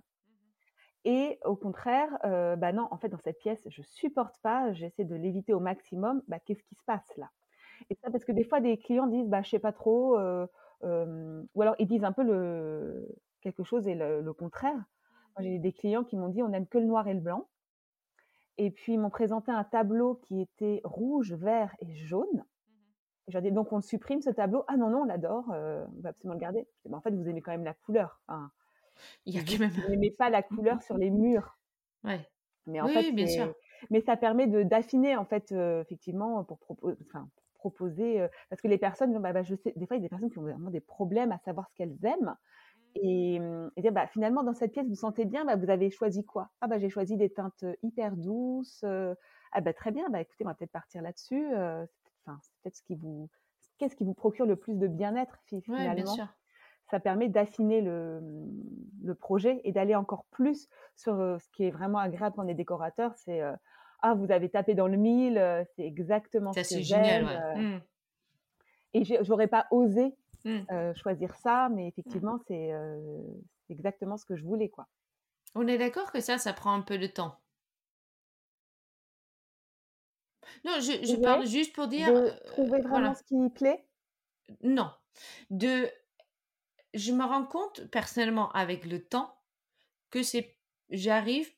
Et 1.06 1.40
au 1.44 1.56
contraire, 1.56 2.10
euh, 2.24 2.56
bah 2.56 2.72
non, 2.72 2.88
en 2.92 2.98
fait 2.98 3.10
dans 3.10 3.20
cette 3.20 3.40
pièce 3.40 3.68
je 3.70 3.82
supporte 3.82 4.38
pas, 4.42 4.72
j'essaie 4.74 5.04
de 5.06 5.16
l'éviter 5.16 5.54
au 5.54 5.60
maximum. 5.60 6.24
Bah 6.28 6.40
qu'est-ce 6.40 6.64
qui 6.64 6.76
se 6.76 6.84
passe 6.86 7.18
là? 7.18 7.30
Et 7.90 7.96
ça 7.96 8.10
parce 8.12 8.26
que 8.26 8.32
des 8.32 8.44
fois 8.46 8.62
des 8.62 8.78
clients 8.78 9.08
disent 9.08 9.28
bah 9.30 9.42
je 9.44 9.50
sais 9.50 9.60
pas 9.60 9.74
trop, 9.74 10.18
euh, 10.18 10.48
euh, 10.84 11.44
ou 11.56 11.62
alors 11.62 11.76
ils 11.80 11.88
disent 11.88 12.06
un 12.06 12.14
peu 12.14 12.24
le 12.24 13.08
quelque 13.42 13.64
chose 13.64 13.88
et 13.88 13.96
le, 13.96 14.22
le 14.22 14.34
contraire. 14.34 14.76
Moi, 14.76 15.44
j'ai 15.44 15.60
des 15.60 15.74
clients 15.74 16.04
qui 16.04 16.16
m'ont 16.16 16.30
dit 16.30 16.44
on 16.44 16.50
n'aime 16.50 16.68
que 16.68 16.78
le 16.78 16.86
noir 16.86 17.08
et 17.08 17.14
le 17.14 17.20
blanc. 17.20 17.50
Et 18.58 18.72
puis 18.72 18.94
ils 18.94 19.00
m'ont 19.00 19.10
présenté 19.10 19.52
un 19.52 19.64
tableau 19.64 20.16
qui 20.16 20.42
était 20.42 20.82
rouge, 20.84 21.34
vert 21.34 21.76
et 21.80 21.94
jaune. 21.96 22.46
Et 23.28 23.32
j'ai 23.32 23.42
dit 23.42 23.52
donc 23.52 23.72
on 23.74 23.78
le 23.78 23.82
supprime 23.82 24.22
ce 24.22 24.30
tableau? 24.30 24.64
Ah 24.68 24.78
non 24.78 24.90
non, 24.90 25.02
on 25.02 25.06
l'adore, 25.06 25.52
euh, 25.52 25.86
on 25.98 26.02
va 26.02 26.10
absolument 26.10 26.36
le 26.36 26.40
garder. 26.40 26.68
Mais 26.86 26.96
en 26.96 27.02
fait 27.02 27.14
vous 27.16 27.28
aimez 27.28 27.42
quand 27.42 27.52
même 27.52 27.64
la 27.66 27.74
couleur. 27.74 28.22
Il 29.26 29.36
y 29.36 29.40
a 29.40 29.44
quand 29.44 29.60
même 29.60 29.74
vous 29.76 29.90
n'aimez 29.90 30.12
pas 30.12 30.30
la 30.30 30.42
couleur 30.42 30.82
sur 30.82 30.98
les 30.98 31.10
murs. 31.12 31.58
ouais 32.04 32.30
Mais 32.66 32.82
en 32.82 32.90
oui 32.90 32.90
fait, 32.90 33.14
bien 33.14 33.28
sûr 33.28 33.50
mais 33.90 34.02
ça 34.02 34.16
permet 34.16 34.48
de 34.48 34.64
d'affiner 34.64 35.16
en 35.18 35.26
fait 35.26 35.52
euh, 35.52 35.82
effectivement 35.82 36.44
pour 36.46 36.60
proposer, 36.60 36.98
enfin, 37.08 37.30
pour 37.36 37.46
proposer 37.72 38.22
euh, 38.22 38.28
parce 38.50 38.62
que 38.62 38.68
les 38.70 38.78
personnes, 38.78 39.18
bah, 39.20 39.34
bah, 39.34 39.44
je 39.44 39.56
sais, 39.56 39.74
des 39.76 39.86
fois 39.86 39.98
il 39.98 40.00
y 40.00 40.04
a 40.04 40.06
des 40.06 40.10
personnes 40.10 40.32
qui 40.32 40.40
ont 40.40 40.44
vraiment 40.44 40.70
des 40.70 40.80
problèmes 40.82 41.32
à 41.34 41.40
savoir 41.40 41.68
ce 41.70 41.76
qu'elles 41.76 41.98
aiment. 42.06 42.36
Et, 42.96 43.40
hum, 43.42 43.72
et 43.78 43.82
dire, 43.84 43.94
bah, 43.94 44.08
finalement, 44.08 44.44
dans 44.44 44.54
cette 44.56 44.72
pièce, 44.74 44.86
vous 44.86 44.92
vous 44.92 44.96
sentez 44.98 45.26
bien, 45.26 45.46
bah, 45.46 45.56
vous 45.58 45.70
avez 45.72 45.92
choisi 45.92 46.26
quoi? 46.26 46.52
Ah, 46.62 46.68
bah, 46.68 46.80
j'ai 46.80 46.90
choisi 46.90 47.18
des 47.18 47.32
teintes 47.32 47.64
euh, 47.64 47.76
hyper 47.84 48.18
douces. 48.18 48.84
euh, 48.86 49.16
ah, 49.54 49.62
bah, 49.62 49.74
très 49.74 49.92
bien, 49.92 50.10
bah, 50.10 50.22
écoutez, 50.22 50.46
on 50.46 50.50
va 50.50 50.56
peut-être 50.56 50.72
partir 50.74 51.02
là-dessus. 51.04 51.54
euh, 51.56 51.86
c'est 52.42 52.54
peut-être- 52.64 52.76
ce 52.78 52.84
qui 52.84 52.96
vous. 52.96 53.30
Qu'est-ce 53.80 53.96
qui 53.98 54.06
vous 54.06 54.14
procure 54.16 54.46
le 54.48 54.56
plus 54.58 54.76
de 54.78 54.88
bien-être 54.88 55.38
fi- 55.48 55.62
ouais 55.68 55.90
bien 55.90 56.06
finalement? 56.06 56.06
sûr 56.06 56.28
Ça 56.90 57.00
permet 57.00 57.28
d'affiner 57.30 57.82
le, 57.82 58.22
le 59.04 59.16
projet 59.16 59.62
et 59.64 59.72
d'aller 59.72 59.96
encore 59.96 60.26
plus 60.32 60.68
sur 60.96 61.20
euh, 61.20 61.40
ce 61.40 61.50
qui 61.52 61.64
est 61.64 61.72
vraiment 61.72 61.98
agréable 62.00 62.36
quand 62.36 62.46
on 62.46 62.48
est 62.48 62.54
décorateur. 62.54 63.14
C'est 63.16 63.42
euh, 63.42 63.54
Ah, 64.02 64.14
vous 64.14 64.32
avez 64.32 64.50
tapé 64.50 64.76
dans 64.76 64.88
le 64.88 64.98
mille, 64.98 65.38
euh, 65.38 65.64
c'est 65.76 65.86
exactement 65.86 66.52
ça 66.54 66.64
ce 66.64 66.76
que 66.76 66.82
j'aime. 66.82 67.26
ouais 67.26 67.36
euh, 67.36 67.56
Mm. 67.56 67.82
et 68.96 69.24
j'aurais 69.24 69.48
pas 69.48 69.66
osé 69.72 70.16
mmh. 70.46 70.94
choisir 70.96 71.34
ça, 71.36 71.70
mais 71.70 71.86
mmh. 71.86 71.88
effectivement, 71.88 72.38
c'est 72.48 72.72
exactement 73.70 74.18
ce 74.18 74.26
que 74.26 74.36
je 74.36 74.44
voulais, 74.44 74.70
quoi. 74.70 74.88
On 75.56 75.68
est 75.68 75.78
d'accord 75.78 76.12
que 76.12 76.20
ça, 76.20 76.38
ça 76.38 76.54
prend 76.54 76.74
un 76.74 76.82
peu 76.82 76.98
de 76.98 77.08
temps? 77.08 77.40
Non, 80.66 80.74
je 80.80 81.06
je 81.06 81.16
parle 81.22 81.46
juste 81.48 81.74
pour 81.74 81.88
dire, 81.88 82.14
De 82.14 82.30
trouver 82.48 82.82
vraiment 82.82 83.14
ce 83.14 83.24
qui 83.24 83.50
plaît? 83.50 83.86
Non, 84.62 84.92
de 85.50 85.90
je 86.94 87.12
me 87.12 87.24
rends 87.24 87.46
compte 87.46 87.86
personnellement 87.92 88.52
avec 88.52 88.86
le 88.86 89.04
temps 89.04 89.36
que 90.12 90.24
c'est 90.24 90.58
j'arrive 90.90 91.52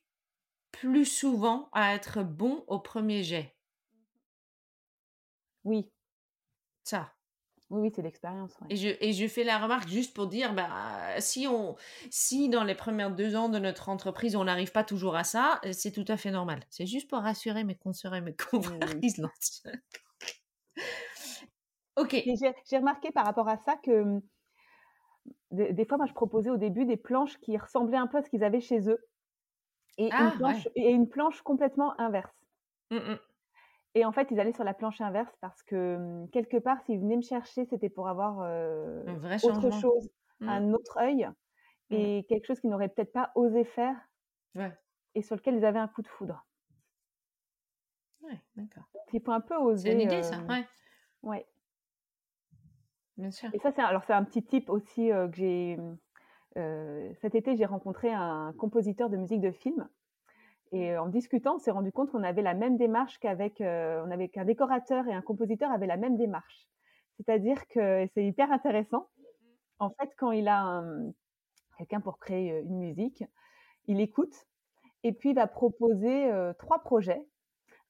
plus 0.72 1.06
souvent 1.06 1.70
à 1.74 1.96
être 1.96 2.24
bon 2.24 2.64
au 2.68 2.80
premier 2.80 3.24
jet. 3.24 3.56
Oui. 5.64 5.90
Ça. 6.84 7.12
Oui, 7.72 7.82
oui, 7.82 7.92
c'est 7.96 8.04
l'expérience, 8.04 8.54
Et 8.70 8.76
je 8.76 8.90
et 9.00 9.12
je 9.12 9.28
fais 9.28 9.44
la 9.44 9.58
remarque 9.58 9.90
juste 9.90 10.14
pour 10.14 10.28
dire, 10.28 10.54
bah, 10.54 11.20
si 11.20 11.48
on 11.48 11.76
si 12.12 12.48
dans 12.48 12.64
les 12.64 12.76
premières 12.76 13.10
deux 13.10 13.36
ans 13.36 13.50
de 13.50 13.58
notre 13.58 13.90
entreprise, 13.90 14.36
on 14.36 14.44
n'arrive 14.44 14.72
pas 14.72 14.84
toujours 14.84 15.16
à 15.16 15.24
ça, 15.24 15.60
c'est 15.72 15.92
tout 15.92 16.06
à 16.08 16.16
fait 16.16 16.30
normal. 16.30 16.60
C'est 16.70 16.86
juste 16.86 17.10
pour 17.10 17.20
rassurer 17.20 17.64
mes 17.64 17.76
consoeurs 17.76 18.14
et 18.14 18.22
mes 18.22 18.36
confrères 18.36 18.80
OK. 21.98 22.24
j'ai 22.70 22.78
remarqué 22.78 23.12
par 23.12 23.26
rapport 23.26 23.48
à 23.48 23.58
ça 23.58 23.78
que, 23.78 24.22
des 25.52 25.86
fois, 25.86 25.98
moi, 25.98 26.06
je 26.08 26.14
proposais 26.14 26.50
au 26.50 26.58
début 26.58 26.86
des 26.86 26.98
planches 26.98 27.38
qui 27.40 27.58
ressemblaient 27.58 27.98
un 27.98 28.08
peu 28.08 28.18
à 28.20 28.24
ce 28.24 28.30
qu'ils 28.30 28.44
avaient 28.44 28.62
chez 28.62 28.90
eux 28.90 29.00
et 29.98 30.16
une 30.20 30.32
Ah 30.32 30.36
planche 30.36 30.68
ouais. 30.68 30.72
et 30.76 30.92
une 30.92 31.10
planche 31.10 31.42
complètement 31.44 32.00
inverse. 32.02 32.36
Mmh 32.92 32.98
mh. 33.10 33.20
Et 33.96 34.04
en 34.06 34.12
fait, 34.12 34.30
ils 34.32 34.40
allaient 34.40 34.52
sur 34.54 34.64
la 34.66 34.74
planche 34.74 35.00
inverse 35.02 35.36
parce 35.42 35.64
que, 35.64 35.98
mmh, 35.98 36.30
quelque 36.32 36.58
part, 36.58 36.82
s'ils 36.82 37.00
venaient 37.00 37.16
me 37.16 37.22
chercher, 37.22 37.66
c'était 37.66 37.90
pour 37.90 38.08
avoir, 38.10 38.40
Un 39.08 39.18
vrai 39.18 39.40
autre 39.42 39.70
chose, 39.72 40.10
Mmh. 40.40 40.60
un 40.60 40.74
autre 40.74 40.98
œil 41.00 41.30
et 41.92 42.26
quelque 42.30 42.46
chose 42.48 42.60
qu'ils 42.62 42.72
n'auraient 42.72 42.90
peut-être 42.90 43.14
pas 43.14 43.32
osé 43.36 43.66
faire 43.66 43.98
Ouais. 44.56 44.76
et 45.16 45.24
sur 45.24 45.36
lequel 45.36 45.56
ils 45.56 45.66
avaient 45.66 45.80
un 45.80 45.88
coup 45.88 46.04
de 46.04 46.08
foudre. 46.08 46.46
Ouais, 48.22 48.42
d'accord. 48.56 48.90
il 49.14 49.22
faut 49.24 49.32
un 49.32 49.42
peu 49.42 49.56
C'est 49.76 49.92
une 49.92 50.02
oser, 50.02 50.02
idée 50.02 50.24
ça, 50.24 50.44
heu 50.44 50.50
ouais. 50.50 50.68
ouais. 51.24 51.48
Bien 53.18 53.32
sûr. 53.32 53.52
Et 53.54 53.60
ça, 53.60 53.72
c'est 53.72 53.82
alors 53.82 54.04
c'est 54.06 54.14
un 54.14 54.24
petit 54.24 54.44
tip 54.44 54.70
aussi, 54.70 55.12
heu, 55.12 55.30
que 55.30 55.36
j'ai, 55.38 55.78
mmh, 55.78 55.98
cet 57.22 57.36
été, 57.36 57.56
j'ai 57.58 57.66
rencontré 57.66 58.12
un 58.14 58.54
compositeur 58.58 59.10
de 59.10 59.18
musique 59.18 59.42
de 59.42 59.52
film 59.52 59.90
et 60.74 60.98
en 60.98 61.08
discutant, 61.10 61.56
on 61.56 61.60
s'est 61.60 61.72
rendu 61.72 61.92
compte 61.94 62.12
qu'on 62.12 62.24
avait 62.24 62.44
la 62.44 62.54
même 62.56 62.78
démarche 62.78 63.20
qu'avec, 63.20 63.62
heu, 63.62 64.04
on 64.06 64.12
avait 64.12 64.30
qu'un 64.30 64.46
décorateur 64.46 65.08
et 65.08 65.14
un 65.14 65.22
compositeur 65.24 65.72
avaient 65.72 65.88
la 65.88 65.98
même 65.98 66.18
démarche. 66.18 66.68
C'est-à-dire 67.18 67.68
que 67.70 68.08
c'est 68.14 68.26
hyper 68.26 68.52
intéressant. 68.52 69.10
En 69.80 69.92
fait, 69.92 70.12
quand 70.18 70.32
il 70.32 70.48
a 70.50 70.62
un 70.62 71.12
quelqu'un 71.78 72.02
pour 72.02 72.20
créer, 72.20 72.60
une 72.62 72.80
musique, 72.80 73.24
il 73.88 74.02
écoute 74.02 74.36
et 75.04 75.14
puis 75.14 75.32
il 75.32 75.36
va 75.36 75.48
proposer, 75.48 76.32
3 76.60 76.80
projets. 76.80 77.28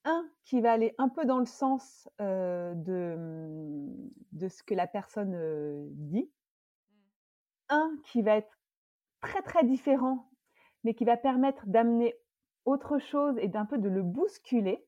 Un 0.06 0.30
qui 0.46 0.62
va 0.62 0.72
aller 0.72 0.94
un 1.00 1.10
peu 1.10 1.26
dans 1.26 1.40
le 1.40 1.46
sens, 1.46 2.08
de, 2.20 3.16
mmh, 3.18 4.10
de 4.34 4.48
ce 4.48 4.64
que 4.64 4.74
la 4.76 4.88
personne, 4.88 5.88
dit. 5.92 6.32
Un 7.70 7.98
qui 8.04 8.24
va 8.24 8.38
être 8.38 8.60
très, 9.22 9.42
très 9.44 9.64
différent, 9.66 10.32
mais 10.84 10.94
qui 10.96 11.06
va 11.06 11.18
permettre 11.18 11.68
d'amener 11.68 12.16
autre 12.66 13.00
chose 13.00 13.38
et 13.40 13.48
d'un 13.50 13.66
peu 13.66 13.78
de 13.80 13.90
le 13.90 14.04
bousculer. 14.04 14.88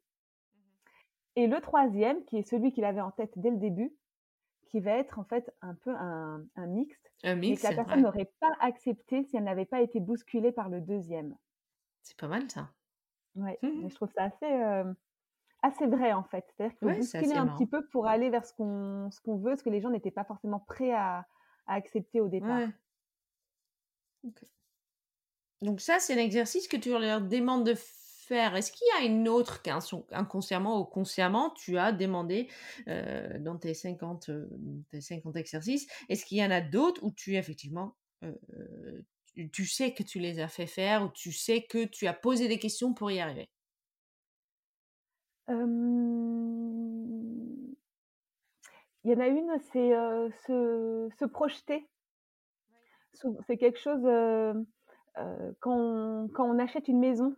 Et 1.38 1.48
le 1.48 1.62
troisième, 1.62 2.26
qui 2.26 2.36
est 2.38 2.42
celui 2.42 2.74
qu'il 2.74 2.84
avait 2.84 3.00
en 3.00 3.12
tête 3.12 3.32
dès 3.38 3.50
le 3.50 3.56
début, 3.58 3.96
qui 4.66 4.80
va 4.82 4.94
être 4.94 5.20
en 5.20 5.26
fait 5.26 5.56
un 5.62 5.76
peu 5.76 5.96
un 5.96 6.46
un 6.56 6.68
mixte, 6.68 7.12
Un 7.24 7.36
mix, 7.36 7.62
que 7.62 7.68
la 7.68 7.74
personne 7.74 8.02
ouais. 8.02 8.04
n'aurait 8.04 8.34
pas 8.42 8.54
accepté 8.62 9.24
si 9.24 9.38
elle 9.38 9.46
n'avait 9.46 9.66
pas 9.66 9.82
été 9.82 10.00
bousculée 10.02 10.52
par 10.54 10.70
le 10.70 10.82
deuxième. 10.82 11.38
C'est 12.02 12.18
pas 12.18 12.28
mal 12.28 12.50
ça. 12.50 12.74
Ouais, 13.36 13.60
Mmh 13.62 13.82
mais 13.82 13.90
je 13.90 13.96
trouve 13.96 14.12
ça 14.12 14.24
assez, 14.24 14.46
assez 15.68 15.88
vrai 15.88 16.14
en 16.14 16.24
fait. 16.24 16.46
C'est-à-dire 16.50 16.74
qu'il 16.74 16.82
faut 16.82 16.90
Ouais, 16.90 16.96
bousculer 16.96 17.36
un 17.36 17.48
marrant. 17.48 17.66
petit 17.66 17.68
peu 17.68 17.86
pour 17.92 18.08
aller 18.08 18.30
vers 18.30 18.46
ce 18.46 18.54
qu'on 18.54 19.10
ce 19.12 19.22
qu'on 19.22 19.38
veut, 19.38 19.56
ce 19.56 19.64
que 19.64 19.70
les 19.70 19.82
gens 19.82 19.90
n'étaient 19.90 20.12
pas 20.12 20.26
forcément 20.26 20.60
prêts 20.60 20.92
à 20.94 21.26
à 21.70 21.74
accepter 21.74 22.22
au 22.22 22.30
départ. 22.30 22.64
Ouais. 24.24 24.38
Donc 25.62 25.82
ça, 25.82 26.00
c'est 26.00 26.16
l'exercice 26.16 26.68
que 26.68 26.78
tu 26.78 26.90
leur 26.90 27.22
demandes 27.22 27.66
de 27.66 27.74
faire. 27.76 28.56
Est-ce 28.56 28.72
qu'il 28.72 28.86
y 29.00 29.04
a 29.04 29.06
une 29.08 29.28
autre 29.28 29.62
qu'incon 29.62 30.06
inconsciemment 30.12 30.80
ou 30.80 30.86
consciemment, 30.86 31.52
tu 31.52 31.78
as 31.78 31.92
demandé, 31.92 32.50
heu, 32.88 33.40
dans 33.40 33.58
tes 33.58 33.74
50, 33.74 34.30
heu, 34.30 34.50
tes 34.92 35.02
50 35.02 35.36
exercices? 35.36 35.88
Est-ce 36.10 36.26
qu'il 36.26 36.38
y 36.38 36.44
en 36.46 36.52
a 36.52 36.62
d'autres 36.62 37.04
où 37.04 37.12
tu 37.12 37.36
effectivement, 37.38 37.96
tu 39.34 39.50
tu 39.52 39.66
sais 39.66 39.94
que 39.94 40.04
tu 40.04 40.20
les 40.20 40.40
as 40.40 40.50
fait 40.50 40.68
faire 40.68 41.04
ou 41.06 41.10
tu 41.10 41.32
sais 41.32 41.66
que 41.66 41.86
tu 41.86 42.08
as 42.08 42.14
posé 42.14 42.48
des 42.50 42.60
questions 42.60 42.94
pour 42.94 43.10
y 43.12 43.20
arriver? 43.22 43.50
Il 45.50 45.56
y 49.12 49.16
en 49.16 49.20
a 49.20 49.28
une, 49.28 49.58
c'est, 49.72 49.92
se 50.46 51.10
se 51.18 51.26
projeter. 51.26 51.88
C'est 53.46 53.58
quelque 53.58 53.80
chose, 53.80 54.04
quand 55.60 55.76
on 55.76 56.30
quand 56.34 56.46
on 56.46 56.60
achète 56.60 56.88
une 56.88 57.00
maison, 57.00 57.36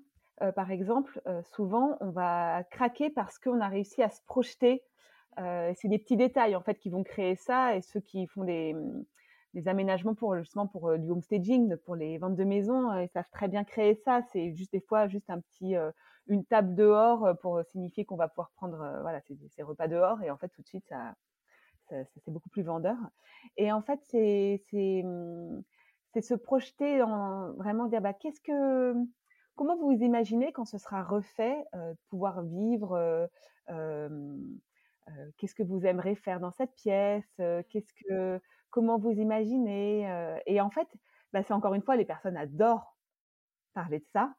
par 0.56 0.72
exemple, 0.72 1.22
souvent 1.44 1.98
on 2.02 2.10
va 2.12 2.64
craquer 2.72 3.10
parce 3.10 3.40
qu'on 3.40 3.60
a 3.62 3.68
réussi 3.68 4.02
à 4.04 4.10
se 4.10 4.22
projeter. 4.24 4.84
C'est 5.38 5.88
des 5.88 6.00
petits 6.00 6.18
détails 6.18 6.56
en 6.56 6.62
fait 6.62 6.76
qui 6.80 6.90
vont 6.90 7.04
créer 7.04 7.36
ça 7.36 7.76
et 7.76 7.82
ceux 7.82 8.02
qui 8.02 8.28
font 8.28 8.44
des, 8.44 8.74
mmh, 8.74 9.06
des 9.54 9.68
aménagements 9.70 10.14
pour 10.16 10.36
justement 10.38 10.68
pour, 10.68 10.90
heu, 10.90 11.00
du 11.00 11.10
homestaging, 11.10 11.78
pour 11.78 11.96
les 11.96 12.18
ventes 12.18 12.36
de 12.36 12.44
maisons, 12.44 12.92
heu, 12.92 13.04
ils 13.04 13.08
savent 13.10 13.30
très 13.32 13.48
bien 13.48 13.64
créer 13.64 13.96
ça. 13.96 14.22
C'est 14.34 14.54
juste 14.54 14.74
des 14.74 14.82
fois 14.82 15.08
juste 15.08 15.30
un 15.30 15.40
petit, 15.40 15.76
une 16.30 16.46
table 16.46 16.76
dehors, 16.76 17.26
heu, 17.28 17.36
pour, 17.36 17.62
signifier 17.66 18.06
qu'on 18.06 18.16
va 18.18 18.30
pouvoir 18.30 18.52
prendre, 18.54 18.82
heu, 18.84 19.02
voilà, 19.02 19.22
ses 19.50 19.64
repas 19.64 19.88
dehors 19.90 20.22
et 20.24 20.32
en 20.32 20.38
fait 20.38 20.50
tout 20.50 20.62
de 20.64 20.68
suite 20.68 20.88
ça 20.90 21.16
c'est 21.90 22.32
beaucoup 22.32 22.50
plus 22.50 22.64
vendeur 22.64 22.98
et 23.58 23.72
en 23.72 23.82
fait 23.82 24.00
c'est 24.04 24.62
c'est 24.70 26.22
se 26.22 26.34
projeter 26.36 27.00
dans 27.00 27.54
vraiment 27.54 27.88
dire: 27.88 28.02
«Bah, 28.02 28.14
qu'est-ce 28.14 28.42
que 28.42 28.94
comment 29.56 29.78
vous 29.78 29.88
vous 29.96 30.04
imaginez 30.04 30.52
quand 30.54 30.66
ce 30.66 30.78
sera 30.80 31.04
refait, 31.04 31.66
de 31.74 31.96
pouvoir 32.10 32.44
vivre, 32.44 33.30
heu, 33.72 34.10
qu'est-ce 35.38 35.56
que 35.56 35.64
vous 35.64 35.86
aimeriez 35.86 36.16
faire 36.16 36.40
dans 36.42 36.52
cette 36.52 36.74
pièce? 36.76 37.42
Qu'est-ce 37.70 37.94
que 38.08 38.42
comment 38.72 38.98
vous 39.00 39.12
imaginez?» 39.12 40.04
et 40.48 40.62
en 40.62 40.70
fait, 40.72 40.88
bah, 41.34 41.44
c'est 41.44 41.54
encore 41.54 41.74
une 41.76 41.84
fois, 41.84 41.96
les 41.98 42.06
personnes 42.06 42.38
adorent 42.38 42.98
parler 43.76 44.00
de 44.00 44.08
ça 44.14 44.36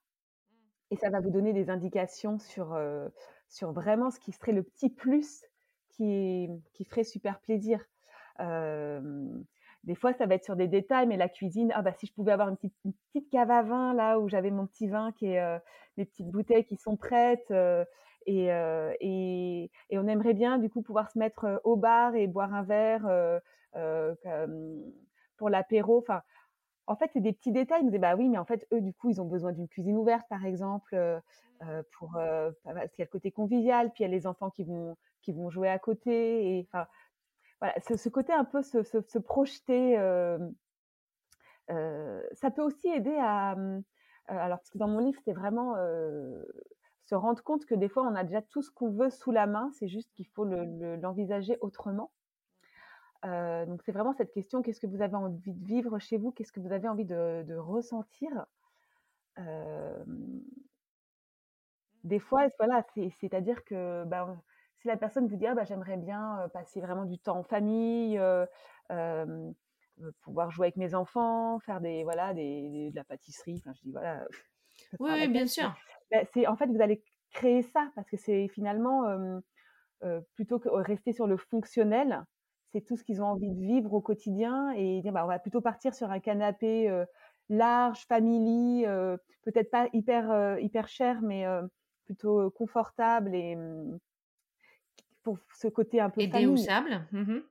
et 0.91 0.97
ça 0.97 1.11
va 1.11 1.21
vous 1.21 1.31
donner 1.31 1.53
des 1.53 1.71
indications 1.71 2.39
sur, 2.39 2.75
heu, 2.75 3.11
sur 3.49 3.73
vraiment 3.73 4.11
ce 4.11 4.21
qui 4.21 4.33
serait 4.33 4.53
le 4.53 4.63
petit 4.63 4.91
plus 4.91 5.45
qui 5.89 6.49
qui 6.75 6.85
ferait 6.85 7.05
super 7.05 7.41
plaisir. 7.41 7.85
Des 9.85 9.95
fois, 9.95 10.13
ça 10.13 10.27
va 10.27 10.35
être 10.35 10.45
sur 10.45 10.57
des 10.57 10.69
détails, 10.69 11.07
mais 11.07 11.17
la 11.17 11.29
cuisine, 11.29 11.73
ah 11.75 11.81
bah, 11.83 11.93
si 11.95 12.07
je 12.07 12.13
pouvais 12.13 12.33
avoir 12.33 12.49
une 12.51 12.57
petite 12.57 12.75
une 12.85 12.93
petite 13.13 13.31
cave 13.31 13.51
à 13.51 13.63
vin 13.63 13.95
là 13.95 14.19
où 14.21 14.29
j'avais 14.29 14.51
mon 14.51 14.67
petit 14.67 14.89
vin 14.89 15.11
qui 15.13 15.27
est, 15.27 15.59
mes 15.97 16.05
petites 16.05 16.29
bouteilles 16.31 16.65
qui 16.65 16.77
sont 16.77 16.97
prêtes, 16.97 17.51
heu 17.51 17.85
et 18.27 18.53
heu 18.53 18.93
et 19.01 19.71
et 19.91 19.99
on 19.99 20.07
aimerait 20.07 20.35
bien 20.35 20.59
du 20.59 20.69
coup 20.71 20.83
pouvoir 20.83 21.11
se 21.11 21.19
mettre, 21.19 21.61
au 21.65 21.77
bar 21.77 22.15
et 22.15 22.27
boire 22.27 22.53
un 22.55 22.63
verre, 22.63 23.07
pour 25.37 25.49
l'apéro. 25.51 25.99
Enfin, 25.99 26.23
en 26.91 26.97
fait, 26.97 27.11
c'est 27.13 27.21
des 27.21 27.33
petits 27.33 27.53
détails. 27.53 27.81
Ils 27.83 27.87
me 27.87 27.91
disaient: 27.91 27.99
«Bah 28.01 28.17
oui, 28.17 28.29
mais 28.29 28.39
en 28.39 28.45
fait, 28.47 28.67
eux, 28.73 28.81
du 28.83 28.95
coup, 28.95 29.11
ils 29.11 29.21
ont 29.23 29.27
besoin 29.27 29.53
d'une 29.53 29.69
cuisine 29.69 29.97
ouverte, 29.97 30.29
par 30.29 30.45
exemple, 30.47 30.95
heu 30.97 31.21
heu, 31.63 31.85
pour, 31.99 32.17
heu, 32.19 32.57
parce 32.65 32.93
qu'il 32.93 33.03
y 33.03 33.05
a 33.05 33.07
le 33.07 33.11
côté 33.11 33.33
convivial, 33.33 33.93
puis 33.93 34.05
il 34.05 34.09
y 34.09 34.11
a 34.11 34.13
les 34.13 34.27
enfants 34.27 34.51
qui 34.51 34.65
vont 34.65 34.97
qui 35.23 35.33
vont 35.33 35.51
jouer 35.51 35.69
à 35.71 35.79
côté» 35.79 36.59
et 36.59 36.69
enfin, 36.73 36.87
voilà, 37.61 37.75
ce 37.81 37.97
ce 37.97 38.09
côté 38.11 38.33
un 38.35 38.45
peu 38.45 38.63
se 38.63 38.83
se 38.85 39.01
se 39.03 39.19
projeter, 39.19 39.97
ça 42.33 42.51
peut 42.51 42.63
aussi 42.63 42.89
aider 42.89 43.17
à, 43.19 43.55
mmh, 43.57 43.83
alors 44.27 44.59
parce 44.59 44.71
que 44.71 44.79
dans 44.79 44.89
mon 44.89 44.99
livre, 45.01 45.19
c'était 45.19 45.33
vraiment, 45.33 45.75
se 47.05 47.15
rendre 47.15 47.43
compte 47.43 47.67
que 47.67 47.75
des 47.75 47.89
fois, 47.91 48.05
on 48.05 48.15
a 48.15 48.25
déjà 48.25 48.41
tout 48.41 48.63
ce 48.63 48.71
qu'on 48.71 48.91
veut 48.91 49.11
sous 49.11 49.33
la 49.33 49.47
main, 49.47 49.71
c'est 49.73 49.89
juste 49.89 50.11
qu'il 50.13 50.27
faut 50.29 50.45
le 50.47 50.65
le 50.65 50.97
l'envisager 50.97 51.59
autrement. 51.61 52.11
Heu, 53.25 53.67
donc 53.67 53.83
c'est 53.85 53.93
vraiment 53.93 54.13
cette 54.15 54.33
question: 54.33 54.63
«Qu'est-ce 54.63 54.81
que 54.81 54.87
vous 54.87 55.03
avez 55.03 55.15
envie 55.17 55.53
de 55.55 55.65
vivre 55.67 55.99
chez 55.99 56.19
vous? 56.19 56.33
Qu'est-ce 56.33 56.53
que 56.53 56.61
vous 56.61 56.73
avez 56.73 56.89
envie 56.89 57.05
de 57.07 57.45
de 57.47 57.55
ressentir?» 57.57 58.47
des 62.05 62.19
fois, 62.19 62.49
voilà, 62.59 62.83
c'est 62.95 63.11
c'est-à-dire 63.11 63.65
que, 63.65 64.05
ben, 64.05 64.43
si 64.79 64.89
la 64.89 64.97
personne 64.97 65.27
vous 65.29 65.37
dit: 65.37 65.47
«Ah 65.47 65.55
bah, 65.55 65.65
j'aimerais 65.65 65.97
bien, 65.99 66.49
passer 66.55 66.81
vraiment 66.81 67.05
du 67.05 67.19
temps 67.19 67.39
en 67.39 67.43
famille, 67.43 68.19
pouvoir 70.23 70.51
jouer 70.51 70.67
avec 70.67 70.77
mes 70.77 70.95
enfants, 70.95 71.59
faire 71.61 71.81
des 71.81 72.05
voilà, 72.05 72.35
des 72.35 72.69
des 72.71 72.91
de 72.91 72.97
la 72.97 73.05
pâtisserie», 73.05 73.57
enfin 73.59 73.73
je 73.75 73.83
dis 73.83 73.93
voilà, 73.93 74.27
Oui, 74.99 75.29
bien 75.29 75.47
sûr. 75.47 75.75
bah, 76.11 76.25
c'est 76.33 76.47
en 76.47 76.57
fait, 76.57 76.67
vous 76.69 76.83
allez 76.83 77.05
créer 77.33 77.63
ça 77.63 77.91
parce 77.95 78.11
que 78.11 78.17
c'est 78.17 78.49
finalement, 78.49 79.05
plutôt 80.35 80.59
que 80.59 80.69
rester 80.69 81.13
sur 81.13 81.27
le 81.27 81.37
fonctionnel, 81.37 82.25
c'est 82.73 82.83
tout 82.83 82.97
ce 82.97 83.05
qu'ils 83.05 83.23
ont 83.23 83.27
envie 83.27 83.51
de 83.51 83.61
vivre 83.61 83.93
au 83.95 84.01
quotidien 84.01 84.71
et 84.73 85.01
dire: 85.03 85.13
«Bah, 85.13 85.25
on 85.25 85.29
va 85.29 85.39
plutôt 85.39 85.61
partir 85.61 85.95
sur 85.95 86.11
un 86.11 86.21
canapé, 86.21 86.89
heu, 86.91 87.07
large, 87.49 88.07
family, 88.07 88.85
heu, 88.87 89.19
peut-être 89.43 89.71
pas 89.71 89.89
hyper, 89.93 90.31
heu, 90.33 90.61
hyper 90.63 90.89
cher, 90.89 91.23
mais 91.23 91.45
plutôt, 92.05 92.51
confortable 92.51 93.35
et 93.35 93.57
mmh, 93.57 93.99
pour 95.23 95.39
ce 95.55 95.69
côté 95.69 95.99
un 96.01 96.11
peu 96.11 96.23
Et 96.23 96.27
famille». 96.27 96.71
Mmh 97.13 97.43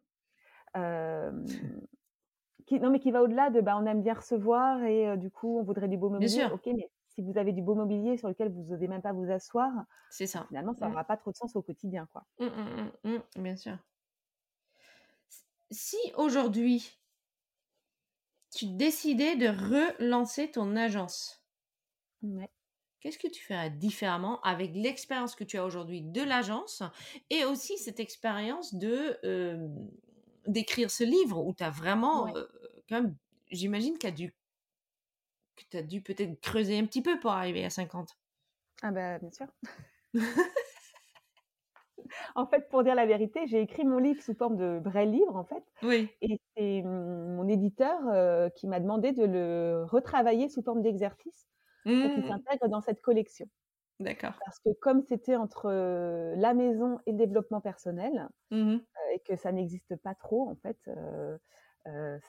qui 2.68 2.80
non, 2.80 2.90
mais 2.92 3.00
qui 3.00 3.12
va 3.12 3.24
au-delà 3.24 3.50
de, 3.50 3.62
bah, 3.62 3.78
on 3.78 3.86
aime 3.86 4.02
bien 4.04 4.14
recevoir 4.14 4.84
et 4.84 5.18
du 5.18 5.32
coup, 5.32 5.60
on 5.60 5.64
voudrait 5.64 5.88
du 5.90 5.98
beau 5.98 6.10
Bien 6.18 6.28
mobilier. 6.28 6.48
sûr, 6.48 6.52
OK, 6.52 6.68
mais 6.68 6.90
si 7.08 7.22
vous 7.24 7.38
avez 7.38 7.54
du 7.54 7.62
beau 7.62 7.76
mobilier 7.76 8.18
sur 8.18 8.28
lequel 8.30 8.52
vous 8.52 8.74
osez 8.74 8.88
même 8.88 9.02
pas 9.02 9.14
vous 9.14 9.30
asseoir, 9.32 9.72
c'est 10.10 10.28
ça. 10.28 10.50
finalement, 10.50 10.74
ça 10.76 10.88
Mmh. 10.88 10.94
aura 10.94 11.06
pas 11.06 11.18
trop 11.18 11.32
de 11.32 11.38
sens 11.38 11.56
au 11.58 11.64
quotidien, 11.64 12.08
quoi. 12.14 12.26
Mmh, 12.40 12.48
mmh, 12.48 12.92
mmh, 13.04 13.10
mmh, 13.38 13.44
bien 13.44 13.56
sûr. 13.56 13.78
Si 15.72 15.98
aujourd'hui, 16.16 17.00
tu 18.56 18.68
décidais 18.68 19.36
de 19.38 19.48
relancer 19.48 20.52
ton 20.52 20.76
agence, 20.76 21.48
Ouais. 22.22 22.50
qu'est-ce 23.00 23.18
que 23.18 23.28
tu 23.28 23.44
ferais 23.44 23.70
différemment 23.70 24.42
avec 24.42 24.72
l'expérience 24.76 25.36
que 25.36 25.44
tu 25.44 25.58
as 25.58 25.66
aujourd'hui 25.66 26.02
de 26.02 26.22
l'agence 26.22 26.84
et 27.30 27.46
aussi 27.46 27.78
cette 27.78 28.00
expérience 28.00 28.74
de, 28.76 29.18
hem, 29.24 29.90
d'écrire 30.48 30.92
ce 30.92 31.04
livre 31.04 31.42
où 31.46 31.54
tu 31.54 31.64
as 31.64 31.70
vraiment, 31.70 32.28
Ouais. 32.28 32.36
heu, 32.36 32.50
quand 32.90 33.02
même 33.02 33.16
j'imagine 33.52 33.98
qu'il 33.98 34.14
dû 34.14 34.34
que 35.56 35.64
tu 35.70 35.78
as 35.78 35.84
dû 35.84 36.02
peut-être 36.02 36.42
creuser 36.42 36.80
un 36.80 36.88
petit 36.88 37.04
peu 37.04 37.20
pour 37.20 37.30
arriver 37.34 37.64
à 37.64 37.70
50? 37.70 38.18
Ah 38.82 38.92
bah, 38.92 39.20
bien 39.20 39.32
sûr. 39.32 39.48
En 42.36 42.46
fait, 42.48 42.70
pour 42.70 42.84
dire 42.84 42.96
la 42.96 43.06
vérité, 43.06 43.48
j'ai 43.48 43.62
écrit 43.62 43.86
mon 43.86 43.98
livre 44.00 44.22
sous 44.22 44.34
forme 44.36 44.58
de 44.58 44.80
vrai 44.84 45.06
livre, 45.06 45.36
en 45.36 45.44
fait 45.46 45.64
Oui. 45.82 46.10
et 46.22 46.40
c'est, 46.58 46.82
mmh, 46.84 47.36
mon 47.36 47.48
éditeur, 47.48 48.02
heu, 48.10 48.50
qui 48.56 48.68
m'a 48.68 48.80
demandé 48.82 49.14
de 49.14 49.24
le 49.26 49.86
retravailler 49.90 50.50
sous 50.50 50.62
forme 50.64 50.82
d'exercice 50.82 51.48
pour 52.02 52.12
qu'il 52.12 52.24
Mmh. 52.24 52.30
s'intègre 52.30 52.68
dans 52.70 52.82
cette 52.82 53.02
collection. 53.02 53.48
D'accord. 54.00 54.40
Parce 54.46 54.60
que 54.60 54.70
comme 54.82 55.02
c'était 55.04 55.36
entre, 55.38 55.68
heu, 55.72 56.36
la 56.38 56.54
maison 56.56 57.00
et 57.08 57.12
le 57.14 57.18
développement 57.20 57.62
personnel, 57.62 58.30
Mmh 58.52 58.66
mh. 58.76 58.90
heu 58.98 59.16
et 59.16 59.20
que 59.22 59.36
ça 59.38 59.52
n'existe 59.54 59.96
pas 59.98 60.16
trop, 60.16 60.50
en 60.50 60.56
fait, 60.58 60.80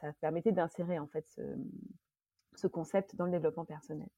ça 0.01 0.13
permettait 0.21 0.53
d'insérer, 0.53 0.99
en 0.99 1.07
fait, 1.09 1.29
ce, 1.29 1.43
mmh, 1.43 1.71
ce 2.57 2.67
concept 2.69 3.17
dans 3.17 3.27
le 3.27 3.33
développement 3.33 3.65
personnel. 3.67 4.09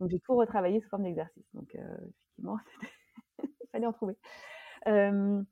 Donc 0.00 0.10
j'ai 0.10 0.20
tout 0.20 0.36
retravaillé 0.36 0.80
sous 0.80 0.88
forme 0.90 1.04
d'exercice. 1.04 1.46
Donc 1.54 1.76
effectivement, 1.76 2.58
il 3.64 3.68
fallait 3.72 3.86
en 3.86 3.92
trouver. 3.92 4.18
Je 4.86 5.44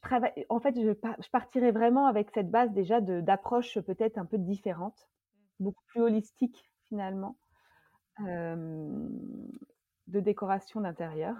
travaille 0.00 0.46
en 0.48 0.60
fait, 0.60 0.74
je 0.76 0.90
je 1.22 1.30
partirais 1.30 1.72
vraiment 1.72 2.06
avec 2.06 2.30
cette 2.30 2.50
base 2.50 2.72
déjà 2.72 3.00
d'approche 3.00 3.78
peut-être 3.80 4.18
un 4.18 4.24
peu 4.26 4.38
différente, 4.38 5.08
beaucoup 5.60 5.84
plus 5.88 6.02
holistique 6.02 6.70
finalement, 6.88 7.36
de 8.20 10.20
décoration 10.20 10.80
d'intérieur, 10.82 11.36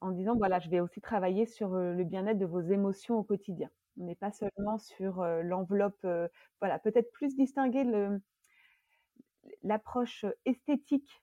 en 0.00 0.10
disant: 0.12 0.36
«Voilà, 0.36 0.58
je 0.60 0.70
vais 0.70 0.80
aussi 0.80 1.00
travailler 1.00 1.46
sur, 1.46 1.70
le 1.70 2.04
bien-être 2.04 2.38
de 2.38 2.46
vos 2.46 2.60
émotions 2.60 3.16
au 3.18 3.22
quotidien». 3.24 3.70
On 4.00 4.04
n'est 4.04 4.14
pas 4.16 4.30
seulement 4.32 4.78
sur, 4.78 5.22
l'enveloppe, 5.24 6.06
voilà, 6.60 6.78
peut-être 6.80 7.10
plus 7.12 7.36
distinguer 7.36 7.84
l'approche, 9.62 10.24
esthétique 10.44 11.22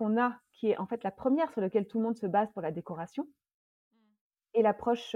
qu'on 0.00 0.18
a, 0.18 0.40
qui 0.52 0.70
est 0.70 0.78
en 0.78 0.86
fait 0.86 1.04
la 1.04 1.10
première 1.10 1.52
sur 1.52 1.60
laquelle 1.60 1.86
tout 1.86 1.98
le 1.98 2.04
monde 2.04 2.16
se 2.16 2.26
base 2.26 2.50
pour 2.52 2.62
la 2.62 2.72
décoration 2.72 3.28
et 4.54 4.62
l'approche, 4.62 5.14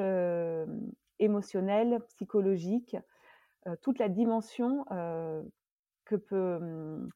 émotionnelle, 1.18 2.01
psychologique, 2.09 2.97
toute 3.80 3.99
la 3.99 4.11
dimension, 4.11 4.85
que 6.05 6.16
peut, 6.16 6.59
mmh, 6.61 7.09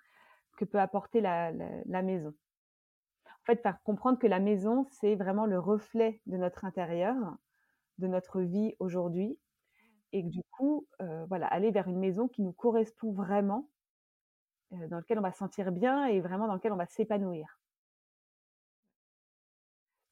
que 0.57 0.65
peut 0.65 0.81
apporter 0.81 1.21
la 1.21 1.53
la 1.53 1.69
la 1.85 2.03
maison. 2.03 2.33
En 3.27 3.45
fait, 3.45 3.61
faire 3.63 3.83
comprendre 3.83 4.19
que 4.19 4.27
la 4.27 4.41
maison, 4.41 4.87
c'est 4.91 5.15
vraiment 5.15 5.45
le 5.45 5.59
reflet 5.59 6.23
de 6.25 6.39
notre 6.39 6.65
intérieur, 6.65 7.17
de 7.99 8.07
notre 8.07 8.41
vie 8.41 8.75
aujourd'hui 8.79 9.39
et 10.13 10.23
que 10.23 10.29
du 10.29 10.43
coup, 10.51 10.89
voilà, 11.29 11.47
aller 11.47 11.71
vers 11.71 11.89
une 11.89 11.99
maison 11.99 12.29
qui 12.29 12.43
nous 12.43 12.53
correspond 12.53 13.13
vraiment, 13.13 13.69
dans 14.71 14.99
lequel 14.99 15.19
on 15.19 15.23
va 15.23 15.33
se 15.33 15.39
sentir 15.39 15.71
bien 15.71 16.07
et 16.07 16.21
vraiment 16.21 16.47
dans 16.47 16.55
lequel 16.55 16.73
on 16.73 16.77
va 16.77 16.87
s'épanouir. 16.87 17.58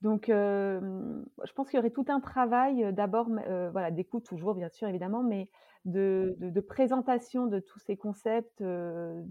Donc 0.03 0.27
je 0.29 1.53
pense 1.55 1.71
qu'il 1.71 1.77
y 1.77 1.81
aurait 1.81 1.91
tout 1.91 2.05
un 2.09 2.21
travail, 2.21 2.93
d'abord, 2.93 3.29
heu, 3.31 3.71
voilà, 3.71 3.91
d'écoute 3.91 4.25
toujours 4.25 4.55
bien 4.55 4.69
sûr 4.69 4.89
évidemment, 4.89 5.23
mais 5.23 5.49
de 5.85 6.61
présentation 6.61 7.47
de 7.47 7.61
tous 7.61 7.79
ces 7.79 7.97
concepts, 7.97 8.63
de 8.63 9.25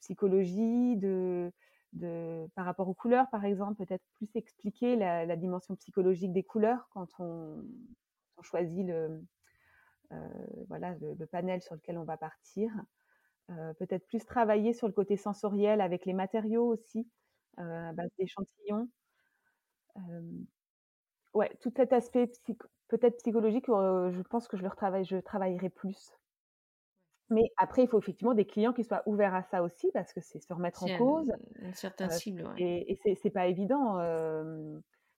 psychologie, 0.00 0.96
de 0.96 1.52
par 2.54 2.64
rapport 2.64 2.88
aux 2.88 2.94
couleurs, 2.94 3.28
par 3.30 3.44
exemple, 3.44 3.84
peut-être 3.84 4.04
plus 4.14 4.34
expliquer 4.34 4.96
la 4.96 5.36
dimension 5.36 5.76
psychologique 5.76 6.32
des 6.32 6.42
couleurs 6.42 6.88
quand 6.90 7.08
on 7.18 7.62
choisit 8.42 8.86
le, 8.86 9.22
le 10.10 11.24
panel 11.26 11.62
sur 11.62 11.74
lequel 11.74 11.98
on 11.98 12.04
va 12.04 12.16
partir. 12.16 12.70
Peut-être 13.78 14.06
plus 14.06 14.24
travailler 14.24 14.72
sur 14.72 14.86
le 14.86 14.94
côté 14.94 15.16
sensoriel 15.16 15.80
avec 15.80 16.06
les 16.06 16.14
matériaux 16.14 16.66
aussi, 16.66 17.10
à 17.58 17.92
base 17.92 18.10
d'échantillons. 18.18 18.88
Ouais, 21.34 21.50
tout 21.60 21.70
cet 21.76 21.92
aspect 21.92 22.26
psycho 22.28 22.66
peut-être 22.88 23.18
psychologique, 23.18 23.68
heu, 23.68 24.10
je 24.10 24.22
pense 24.22 24.48
que 24.48 24.56
je 24.56 24.62
le 24.62 24.68
retravaille 24.68 25.04
je 25.04 25.16
travaillerai 25.18 25.68
plus. 25.68 26.12
Mais 27.30 27.42
après, 27.56 27.82
il 27.82 27.88
faut 27.88 27.98
effectivement 27.98 28.34
des 28.34 28.46
clients 28.46 28.72
qui 28.72 28.84
soient 28.84 29.02
ouverts 29.06 29.34
à 29.34 29.42
ça 29.42 29.62
aussi 29.62 29.90
parce 29.92 30.12
que 30.12 30.20
c'est 30.20 30.40
se 30.40 30.52
remettre 30.52 30.82
en 30.82 30.90
un 30.90 30.90
cause, 30.90 31.32
une 31.56 31.74
certaine 31.74 32.10
cible, 32.10 32.46
ouais. 32.46 32.60
et 32.60 32.92
et 32.92 33.14
c'est 33.16 33.30
pas 33.30 33.46
évident, 33.46 33.98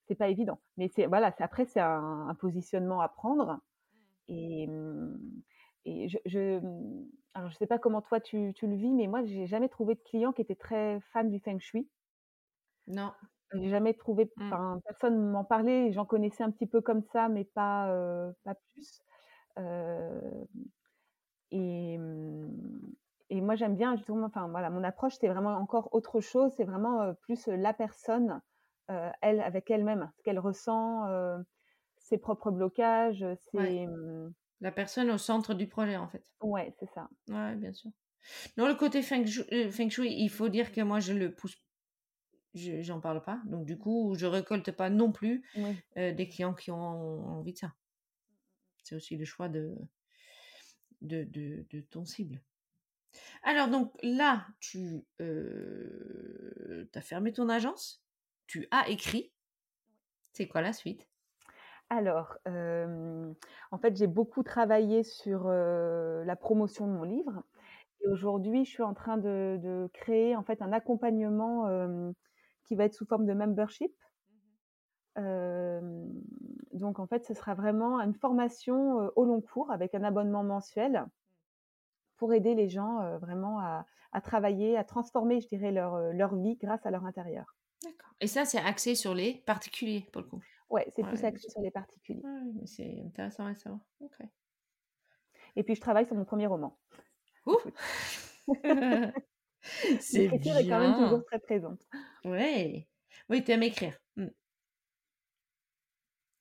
c'est 0.07 0.15
pas 0.15 0.29
évident. 0.29 0.61
Mais 0.77 0.89
c'est 0.89 1.07
voilà, 1.07 1.35
après 1.39 1.65
c'est 1.67 1.81
un 1.81 2.29
un 2.29 2.35
positionnement 2.35 3.01
à 3.01 3.09
prendre 3.09 3.61
et 4.29 4.69
et 5.85 6.09
je 6.09 6.19
je, 6.27 6.61
alors 7.35 7.51
je 7.51 7.57
sais 7.57 7.67
pas 7.67 7.79
comment 7.79 8.03
toi 8.03 8.21
tu 8.21 8.53
tu 8.55 8.67
le 8.67 8.75
vis, 8.77 8.93
mais 8.93 9.07
moi 9.07 9.25
j'ai 9.25 9.47
jamais 9.47 9.69
trouvé 9.69 9.95
de 9.95 10.01
client 10.03 10.33
qui 10.33 10.43
était 10.43 10.57
très 10.57 11.01
fan 11.01 11.31
du 11.31 11.39
feng 11.41 11.59
shui. 11.59 11.89
Non. 12.87 13.15
J'ai 13.55 13.69
jamais 13.71 13.95
trouvé 13.95 14.33
Mmh. 14.37 14.53
enfin 14.53 14.81
personne 14.85 15.19
m'en 15.31 15.45
parlait, 15.45 15.93
j'en 15.93 16.05
connaissais 16.05 16.43
un 16.43 16.51
petit 16.51 16.67
peu 16.67 16.81
comme 16.81 17.03
ça, 17.03 17.29
mais 17.29 17.45
pas, 17.45 17.89
pas 18.45 18.55
plus. 18.73 19.03
Et 21.51 21.99
mmh 21.99 22.93
et 23.29 23.41
moi, 23.41 23.57
j'aime 23.57 23.75
bien 23.77 23.97
justement 23.97 24.27
enfin 24.27 24.47
voilà, 24.49 24.71
mon 24.71 24.85
approche, 24.85 25.15
c'est 25.21 25.27
vraiment 25.27 25.51
encore 25.57 25.89
autre 25.93 26.21
chose. 26.21 26.53
C'est 26.57 26.63
vraiment, 26.65 27.13
plus, 27.23 27.49
la 27.49 27.75
personne, 27.75 28.41
elle, 29.21 29.41
avec 29.41 29.69
elle-même, 29.71 30.13
ce 30.17 30.23
qu'elle 30.23 30.39
ressent, 30.39 31.03
ses 31.99 32.19
propres 32.19 32.51
blocages, 32.53 33.25
Ouais. 33.55 33.77
mmh 33.87 34.31
La 34.61 34.73
personne 34.73 35.11
au 35.11 35.19
centre 35.19 35.55
du 35.55 35.69
projet, 35.69 35.97
en 35.97 36.09
fait. 36.09 36.27
ouais, 36.41 36.73
c'est 36.79 36.87
ça. 36.95 37.09
Ouais, 37.29 37.57
bien 37.57 37.73
sûr. 37.73 37.91
Non, 38.57 38.69
le 38.69 38.75
côté 38.75 39.03
feng 39.03 39.27
shui 39.27 39.71
feng 39.73 39.91
shui, 39.91 40.13
il 40.19 40.31
faut 40.31 40.49
dire 40.49 40.73
que 40.73 40.81
moi 40.83 41.01
je 41.01 41.13
le 41.15 41.35
pousse 41.35 41.57
je 42.57 42.83
j'en 42.83 43.01
parle 43.01 43.23
pas, 43.23 43.41
donc 43.47 43.67
du 43.67 43.79
coup, 43.79 44.15
je 44.19 44.27
récolte 44.27 44.73
pas 44.73 44.91
non 44.91 45.13
plus, 45.13 45.45
Oui. 45.55 45.83
heu, 45.99 46.13
des 46.13 46.29
clients 46.29 46.55
qui 46.55 46.71
ont 46.71 46.79
envie 47.39 47.53
de 47.55 47.59
ça. 47.59 47.75
C'est 48.83 48.95
aussi 48.97 49.19
le 49.19 49.27
choix 49.27 49.51
de 49.51 49.77
de 51.01 51.25
de 51.25 51.65
de 51.71 51.81
ton 51.81 52.05
cible. 52.05 52.43
Alors 53.43 53.69
donc 53.69 53.93
là, 54.03 54.47
tu, 54.61 55.07
tu 55.19 55.25
as 56.95 57.01
fermé 57.01 57.33
ton 57.33 57.49
agence, 57.49 58.05
tu 58.47 58.67
as 58.71 58.89
écrit. 58.89 59.33
C'est 60.33 60.47
quoi 60.47 60.61
la 60.63 60.73
suite? 60.73 61.09
Alors, 61.91 62.37
hem, 62.47 63.35
en 63.71 63.79
fait, 63.79 63.97
j'ai 63.97 64.07
beaucoup 64.09 64.43
travaillé 64.43 65.03
sur, 65.05 65.49
la 65.49 66.37
promotion 66.37 66.87
de 66.87 66.93
mon 66.93 67.05
livre 67.05 67.43
et 68.03 68.09
aujourd'hui, 68.09 68.65
je 68.65 68.71
suis 68.71 68.83
en 68.83 68.95
train 68.95 69.19
de 69.19 69.59
de 69.63 69.91
créer, 69.95 70.37
en 70.37 70.45
fait, 70.45 70.63
un 70.63 70.73
accompagnement, 70.73 71.69
qui 72.67 72.75
va 72.75 72.85
être 72.85 72.95
sous 72.95 73.07
forme 73.07 73.27
de 73.27 73.33
membership. 73.33 73.93
Hem, 75.17 76.13
donc 76.73 76.99
en 76.99 77.07
fait, 77.07 77.25
ce 77.25 77.35
sera 77.35 77.55
vraiment 77.55 78.01
une 78.01 78.15
formation, 78.15 79.11
au 79.17 79.25
long 79.25 79.41
cours 79.41 79.71
avec 79.71 79.95
un 79.95 80.05
abonnement 80.05 80.45
mensuel 80.45 81.07
pour 82.17 82.33
aider 82.33 82.55
les 82.55 82.69
gens, 82.69 83.19
vraiment 83.19 83.61
à 83.61 83.87
à 84.13 84.21
travailler, 84.23 84.79
à 84.79 84.85
transformer, 84.85 85.43
je 85.43 85.49
dirais, 85.49 85.73
leur, 85.73 85.99
leur 86.13 86.35
vie 86.37 86.57
grâce 86.57 86.87
à 86.87 86.91
leur 86.91 87.05
intérieur. 87.05 87.55
D'accord 87.83 88.15
et 88.21 88.29
ça, 88.29 88.47
c'est 88.47 88.59
axé 88.59 88.95
sur 88.95 89.15
les 89.15 89.43
particuliers, 89.47 90.07
pour 90.11 90.23
le 90.23 90.29
coup? 90.29 90.41
Ouais, 90.71 90.87
c'est 90.97 91.03
plus 91.03 91.21
Ouais, 91.21 91.27
axé 91.27 91.51
sur 91.51 91.61
les 91.61 91.71
particuliers 91.71 92.23
Ouais, 92.25 92.41
mais 92.55 92.67
c'est 92.67 93.03
intéressant 93.05 93.45
à 93.45 93.55
savoir. 93.55 93.83
OK. 94.01 94.17
et 95.57 95.63
puis 95.63 95.75
je 95.75 95.81
travaille 95.81 96.07
sur 96.07 96.17
mon 96.17 96.25
premier 96.25 96.47
roman. 96.47 96.79
Ouh! 97.47 97.57
L'écriture 100.13 100.57
est 100.57 100.69
quand 100.69 100.81
même 100.81 100.95
toujours 100.95 101.25
très 101.27 101.39
présente. 101.39 101.81
Ouais. 102.25 102.89
Oui, 103.29 103.45
tu 103.45 103.53
aimes 103.53 103.63
écrire. 103.63 103.97
Mmh. 104.17 104.27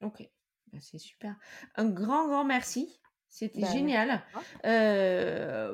OK. 0.02 0.30
Bah, 0.72 0.80
c'est 0.82 0.98
super. 0.98 1.36
Un 1.76 1.86
grand, 1.90 2.28
grand 2.28 2.46
merci. 2.46 3.00
C'était 3.30 3.62
Bah, 3.62 3.72
génial. 3.72 4.24
Euh, 4.66 5.65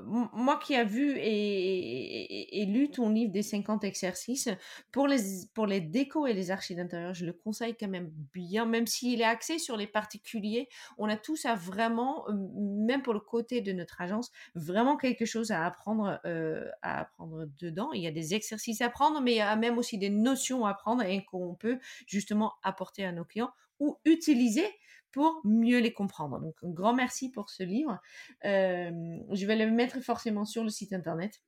qui 0.64 0.76
a 0.76 0.84
vu 0.84 1.18
et, 1.18 2.66
lu 2.66 2.90
ton 2.90 3.10
livre 3.10 3.32
des 3.32 3.42
50 3.42 3.84
exercices, 3.84 4.50
pour 4.92 5.08
les, 5.08 5.18
pour 5.54 5.66
les 5.66 5.82
décos 5.82 6.28
et 6.28 6.34
les 6.34 6.52
archives 6.52 6.78
d'intérieur, 6.78 7.14
je 7.14 7.26
le 7.26 7.34
conseille 7.34 7.76
quand 7.76 7.88
même 7.88 8.12
bien, 8.34 8.66
même 8.66 8.88
s'il 8.88 9.22
est 9.22 9.26
axé 9.26 9.60
sur 9.60 9.78
les 9.78 9.88
particuliers. 9.88 10.70
On 10.98 11.10
a 11.10 11.18
tous 11.18 11.46
à 11.46 11.56
vraiment, 11.56 12.28
euh, 12.30 12.34
même 12.54 13.02
pour 13.02 13.14
le 13.14 13.20
côté 13.20 13.62
de 13.62 13.72
notre 13.72 14.00
agence, 14.02 14.32
vraiment 14.56 14.98
quelque 14.98 15.26
chose 15.26 15.52
à 15.52 15.66
apprendre, 15.66 16.20
euh, 16.26 16.70
à 16.82 17.02
apprendre 17.02 17.46
dedans. 17.60 17.92
Il 17.94 18.02
y 18.02 18.08
a 18.08 18.12
des 18.12 18.34
exercices 18.34 18.82
à 18.82 18.90
prendre, 18.90 19.22
mais 19.22 19.34
il 19.34 19.38
y 19.38 19.42
a 19.42 19.56
même 19.56 19.78
aussi 19.78 19.98
des 19.98 20.10
notions 20.10 20.66
à 20.66 20.72
apprendre 20.72 21.04
et 21.04 21.26
qu'on 21.26 21.56
peut 21.56 21.80
justement 22.08 22.54
apporter 22.64 23.04
à 23.04 23.12
nos 23.12 23.26
clients 23.26 23.52
ou 23.80 23.98
utiliser 24.06 24.66
pour 25.12 25.42
mieux 25.44 25.80
les 25.80 25.94
comprendre. 25.94 26.40
Donc, 26.40 26.56
un 26.64 26.70
grand 26.70 26.94
merci 26.94 27.30
pour 27.30 27.50
ce 27.50 27.64
livre. 27.64 28.00
Euh, 28.46 28.92
je 29.32 29.46
vais 29.46 29.56
le 29.56 29.70
mettre 29.70 30.00
forcément 30.02 30.46
sur 30.46 30.64
le 30.64 30.70
site 30.70 30.94
internet. 30.94 31.42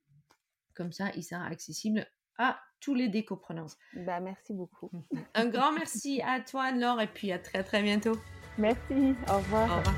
Comme 0.74 0.92
ça, 0.92 1.10
il 1.14 1.22
sera 1.22 1.44
accessible 1.46 2.06
à 2.38 2.58
tous 2.80 2.94
les 2.94 3.08
décopreneurs. 3.08 3.68
Bah, 3.94 4.20
merci 4.20 4.52
beaucoup. 4.52 4.90
Un 5.34 5.46
grand 5.46 5.72
merci 5.72 6.20
à 6.22 6.40
toi, 6.40 6.72
Laure, 6.72 7.00
et 7.00 7.06
puis 7.06 7.32
à 7.32 7.38
très 7.38 7.62
très 7.62 7.82
bientôt. 7.82 8.16
Merci, 8.58 9.14
au 9.28 9.36
revoir. 9.36 9.70
Au 9.70 9.78
revoir. 9.78 9.94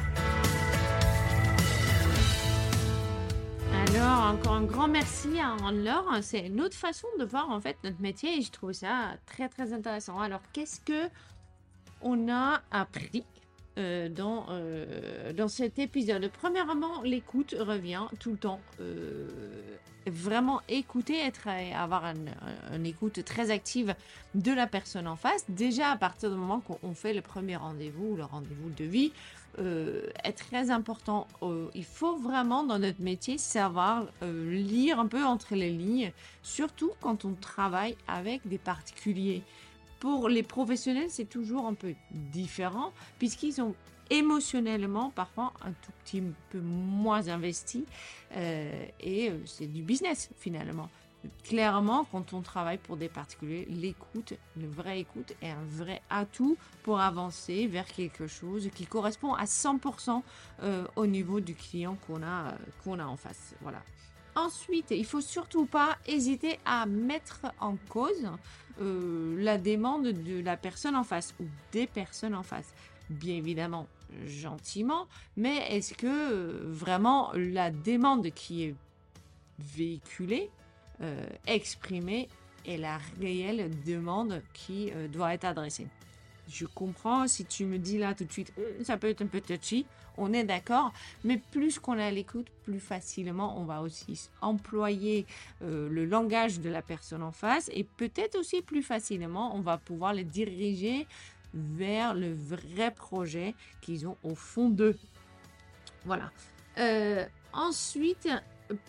Alors, 3.89 4.35
encore 4.35 4.53
un 4.53 4.65
grand 4.65 4.89
merci 4.89 5.39
à 5.39 5.57
Laure. 5.73 6.19
C'est 6.23 6.47
une 6.47 6.61
autre 6.61 6.77
façon 6.77 7.09
de 7.19 7.25
voir 7.25 7.51
en 7.51 7.61
fait 7.61 7.77
notre 7.83 8.01
métier 8.01 8.39
et 8.39 8.43
je 8.43 8.51
trouve 8.51 8.73
ça 8.73 9.17
très 9.27 9.49
très 9.49 9.73
intéressant. 9.73 10.21
Alors, 10.21 10.41
qu'est-ce 10.53 10.81
que 10.81 11.11
on 12.03 12.29
a 12.29 12.63
appris 12.71 13.25
euh, 13.79 14.09
dans, 14.09 14.47
euh, 14.51 15.33
dans 15.33 15.49
cet 15.49 15.79
épisode 15.79 16.31
Premièrement, 16.41 17.03
l'écoute 17.03 17.55
revient 17.59 18.03
tout 18.21 18.31
le 18.33 18.37
temps. 18.39 18.61
Euh, 18.81 19.29
vraiment 20.09 20.61
écouter, 20.69 21.19
être, 21.19 21.49
avoir 21.77 22.05
un, 22.05 22.15
un- 22.15 22.77
une 22.77 22.87
écoute 22.87 23.25
très 23.25 23.51
active 23.51 23.95
de 24.37 24.53
la 24.53 24.69
personne 24.69 25.09
en 25.09 25.17
face. 25.17 25.45
Déjà, 25.49 25.91
à 25.91 25.97
partir 25.97 26.31
du 26.31 26.37
moment 26.37 26.61
qu'on 26.61 26.95
fait 26.95 27.13
le 27.13 27.23
premier 27.23 27.57
rendez-vous, 27.57 28.15
le 28.17 28.25
rendez-vous 28.25 28.71
de 28.71 28.85
vie, 28.85 29.13
est 29.59 30.33
très 30.37 30.71
important. 30.71 31.27
Il 31.75 31.85
faut 31.85 32.17
vraiment, 32.19 32.63
dans 32.63 32.79
notre 32.79 33.01
métier, 33.01 33.39
savoir 33.39 34.05
lire 34.23 35.01
un 35.01 35.07
peu 35.07 35.25
entre 35.25 35.55
les 35.55 35.71
lignes, 35.71 36.13
surtout 36.43 36.93
quand 37.01 37.25
on 37.25 37.33
travaille 37.33 37.97
avec 38.07 38.47
des 38.47 38.59
particuliers. 38.59 39.43
Pour 40.01 40.29
les 40.29 40.43
professionnels, 40.43 41.11
c'est 41.11 41.29
toujours 41.29 41.67
un 41.67 41.75
peu 41.75 41.95
différent, 42.11 42.93
puisqu'ils 43.19 43.55
sont 43.55 43.75
émotionnellement 44.11 45.11
parfois 45.11 45.53
un 45.63 45.73
tout 45.73 45.93
petit 46.05 46.23
peu 46.51 46.61
moins 46.61 47.29
investis 47.29 47.85
euh, 48.37 48.87
et 49.01 49.31
euh, 49.31 49.39
c'est 49.47 49.67
du 49.67 49.83
business 49.83 50.31
finalement. 50.39 50.89
Clairement, 51.43 52.07
quand 52.13 52.35
on 52.35 52.41
travaille 52.41 52.79
pour 52.79 52.97
des 52.97 53.09
particuliers, 53.09 53.67
l'écoute, 53.69 54.35
le 54.57 54.69
vrai 54.69 55.01
écoute 55.01 55.33
est 55.43 55.51
un 55.51 55.65
vrai 55.65 56.01
atout 56.09 56.57
pour 56.85 57.01
avancer 57.01 57.67
vers 57.67 57.87
quelque 57.87 58.29
chose 58.29 58.69
qui 58.75 58.87
correspond 58.87 59.35
à 59.35 59.45
100% 59.45 60.23
euh, 60.63 60.87
au 60.95 61.07
niveau 61.07 61.41
du 61.41 61.55
client 61.55 61.97
qu'on 62.07 62.23
a, 62.23 62.55
qu'on 62.85 63.01
a 63.01 63.07
en 63.07 63.17
face. 63.17 63.55
Voilà. 63.61 63.83
Ensuite, 64.37 64.91
il 64.91 65.07
faut 65.07 65.23
surtout 65.23 65.65
pas 65.65 65.97
hésiter 66.07 66.59
à 66.67 66.85
mettre 66.85 67.41
en 67.59 67.77
cause 67.89 68.29
euh, 68.83 69.35
la 69.43 69.57
demande 69.57 70.09
de 70.09 70.43
la 70.43 70.59
personne 70.59 70.95
en 70.95 71.05
face 71.05 71.35
ou 71.41 71.45
des 71.73 71.87
personnes 71.87 72.35
en 72.35 72.43
face. 72.43 72.75
Bien 73.09 73.37
évidemment, 73.37 73.87
gentiment, 74.27 75.07
mais 75.39 75.57
est-ce 75.75 75.95
que 75.95 76.07
euh, 76.07 76.61
vraiment 76.67 77.33
la 77.35 77.71
demande 77.71 78.29
qui 78.31 78.65
est 78.65 78.75
véhiculée, 79.59 80.51
euh, 81.01 81.27
exprimée, 81.47 82.29
est 82.67 82.77
la 82.77 82.99
réelle 83.19 83.71
demande 83.87 84.43
qui 84.53 84.91
doit 85.13 85.33
être 85.33 85.45
adressée? 85.45 85.87
Je 86.49 86.67
comprends 86.67 87.27
si 87.27 87.45
tu 87.45 87.65
me 87.65 87.79
dis 87.79 87.99
là 87.99 88.15
tout 88.15 88.25
de 88.25 88.33
suite, 88.33 88.53
Euh, 88.59 88.85
ça 88.85 88.97
peut 88.97 89.09
être 89.09 89.23
un 89.23 89.27
peu 89.27 89.41
touchy, 89.41 89.87
on 90.17 90.33
est 90.33 90.45
d'accord, 90.45 90.93
mais 91.25 91.39
plus 91.39 91.79
qu'on 91.79 91.99
est 91.99 92.05
à 92.05 92.11
l'écoute, 92.11 92.47
plus 92.65 92.81
facilement 92.81 93.61
on 93.61 93.65
va 93.65 93.83
aussi 93.83 94.29
employer 94.41 95.27
euh, 95.63 95.89
le 95.89 96.05
langage 96.05 96.61
de 96.61 96.71
la 96.71 96.83
personne 96.83 97.23
en 97.23 97.33
face 97.33 97.71
et 97.75 97.85
peut-être 97.85 98.39
aussi 98.39 98.63
plus 98.63 98.83
facilement 98.83 99.55
on 99.57 99.61
va 99.61 99.77
pouvoir 99.77 100.13
les 100.15 100.25
diriger 100.25 101.07
vers 101.53 102.15
le 102.15 102.33
vrai 102.33 102.91
projet 102.91 103.55
qu'ils 103.81 104.07
ont 104.07 104.17
au 104.23 104.35
fond 104.35 104.69
d'eux. 104.69 104.97
Voilà. 106.05 106.31
Euh, 106.79 107.25
ensuite, 107.53 108.29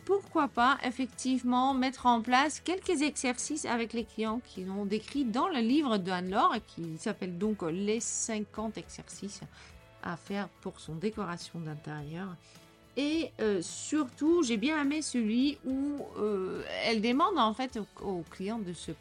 pourquoi 0.06 0.48
pas 0.48 0.78
effectivement 0.84 1.74
mettre 1.74 2.06
en 2.06 2.22
place 2.22 2.60
quelques 2.60 3.02
exercices 3.02 3.66
avec 3.66 3.94
les 3.94 4.06
clients 4.06 4.42
qui 4.46 4.66
ont 4.70 4.86
décrits 4.86 5.26
dans 5.26 5.48
le 5.48 5.60
livre 5.60 5.98
d'Anne-Laure 5.98 6.56
qui 6.68 6.98
s'appelle 6.98 7.38
donc 7.38 7.62
les 7.62 8.00
50 8.00 8.78
exercices 8.78 9.42
à 10.04 10.18
faire 10.18 10.48
pour 10.62 10.80
son 10.80 10.96
décoration 10.96 11.60
d'intérieur. 11.60 12.36
Et 12.96 13.32
euh, 13.42 13.62
surtout, 13.62 14.42
j'ai 14.42 14.58
bien 14.58 14.82
aimé 14.82 15.04
celui 15.04 15.60
où 15.66 16.00
euh, 16.18 16.64
elle 16.84 17.02
demande 17.02 17.38
en 17.38 17.54
fait 17.54 17.78
aux, 17.78 18.04
aux 18.04 18.24
clients 18.32 18.58
de 18.58 18.74
se 18.74 18.92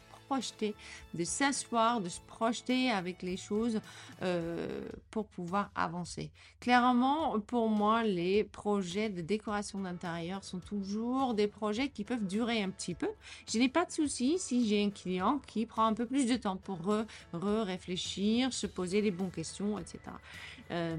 de 1.13 1.23
s'asseoir, 1.23 2.01
de 2.01 2.09
se 2.09 2.19
projeter 2.21 2.91
avec 2.91 3.21
les 3.21 3.37
choses 3.37 3.79
euh, 4.21 4.81
pour 5.11 5.27
pouvoir 5.27 5.69
avancer. 5.75 6.29
Clairement, 6.59 7.39
pour 7.39 7.69
moi, 7.69 8.03
les 8.03 8.43
projets 8.43 9.09
de 9.09 9.21
décoration 9.21 9.79
d'intérieur 9.79 10.43
sont 10.43 10.59
toujours 10.59 11.33
des 11.33 11.47
projets 11.47 11.89
qui 11.89 12.03
peuvent 12.03 12.25
durer 12.25 12.61
un 12.61 12.69
petit 12.69 12.93
peu. 12.93 13.09
Je 13.51 13.57
n'ai 13.57 13.69
pas 13.69 13.85
de 13.85 13.91
souci 13.91 14.37
si 14.39 14.67
j'ai 14.67 14.83
un 14.83 14.89
client 14.89 15.39
qui 15.47 15.65
prend 15.65 15.85
un 15.85 15.93
peu 15.93 16.05
plus 16.05 16.25
de 16.25 16.35
temps 16.35 16.57
pour 16.57 16.79
re- 16.81 17.05
re-réfléchir, 17.33 18.53
se 18.53 18.67
poser 18.67 19.01
les 19.01 19.11
bonnes 19.11 19.31
questions, 19.31 19.79
etc. 19.79 19.99
Euh, 20.71 20.97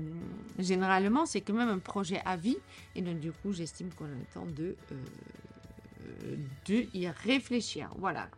généralement, 0.59 1.26
c'est 1.26 1.43
quand 1.43 1.53
même 1.53 1.68
un 1.68 1.79
projet 1.79 2.22
à 2.24 2.37
vie 2.37 2.57
et 2.95 3.03
donc 3.03 3.18
du 3.20 3.33
coup, 3.33 3.53
j'estime 3.53 3.91
qu'on 3.93 4.07
a 4.07 4.09
le 4.09 4.24
temps 4.33 4.47
de, 4.47 4.76
euh, 4.93 6.37
de 6.66 6.87
y 6.95 7.09
réfléchir. 7.09 7.91
Voilà. 7.99 8.29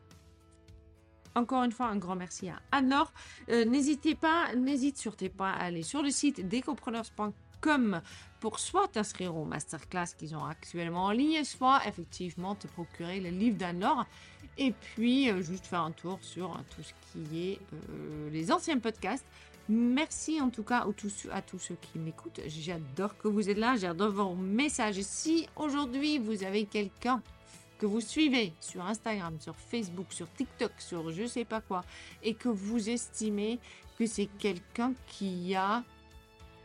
Encore 1.35 1.65
une 1.65 1.73
fois, 1.73 1.87
un 1.87 1.97
grand 1.97 2.17
merci 2.17 2.49
à 2.49 2.61
Anne-Laure. 2.73 3.13
Euh, 3.51 3.65
N'hésitez 3.65 4.15
pas, 4.15 4.55
n'hésite 4.55 4.99
surtout 4.99 5.29
pas 5.29 5.51
à 5.51 5.65
aller 5.65 5.83
sur 5.83 6.03
le 6.03 6.11
site 6.11 6.49
decopreneurs.com 6.49 8.01
pour 8.41 8.59
soit 8.59 8.89
t'inscrire 8.89 9.37
aux 9.37 9.45
masterclass 9.45 10.15
qu'ils 10.19 10.35
ont 10.35 10.45
actuellement 10.45 11.05
en 11.05 11.11
ligne, 11.11 11.45
soit 11.45 11.87
effectivement 11.87 12.55
te 12.55 12.67
procurer 12.67 13.21
le 13.21 13.31
livre 13.31 13.57
d'Anne-Laure. 13.57 14.07
Et 14.59 14.73
puis, 14.73 15.31
euh, 15.31 15.43
juste 15.43 15.67
faire 15.67 15.83
un 15.83 15.93
tour 15.93 16.19
sur 16.23 16.53
euh, 16.53 16.59
tout 16.75 16.83
ce 16.83 16.93
qui 17.13 17.51
est 17.51 17.61
les 18.33 18.51
anciens 18.51 18.79
podcasts. 18.79 19.25
Merci 19.69 20.41
en 20.41 20.51
tout 20.51 20.65
cas 20.65 20.85
à 21.31 21.43
tous, 21.43 21.59
ceux 21.61 21.77
qui 21.77 22.01
m'écoutent. 22.01 22.41
J'adore 22.49 23.17
que 23.17 23.29
vous 23.29 23.49
êtes 23.49 23.57
là, 23.57 23.77
j'adore 23.77 24.11
vos 24.11 24.35
messages. 24.35 25.01
Si 25.03 25.47
aujourd'hui 25.55 26.19
vous 26.19 26.43
avez 26.43 26.65
quelqu'un 26.65 27.23
que 27.81 27.87
vous 27.87 28.03
suivez 28.03 28.53
sur 28.61 28.85
Instagram, 28.85 29.41
sur 29.41 29.57
Facebook, 29.57 30.13
sur 30.13 30.31
TikTok, 30.35 30.73
sur 30.77 31.11
je 31.13 31.25
sais 31.25 31.47
pas 31.47 31.63
quoi, 31.63 31.83
et 32.23 32.35
que 32.35 32.51
vous 32.51 32.91
estimez 32.91 33.59
que 33.99 34.05
c'est 34.05 34.29
quelqu'un 34.39 34.93
qui 35.07 35.55
a 35.55 35.83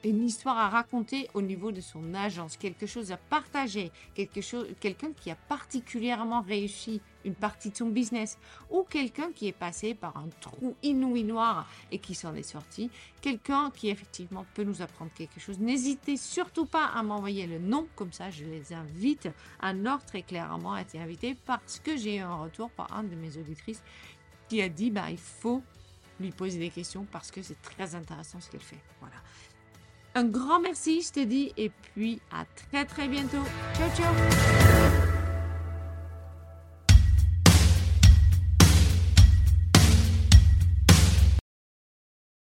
une 0.03 0.25
histoire 0.25 0.57
à 0.57 0.67
raconter 0.67 1.29
au 1.33 1.41
niveau 1.41 1.71
de 1.71 1.79
son 1.79 2.13
agence, 2.13 2.57
quelque 2.57 2.85
chose 2.85 3.13
à 3.13 3.17
partager, 3.17 3.91
quelqu'un 4.13 5.13
qui 5.13 5.31
a 5.31 5.35
particulièrement 5.35 6.41
réussi 6.41 7.01
une 7.25 7.35
partie 7.35 7.71
de 7.71 7.75
son 7.75 7.87
business, 7.87 8.37
ou 8.69 8.83
quelqu'un 8.83 9.31
qui 9.33 9.47
est 9.47 9.57
passé 9.57 9.93
par 9.93 10.15
un 10.17 10.29
trou 10.39 10.75
inouï 10.83 11.23
noir 11.23 11.67
et 11.91 11.99
qui 11.99 12.15
s'en 12.15 12.33
est 12.35 12.43
sorti, 12.43 12.89
quelqu'un 13.21 13.71
qui 13.71 13.89
effectivement 13.89 14.45
peut 14.53 14.63
nous 14.63 14.81
apprendre 14.81 15.11
quelque 15.13 15.39
chose. 15.39 15.59
N'hésitez 15.59 16.15
surtout 16.17 16.65
pas 16.65 16.85
à 16.85 17.03
m'envoyer 17.03 17.47
le 17.47 17.59
nom, 17.59 17.87
comme 17.95 18.13
ça 18.13 18.29
je 18.29 18.45
les 18.45 18.73
invite. 18.73 19.27
Anne-Laure 19.59 20.05
très 20.05 20.21
clairement 20.21 20.73
a 20.73 20.81
été 20.81 20.99
invitée 20.99 21.35
parce 21.45 21.79
que 21.79 21.97
j'ai 21.97 22.17
eu 22.17 22.19
un 22.19 22.35
retour 22.35 22.69
par 22.69 22.93
un 22.93 23.03
de 23.03 23.15
mes 23.15 23.37
auditrices 23.37 23.83
qui 24.47 24.61
a 24.61 24.69
dit 24.69 24.91
bah 24.91 25.09
il 25.09 25.17
faut 25.17 25.61
lui 26.19 26.31
poser 26.31 26.59
des 26.59 26.69
questions 26.69 27.05
parce 27.11 27.31
que 27.31 27.41
c'est 27.41 27.61
très 27.61 27.95
intéressant 27.95 28.39
ce 28.39 28.49
qu'elle 28.49 28.61
fait. 28.61 28.79
Voilà. 28.99 29.15
Un 30.17 30.23
grand 30.23 30.61
merci, 30.61 31.01
je 31.01 31.11
te 31.11 31.19
dis, 31.25 31.51
et 31.57 31.69
puis 31.69 32.21
à 32.31 32.45
très 32.45 32.85
très 32.85 33.07
bientôt. 33.09 33.43
Ciao 33.75 33.89
ciao 33.97 35.04